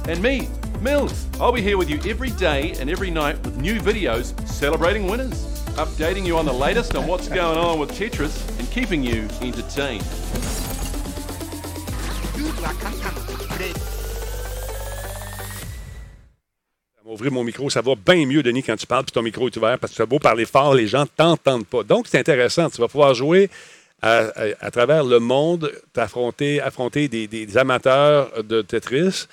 [0.08, 0.48] And me,
[0.82, 1.28] Mills.
[1.40, 5.44] I'll be here with you every day and every night with new videos celebrating winners,
[5.76, 10.06] updating you on the latest on what's going on with Tetris and keeping you entertained.
[17.20, 19.58] Ouvrir mon micro, ça va bien mieux, Denis, quand tu parles, puis ton micro est
[19.58, 21.84] ouvert, parce que tu as beau parler fort, les gens ne t'entendent pas.
[21.84, 22.70] Donc, c'est intéressant.
[22.70, 23.50] Tu vas pouvoir jouer
[24.02, 29.28] à, travers le monde, t'affronter, affronter des, amateurs de Tetris.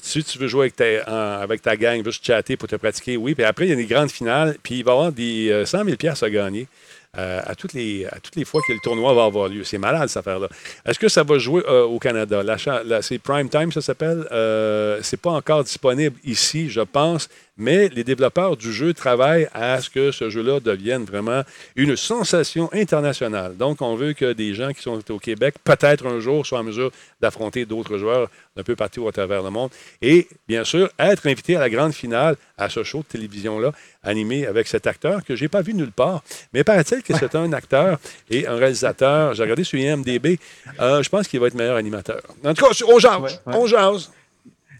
[0.00, 3.16] Si tu veux jouer avec ta, en- avec ta gang, juste chatter pour te pratiquer,
[3.16, 3.34] oui.
[3.34, 5.66] Puis après, il y a des grandes finales, puis il va y avoir des euh,
[5.66, 6.68] 100 000 piastres à gagner.
[7.16, 9.64] Euh, à, toutes les, à toutes les fois que le tournoi va avoir lieu.
[9.64, 10.48] C'est malade, cette affaire-là.
[10.84, 12.42] Est-ce que ça va jouer euh, au Canada?
[12.42, 14.26] La c'est Prime Time, ça s'appelle?
[14.32, 19.80] Euh, c'est pas encore disponible ici, je pense, mais les développeurs du jeu travaillent à
[19.80, 21.42] ce que ce jeu-là devienne vraiment
[21.76, 23.56] une sensation internationale.
[23.56, 26.64] Donc, on veut que des gens qui sont au Québec, peut-être un jour, soient en
[26.64, 26.90] mesure
[27.20, 29.70] d'affronter d'autres joueurs d'un peu partout à travers le monde.
[30.02, 33.72] Et, bien sûr, être invité à la grande finale à ce show de télévision-là,
[34.02, 36.22] animé avec cet acteur que je n'ai pas vu nulle part.
[36.52, 37.98] Mais paraît-il que c'est un acteur
[38.30, 39.34] et un réalisateur.
[39.34, 40.38] J'ai regardé sur IMDB.
[40.80, 42.22] Euh, je pense qu'il va être meilleur animateur.
[42.44, 43.20] En tout cas, on jase.
[43.20, 43.56] Ouais, ouais.
[43.56, 44.10] On jase.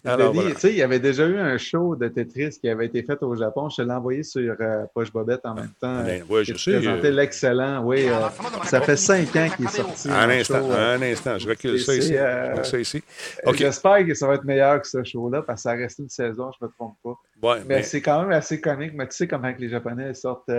[0.04, 0.54] Alors, Denis, voilà.
[0.54, 3.22] tu sais, il y avait déjà eu un show de Tetris qui avait été fait
[3.22, 3.68] au Japon.
[3.70, 6.02] Je te l'ai envoyé sur euh, Poche Bobette en même temps.
[6.04, 7.82] Ben, ouais, je sais, présentait euh, l'excellent.
[7.84, 8.28] Oui, euh,
[8.64, 10.08] ça fait cinq ans qu'il est sorti.
[10.10, 12.16] Un instant, show, euh, un instant, je recule et ça ici.
[12.16, 13.02] euh, Je ici.
[13.54, 16.08] J'espère que ça va être meilleur que ce show-là parce que ça a resté une
[16.10, 17.16] saison, je ne me trompe pas.
[17.42, 18.92] Ouais, mais mais- c'est quand même assez comique.
[18.94, 20.50] Mais tu sais comment les Japonais sortent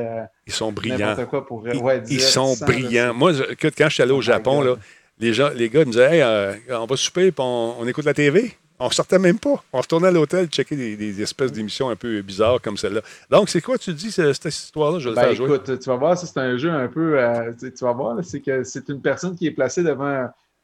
[0.48, 1.16] Ils sont brillants.
[1.30, 3.14] quoi pour Ils, ouais, ils sont brillants.
[3.14, 4.76] Moi, je- quand je suis allé au Japon, là,
[5.20, 8.14] les, gens, les gars me disaient Hey, on va souper puis on, on écoute la
[8.14, 8.52] TV.
[8.80, 9.64] On sortait même pas.
[9.72, 13.02] On retournait à l'hôtel checker des, des espèces d'émissions un peu bizarres comme celle-là.
[13.30, 15.00] Donc, c'est quoi tu dis, ce- cette histoire-là?
[15.00, 15.56] Je vais le Ben, faire jouer.
[15.56, 17.18] écoute, tu vas voir, c'est un jeu un peu.
[17.18, 20.06] euh, tu tu vas voir, c'est que c'est une personne qui est placée devant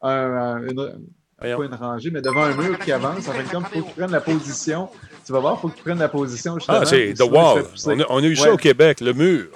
[0.02, 0.92] un, un- une,
[1.40, 3.28] pas une rangée, mais devant un mur qui avance.
[3.30, 4.90] En de compte, il faut qu'il prenne la position.
[5.26, 6.58] Tu vas voir, il faut qu'il prenne la position.
[6.68, 7.64] Ah, c'est The Wall.
[7.64, 7.88] fait.
[7.88, 9.48] On a, on a eu ça au Québec, le mur.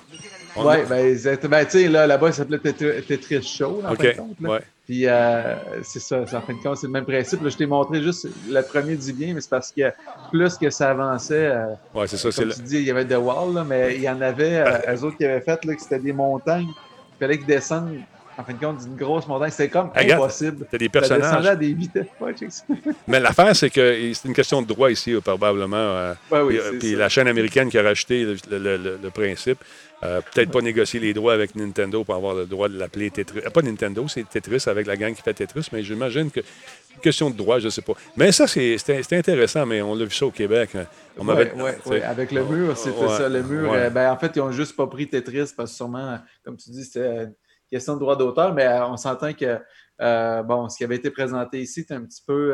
[0.56, 1.18] A- Oui, ben,
[1.50, 4.36] ben, tu sais, là, là-bas, ça s'appelait Tetris Show, en fin de compte.
[4.42, 4.50] là.
[4.50, 4.60] ouais.
[4.86, 7.42] Puis, euh, c'est ça, c'est- en fin de compte, c'est le même principe.
[7.44, 9.82] Là, je t'ai montré juste le premier du bien, mais c'est parce que
[10.32, 13.06] plus que ça avançait, euh, Ouais, c'est ça, comme le- tu dis, il y avait
[13.06, 14.66] The Wall, là, mais il y en avait, euh,
[14.96, 16.68] eux autres qui avaient fait, là, que c'était des montagnes.
[16.68, 17.98] Il fallait qu'ils descendent,
[18.38, 19.50] en fin de compte, d'une grosse montagne.
[19.50, 20.68] C'était comme impossible.
[20.70, 21.48] t'as des personnages.
[21.48, 22.06] à des vitesses.
[22.22, 22.36] Ouais.
[23.08, 25.78] Mais l'affaire, c'est que c'est une question de droit ici, euh, probablement.
[25.78, 29.58] euh, Ouais, oui, puis, la chaîne américaine qui a racheté le, le- le- le principe,
[30.06, 33.40] euh, peut-être pas négocier les droits avec Nintendo pour avoir le droit de l'appeler Tetris.
[33.46, 36.42] Euh, pas Nintendo, c'est Tetris avec la gang qui fait Tetris, mais j'imagine que
[37.02, 37.94] question de droit, je ne sais pas.
[38.18, 40.72] Mais ça, c'est intéressant, mais on l'a vu ça au Québec.
[40.76, 40.86] hein.
[41.18, 43.30] On Ouais, Avec le mur, c'était ça.
[43.30, 46.20] Le mur, euh, ben, en fait, ils ont juste pas pris Tetris parce que sûrement,
[46.44, 47.34] comme tu dis, c'était une
[47.70, 49.60] question de droit d'auteur, mais euh, on s'entend que
[50.02, 52.54] euh, bon, ce qui avait été présenté ici, c'est un petit peu,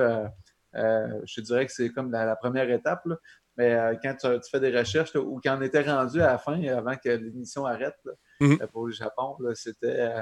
[0.74, 3.16] je te dirais que c'est comme la, la première étape, là.
[3.58, 6.28] Mais euh, quand tu, tu fais des recherches là, ou quand on était rendu à
[6.28, 8.58] la fin, avant que l'émission arrête là, Mhm.
[8.62, 9.88] euh, pour le Japon, c'était.
[10.00, 10.22] euh,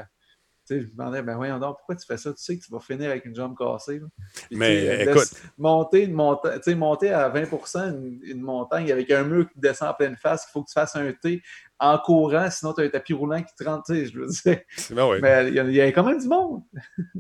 [0.72, 2.30] je me demandais, ben voyons donc, pourquoi tu fais ça?
[2.31, 3.99] Tu sais que tu vas finir avec une jambe cassée.
[4.49, 7.45] Puis, Mais, écoute- monter, une monta- monter à 20
[7.88, 10.73] une, une montagne avec un mur qui descend en pleine face, qu'il faut que tu
[10.73, 11.41] fasses un T
[11.80, 14.60] en courant, sinon tu as un tapis roulant qui te rentre, je veux dire.
[14.91, 15.18] Ben oui.
[15.23, 16.61] Mais il y, a- il y a quand même du monde.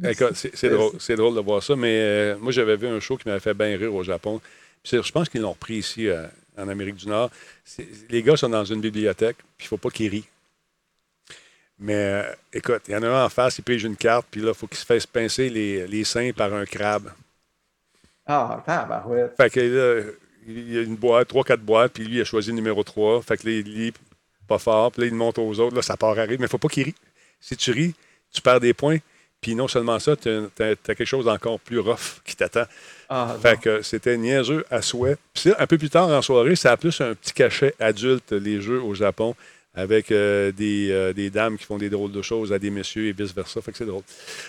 [0.03, 2.99] Écoute, c'est c'est drôle, c'est drôle de voir ça, mais euh, moi, j'avais vu un
[2.99, 4.39] show qui m'avait fait bien rire au Japon.
[4.83, 6.27] Puis je pense qu'ils l'ont repris ici, euh,
[6.57, 7.29] en Amérique du Nord.
[8.09, 10.27] Les gars sont dans une bibliothèque, puis il ne faut pas qu'ils rient.
[11.79, 14.41] Mais euh, écoute, il y en a un en face, il pige une carte, puis
[14.41, 17.11] là, il faut qu'il se fasse pincer les, les seins par un crabe.
[18.25, 19.35] Ah, tabarouette.
[19.37, 20.11] Fait que là,
[20.45, 22.83] il y a une boîte, trois, quatre boîtes, puis lui, il a choisi le numéro
[22.83, 23.21] 3.
[23.21, 23.93] Fait que là, il lit
[24.47, 25.75] pas fort, puis là, il monte aux autres.
[25.75, 26.95] Là, ça part à rire, mais il faut pas qu'il rit.
[27.39, 27.95] Si tu ris,
[28.31, 28.97] tu perds des points.
[29.41, 32.65] Puis non seulement ça, tu as, quelque chose d'encore plus rough qui t'attend.
[33.07, 35.17] Ah, fait que c'était niaiseux à souhait.
[35.33, 38.61] Puis un peu plus tard en soirée, ça a plus un petit cachet adulte, les
[38.61, 39.35] jeux au Japon,
[39.79, 43.07] avec euh, des, euh, des dames qui font des drôles de choses à des messieurs
[43.07, 43.61] et vice-versa.
[43.61, 44.03] Fait que c'est drôle.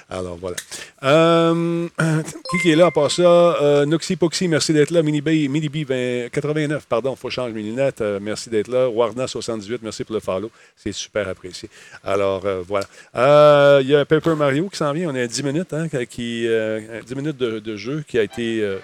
[0.08, 0.56] Alors voilà.
[1.04, 1.88] Euh,
[2.62, 3.84] qui, est là à part ça?
[3.86, 5.02] Noxy Poxy, merci d'être là.
[5.02, 8.02] Mini B, Mini B 20 89, pardon, faut changer mes lunettes.
[8.20, 8.88] Merci d'être là.
[8.88, 10.50] Warna 78, merci pour le follow.
[10.76, 11.68] C'est super apprécié.
[12.04, 13.80] Alors voilà.
[13.80, 15.10] Il y a Paper Mario qui s'en vient.
[15.10, 18.22] On est à 10 minutes, hein, qui, euh, 10 minutes de, de jeu qui a
[18.22, 18.78] été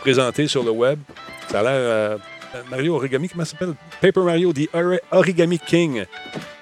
[0.00, 0.98] présenté sur le web.
[1.48, 2.18] Ça a l'air.
[2.54, 3.74] Euh, Mario Origami, comment ça s'appelle?
[4.00, 6.04] Paper Mario, The Ori- Origami King.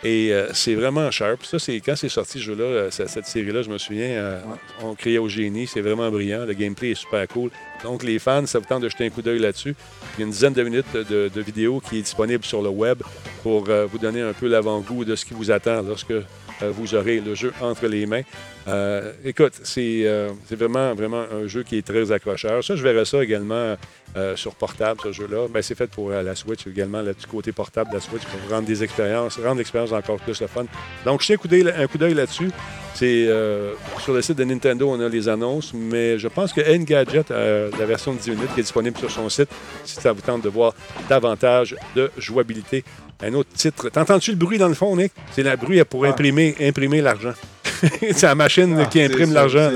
[0.02, 1.44] Et euh, c'est vraiment sharp.
[1.44, 4.40] Ça, c'est quand c'est sorti ce jeu-là, euh, cette, série-là, je me souviens, euh,
[4.82, 5.66] on criait au génie.
[5.66, 6.46] C'est vraiment brillant.
[6.46, 7.50] Le gameplay est super cool.
[7.82, 9.74] Donc, les fans, ça vous tente de jeter un coup d'œil là-dessus.
[10.16, 13.02] Il y a une dizaine de minutes de, vidéo qui est disponible sur le web
[13.42, 16.14] pour euh, vous donner un peu l'avant-goût de ce qui vous attend lorsque
[16.62, 18.22] vous aurez le jeu entre les mains.
[18.68, 22.62] Euh, écoute, c'est euh, c'est vraiment, vraiment un jeu qui est très accrocheur.
[22.62, 23.76] Ça, je verrai ça également
[24.16, 25.46] euh, sur portable, ce jeu-là.
[25.48, 28.22] Ben, c'est fait pour euh, la Switch également, le petit côté portable de la Switch
[28.24, 30.64] pour rendre des expériences, rendre l'expérience encore plus fun.
[31.04, 32.50] Donc, je d'œil un coup d'œil là-dessus.
[32.94, 36.60] C'est euh, sur le site de Nintendo, on a les annonces, mais je pense que
[36.60, 39.48] Engadget, euh, la version de 10 minutes qui est disponible sur son site,
[39.84, 40.74] si ça vous tente de voir
[41.08, 42.84] davantage de jouabilité.
[43.22, 43.88] Un autre titre.
[43.90, 45.12] T'entends-tu le bruit dans le fond, Nick?
[45.32, 47.32] C'est la bruit pour imprimer, imprimer l'argent.
[48.00, 49.70] c'est la machine Ah, qui imprime l'argent.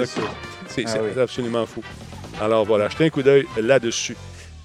[0.66, 1.20] c'est Ah oui.
[1.20, 1.82] absolument fou.
[2.40, 4.16] Alors voilà, jetez un coup d'œil là-dessus.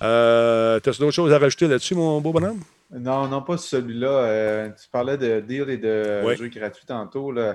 [0.01, 2.59] Euh, T'as d'autres choses à rajouter là-dessus, mon beau bonhomme?
[2.91, 4.07] Non, non, pas celui-là.
[4.09, 6.35] Euh, tu parlais de deal et de Oui.
[6.37, 7.31] jeux gratuits tantôt.
[7.37, 7.53] Euh,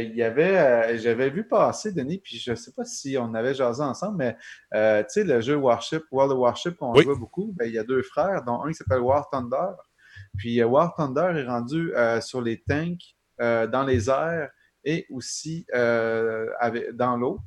[0.00, 3.34] il y avait, euh, j'avais vu passer, Denis, puis je ne sais pas si on
[3.34, 4.36] avait jasé ensemble, mais
[4.72, 7.02] tu sais, le jeu Warship, World of Warship, qu'on Oui.
[7.04, 9.72] joue beaucoup, ben, il y a deux frères, dont un qui s'appelle War Thunder.
[10.38, 14.50] Puis euh, War Thunder est rendu euh, sur les tanks, euh, dans les airs
[14.84, 15.66] et aussi
[16.60, 17.38] avec- dans l'eau,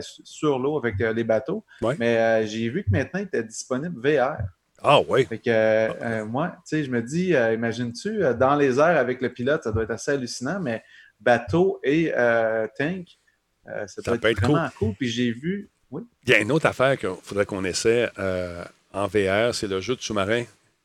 [0.00, 1.64] sur l'eau avec les bateaux.
[1.82, 1.96] Ouais.
[1.98, 4.36] Mais j'ai vu que maintenant, il était disponible VR.
[4.82, 5.24] Ah oui.
[5.24, 8.98] Fait que euh, euh, moi, tu sais, je me dis, euh, imagines-tu, dans les airs
[8.98, 10.82] avec le pilote, ça doit être assez hallucinant, mais
[11.20, 12.12] bateau et
[12.78, 13.06] tank,
[13.66, 14.94] ça, Ça doit peut être être vraiment cool.
[14.94, 18.10] Puis j'ai vu, Il y a une autre affaire qu'il faudrait qu'on essaie
[18.92, 20.44] en VR, c'est le jeu de sous-marin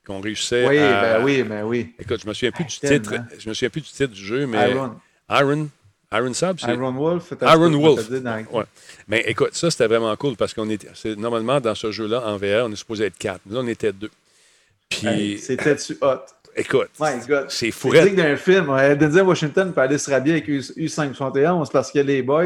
[0.10, 1.02] qu'on réussissait Oui, à...
[1.20, 1.94] ben oui, ben oui.
[2.00, 3.14] Écoute, je me souviens plus du titre.
[3.38, 4.96] Je me souviens plus du titre du jeu, mais Iron.
[5.30, 5.70] Iron,
[6.12, 8.10] Iron Sub, c'est Iron Wolf, Iron Wolf.
[8.10, 8.64] dans- Ouais.
[9.08, 12.38] Mais écoute, ça c'était vraiment cool parce qu'on était c'est- normalement dans ce jeu-là en
[12.38, 13.42] VR, on est supposé être quatre.
[13.50, 14.10] Là, on était deux.
[14.90, 16.22] Puis Hey, C'était-tu hot?
[16.56, 18.06] écoute, c'est C'est fourrette.
[18.08, 18.70] digne d'un film.
[18.70, 22.46] Ouais, Denzel Washington peut aller se rhabiller avec U- U571 parce que les boys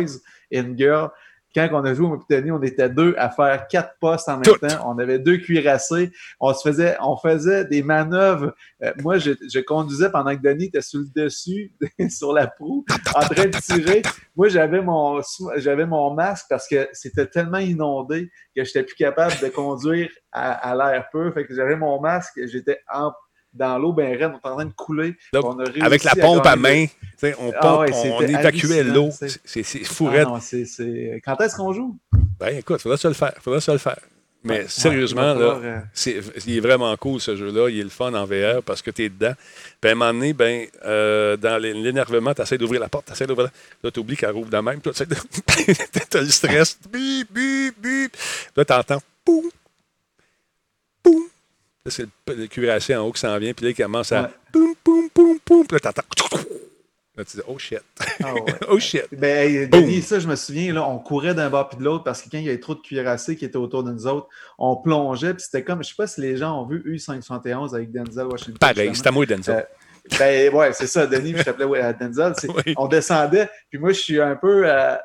[0.52, 1.10] et une girl,
[1.54, 4.56] quand on a joué au Mopitani, on était deux à faire quatre postes en même
[4.58, 4.92] temps.
[4.92, 6.12] On avait deux cuirassés.
[6.40, 8.54] On se faisait, on faisait des manœuvres.
[8.84, 11.74] Euh, moi, je, je conduisais pendant que Denis était sur le dessus,
[12.10, 12.86] sur la proue,
[13.16, 14.02] en train de tirer.
[14.36, 15.22] Moi, j'avais mon,
[15.58, 20.52] j'avais mon masque parce que c'était tellement inondé que j'étais plus capable de conduire à,
[20.72, 21.34] à l'air pur.
[21.34, 23.12] Fait que j'avais mon masque, j'étais en
[23.54, 25.16] dans l'eau ben raide, on était en train de couler.
[25.32, 26.86] Là, On a avec la pompe à main,
[27.40, 29.10] on, Ah pompe, ouais, on évacuait l'eau.
[29.12, 29.82] c'est- C'est
[30.26, 30.40] Ah
[31.26, 31.98] Quand est-ce qu'on joue?
[32.40, 33.34] Ben écoute, faudra se le faire.
[33.42, 34.00] Faudra se le faire.
[34.46, 35.80] Mais Ouais, sérieusement, là, euh,
[36.46, 37.70] il est vraiment cool ce jeu-là.
[37.70, 39.32] Il est le fun en VR parce que tu es dedans.
[39.80, 43.14] Puis à un moment donné, ben, euh, dans l'énervement, tu essaies d'ouvrir la porte, tu
[43.14, 43.52] essaies d'ouvrir la...
[43.88, 44.82] Là, tu oublies qu'elle rouvre de même.
[44.82, 44.90] Tu
[46.18, 46.78] as le stress.
[46.92, 48.18] Bip, bip, bip.
[48.58, 49.46] Là, tu entends poum.
[51.86, 53.54] Là, c'est le, cuirassé en haut qui s'en vient.
[53.54, 55.68] Puis là, il commence à poum, poum, poum, poum.
[55.68, 56.38] Puis là, tu entends.
[57.16, 57.82] Là, tu dis, oh shit.
[58.24, 58.42] Ah ouais.
[58.70, 59.06] oh shit.
[59.12, 59.70] Ben.
[59.70, 62.30] Denis, ça, je me souviens, là, on courait d'un bord puis de l'autre parce que
[62.30, 64.28] quand il y avait trop de cuirassés qui étaient autour de nous autres,
[64.58, 67.92] on plongeait, puis c'était comme, je sais pas si les gens ont vu U571 avec
[67.92, 68.58] Denzel Washington.
[68.58, 69.56] Pareil, à moi, Denzel.
[69.56, 72.34] Euh, ben ouais, c'est ça, Denis, je t'appelais ouais, euh, Denzel.
[72.66, 72.74] Oui.
[72.78, 74.96] On descendait, puis moi, je suis un peu euh,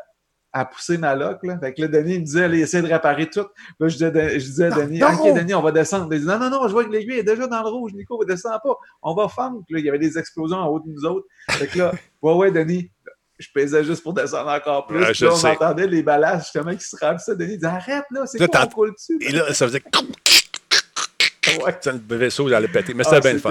[0.52, 1.44] à pousser ma loque.
[1.44, 1.58] Là.
[1.58, 3.46] Fait que là, Denis il me disait, allez, essayer de réparer tout.
[3.78, 5.08] Là, je disais, je disais à Denis, non!
[5.08, 6.08] OK, Denis, on va descendre.
[6.12, 8.18] Il dit, non, non, non, je vois que l'aiguille est déjà dans le rouge, Nico,
[8.20, 8.74] on descend pas.
[9.02, 9.62] On va fendre.
[9.66, 11.26] Puis là, il y avait des explosions en haut de nous autres.
[11.50, 11.92] Fait que là,
[12.22, 12.90] ouais, ouais, Denis.
[13.38, 14.98] Je pesais juste pour descendre encore plus.
[14.98, 15.50] Ouais, Puis je là, on sais.
[15.50, 17.36] entendait les ballages justement qui se ramassaient.
[17.36, 19.16] Denis dit Arrête là, c'est quoi, on coule dessus.
[19.20, 19.82] Et là, ça faisait.
[21.64, 21.78] Ouais.
[22.10, 22.94] Le vaisseau allait péter.
[22.94, 23.50] Mais c'était Ah, bien le fun.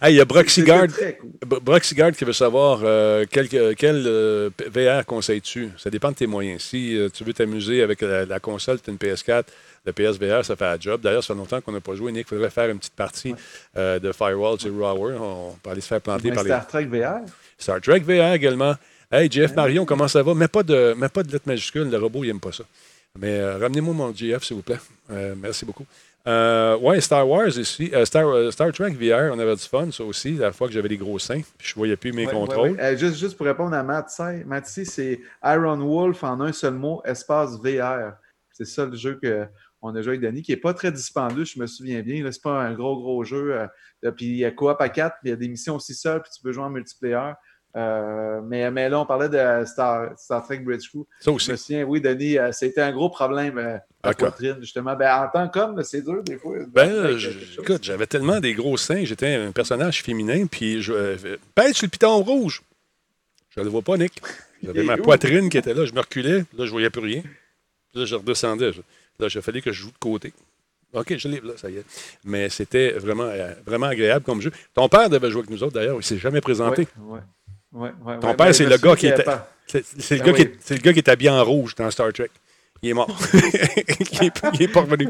[0.00, 0.86] Hey, il y a Broxygard.
[0.86, 2.12] cool.
[2.12, 5.70] Qui veut savoir euh, quel, quel, euh, P- VR conseilles-tu?
[5.76, 6.62] Ça dépend de tes moyens.
[6.62, 9.44] Si euh, tu veux t'amuser avec la, la console, tu as une PS4,
[9.86, 11.00] le PSVR, ça fait la job.
[11.00, 12.12] D'ailleurs, ça fait longtemps qu'on n'a pas joué.
[12.12, 13.34] Nick, il faudrait faire une petite partie
[13.76, 15.20] euh, de Firewall Zero Hour.
[15.20, 16.50] On peut aller se faire planter Mais par les.
[16.50, 17.20] Star Trek VR.
[17.58, 18.74] Star Trek VR également.
[19.10, 20.34] Hey, JF Marion, comment ça va?
[20.34, 22.64] Mets pas de, mets pas de lettres majuscules, le robot, il n'aime pas ça.
[23.18, 24.78] Mais euh, ramenez-moi mon GF, s'il vous plaît.
[25.10, 25.86] Euh, merci beaucoup.
[26.26, 27.90] Euh, ouais, Star Wars ici.
[27.94, 30.74] euh, Star, euh, Star Trek VR, on avait du fun, ça aussi, la fois que
[30.74, 32.70] j'avais des gros seins, puis je voyais plus mes Ouais, contrôles.
[32.72, 32.94] ouais, ouais.
[32.94, 34.10] Euh, juste, juste pour répondre à Matt
[34.66, 38.14] ici, c'est Iron Wolf en un seul mot, espace VR.
[38.52, 41.58] C'est ça le jeu qu'on a joué avec Denis, qui n'est pas très dispendieux, je
[41.60, 42.18] me souviens bien.
[42.18, 43.56] Ce n'est pas un gros, gros jeu.
[44.16, 46.20] puis il y a coop à 4, puis il y a des missions aussi seules,
[46.22, 47.32] puis tu peux jouer en multiplayer.
[47.76, 51.04] Euh, mais, mais là, on parlait de Star, Star Trek Bridge Crew.
[51.20, 51.46] Ça aussi.
[51.46, 53.76] Je me souviens, oui, Denis, euh, c'était un gros problème euh,
[54.14, 54.94] poitrine, justement.
[54.96, 56.56] Ben, en tant qu'homme, c'est dur des fois.
[56.68, 57.30] Ben, je-
[57.60, 61.16] écoute, j'avais tellement des gros seins, j'étais un personnage féminin, puis je euh,
[61.54, 62.62] pèse sur le piton rouge.
[63.56, 64.20] Je le vois pas, Nick.
[64.62, 65.02] J'avais ma où?
[65.02, 67.22] poitrine qui était là, je me reculais, là, je voyais plus rien.
[67.94, 68.70] Là, je redescendais.
[69.18, 70.32] Là, il fallait que je joue de côté.
[70.92, 71.84] OK, je l'ai, là, ça y est.
[72.24, 74.50] Mais c'était vraiment, euh, vraiment agréable comme jeu.
[74.74, 76.88] Ton père devait jouer avec nous autres, d'ailleurs, il s'est jamais présenté.
[76.98, 77.20] Ouais,
[77.72, 80.98] ouais, ouais, ouais, Ton père, c'est le gars qui Ben est- c'est le gars qui
[80.98, 82.30] est habillé en rouge dans Star Trek.
[82.82, 83.08] Il est mort.
[83.34, 85.08] il, est, il est pas revenu.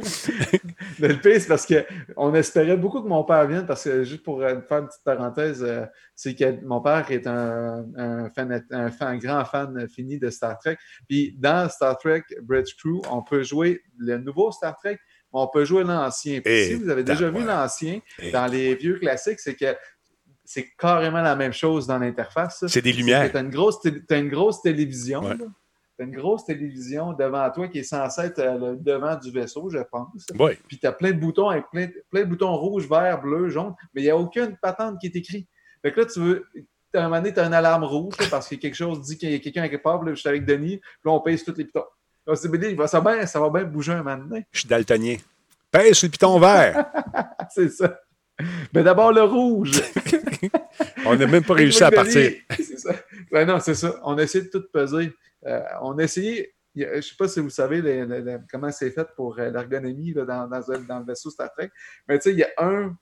[1.00, 4.22] Mais le pire, c'est parce qu'on espérait beaucoup que mon père vienne, parce que juste
[4.22, 5.84] pour euh, faire une petite parenthèse, euh,
[6.14, 10.30] c'est que mon père est un, un, fan, un, fan- un grand fan fini de
[10.30, 10.78] Star Trek.
[11.08, 14.98] Puis dans Star Trek Bridge Crew, on peut jouer le nouveau Star Trek,
[15.32, 16.40] mais on peut jouer l'ancien.
[16.40, 18.00] Puis Et si vous avez déjà vu l'ancien,
[18.32, 19.76] dans les vieux classiques, c'est que
[20.44, 22.64] c'est carrément la même chose dans l'interface.
[22.66, 23.30] C'est des lumières.
[23.30, 25.20] Tu as une grosse, té- t'as une grosse télévision.
[25.22, 25.36] Ouais.
[25.98, 26.04] Là.
[26.04, 29.68] T'as une grosse télévision devant toi qui est censée être euh, le devant du vaisseau,
[29.70, 30.26] je pense.
[30.38, 30.52] Oui.
[30.66, 33.74] Puis tu as plein de boutons avec plein, plein de boutons rouge, vert, bleu, jaune,
[33.94, 35.48] mais il n'y a aucune patente qui est écrite.
[35.82, 36.46] Fait que là, tu veux.
[36.94, 39.18] À un moment donné, tu as une alarme rouge là, parce que quelque chose dit
[39.18, 40.02] qu'il y a quelqu'un à quelque part.
[40.02, 41.84] Là, je suis avec Denis, puis là, on pèse tous les pitons.
[42.26, 44.46] Là, mais il va, ça, va bien, ça va bien bouger un moment donné.
[44.52, 45.16] Je suis daltonien.
[45.70, 46.86] Pèse le piton vert.
[47.50, 47.98] C'est ça.
[48.72, 49.82] Mais d'abord, le rouge.
[51.06, 52.32] On n'a même pas réussi à partir.
[52.50, 52.94] C'est ça.
[53.30, 54.00] Ben non, c'est ça.
[54.04, 55.12] On a essayé de tout peser.
[55.46, 56.54] Euh, on a essayé.
[56.74, 57.82] Je ne sais pas si vous savez
[58.50, 61.70] comment c'est fait pour euh, l'ergonomie dans, dans, dans le vaisseau Star Trek.
[62.06, 62.96] Mais tu sais, il y a un.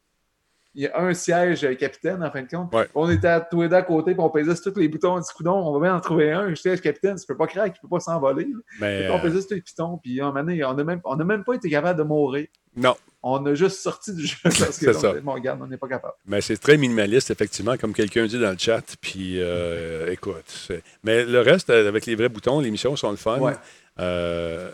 [0.76, 2.72] Il y a un siège euh, capitaine, en fin de compte.
[2.74, 2.86] Ouais.
[2.94, 5.14] On était à tous les deux à côté, puis on pesait sur tous les boutons.
[5.14, 6.46] On dit, coudon, on va bien en trouver un.
[6.48, 8.46] Un siège capitaine, tu peux pas craquer, tu peux pas s'envoler.
[8.78, 11.44] Mais, qu'on euh, pesait sur tous les pitons, puis on n'a même, on a même
[11.44, 12.46] pas été capable de mourir.
[12.76, 12.94] non.
[13.28, 15.14] On a juste sorti du jeu parce que C'est ça.
[15.16, 16.14] on- bon, regarde, on n'est pas capable.
[16.26, 18.84] Mais c'est très minimaliste, effectivement, comme quelqu'un dit dans le chat.
[19.00, 20.68] Puis, euh, écoute.
[21.02, 23.40] Mais le reste, avec les vrais boutons, les missions sont le fun.
[23.40, 23.54] Ouais.
[23.98, 24.70] Euh,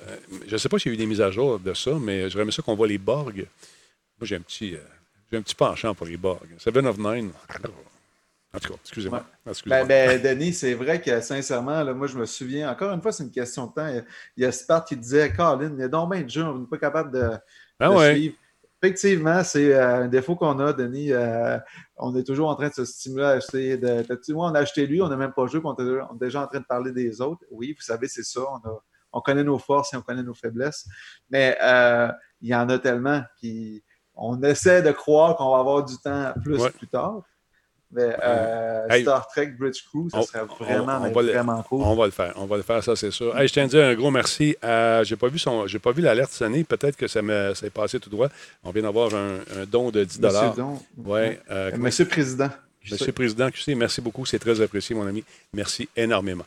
[0.47, 2.29] je ne sais pas s'il y a eu des mises à jour de ça, mais
[2.29, 3.37] j'aurais aimé ça qu'on voit les Borg.
[3.37, 3.47] Moi,
[4.24, 4.79] j'ai un petit, euh,
[5.33, 6.47] j'ai un petit penchant pour les Borg.
[6.59, 7.33] Seven of Nine.
[8.55, 9.25] En tout cas, excusez-moi.
[9.65, 13.11] Ben, ben, Denis, c'est vrai que sincèrement, là, moi, je me souviens, encore une fois,
[13.11, 13.89] c'est une question de temps.
[13.89, 14.03] Il y a,
[14.37, 16.59] il y a Spart qui disait Colin, il y a donc bien de jeux, on
[16.59, 17.31] n'est pas capable de,
[17.81, 18.13] Ah de ouais.
[18.15, 18.37] suivre.
[18.83, 21.13] Effectivement, c'est euh, un défaut qu'on a, Denis.
[21.13, 21.57] Euh,
[21.97, 24.03] on est toujours en train de se stimuler à de.
[24.03, 26.19] t'as-tu- Moi, on a acheté lui, on n'a même pas joué, on est, on est
[26.21, 27.43] déjà en train de parler des autres.
[27.51, 28.41] Oui, vous savez, c'est ça.
[28.43, 28.83] On, a-
[29.13, 30.87] on connaît nos forces et on connaît nos faiblesses.
[31.31, 32.09] Mais euh,
[32.43, 33.83] il y en a tellement qui.
[34.14, 36.70] On essaie de croire qu'on va avoir du temps plus Ouais.
[36.70, 37.22] plus tard.
[37.94, 39.02] Mais euh, Hey.
[39.02, 41.82] Star Trek Bridge Crew, ça On- serait vraiment, on mais va le- vraiment cool.
[41.82, 42.32] On va le faire.
[42.36, 43.36] On va le faire, ça, c'est sûr.
[43.39, 44.56] Hey, je tiens à dire un gros merci.
[44.62, 46.64] à- j'ai pas vu son, j'ai pas vu l'alerte sonner.
[46.64, 48.28] Peut-être que ça me, passé tout droit.
[48.64, 50.78] On vient d'avoir un, un don de 10 Monsieur Don.
[51.05, 51.39] Ouais.
[51.51, 52.48] euh, Euh, Monsieur le Président.
[52.90, 54.24] Monsieur le Président QC, merci beaucoup.
[54.26, 55.22] C'est très apprécié, mon ami.
[55.52, 56.44] Merci énormément.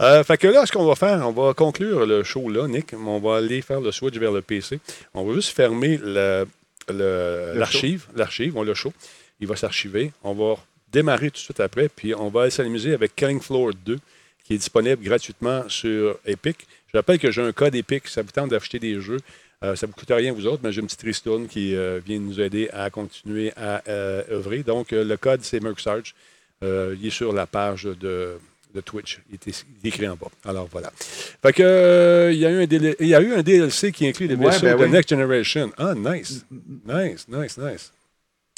[0.00, 2.94] Euh, fait que là, ce qu'on va faire, on va conclure le show là, Nick.
[2.94, 4.80] On va aller faire le switch vers le PC.
[5.14, 6.46] On va juste fermer Le
[6.88, 8.06] l'archive.
[8.14, 8.92] L'archive, on le show.
[9.40, 10.12] Il va s'archiver.
[10.22, 10.56] On va
[10.90, 11.88] démarrer tout de suite après.
[11.88, 13.98] Puis on va aller s'amuser avec Killing Floor 2,
[14.44, 16.66] qui est disponible gratuitement sur Epic.
[16.92, 18.08] Je rappelle que j'ai un code Epic.
[18.08, 19.20] Ça vous tente d'acheter des jeux.
[19.64, 22.00] Euh, ça ne vous coûte rien, vous autres, mais j'ai une petite ristourne qui euh,
[22.04, 24.62] vient nous aider à continuer à euh, œuvrer.
[24.62, 26.14] Donc, euh, le code, c'est Mercsarge.
[26.62, 28.38] Il est sur la page de,
[28.74, 29.20] de Twitch.
[29.30, 30.28] Il est, écrit en bas.
[30.44, 30.90] Alors, voilà.
[30.96, 33.92] Fait que, euh, il, y a eu un DL il y a eu un DLC
[33.92, 34.90] qui inclut les Ouais, vaisseaux ben de oui.
[34.90, 35.70] Next Generation.
[35.78, 36.44] Ah, nice.
[36.86, 37.92] Nice, nice, nice.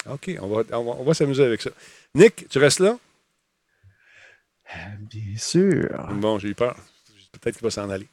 [0.09, 1.71] OK, on va, on va, on va s'amuser avec ça.
[2.15, 2.99] Nick, tu restes là?
[5.01, 5.89] Bien sûr.
[6.15, 6.77] Bon, j'ai eu peur.
[7.41, 8.07] Peut-être qu'il va s'en aller.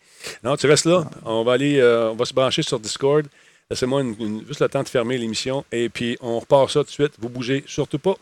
[0.44, 1.10] Non, tu restes là.
[1.26, 3.26] On va aller, euh, on va se brancher sur Discord.
[3.70, 6.86] Laissez-moi une- une- juste le temps de fermer l'émission et puis on repart ça tout
[6.86, 7.14] de suite.
[7.20, 8.16] Vous bougez surtout pas.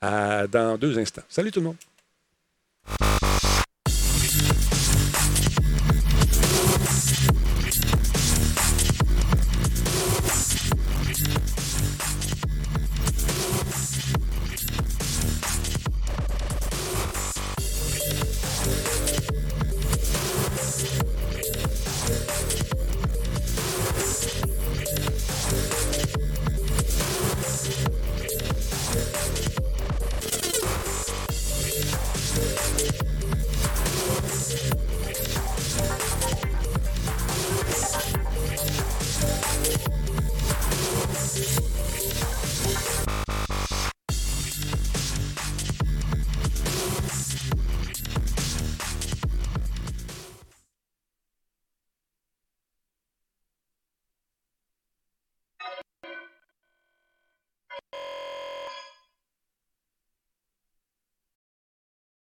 [0.00, 1.22] À- dans deux instants.
[1.28, 1.76] Salut tout le monde.
[2.90, 3.29] you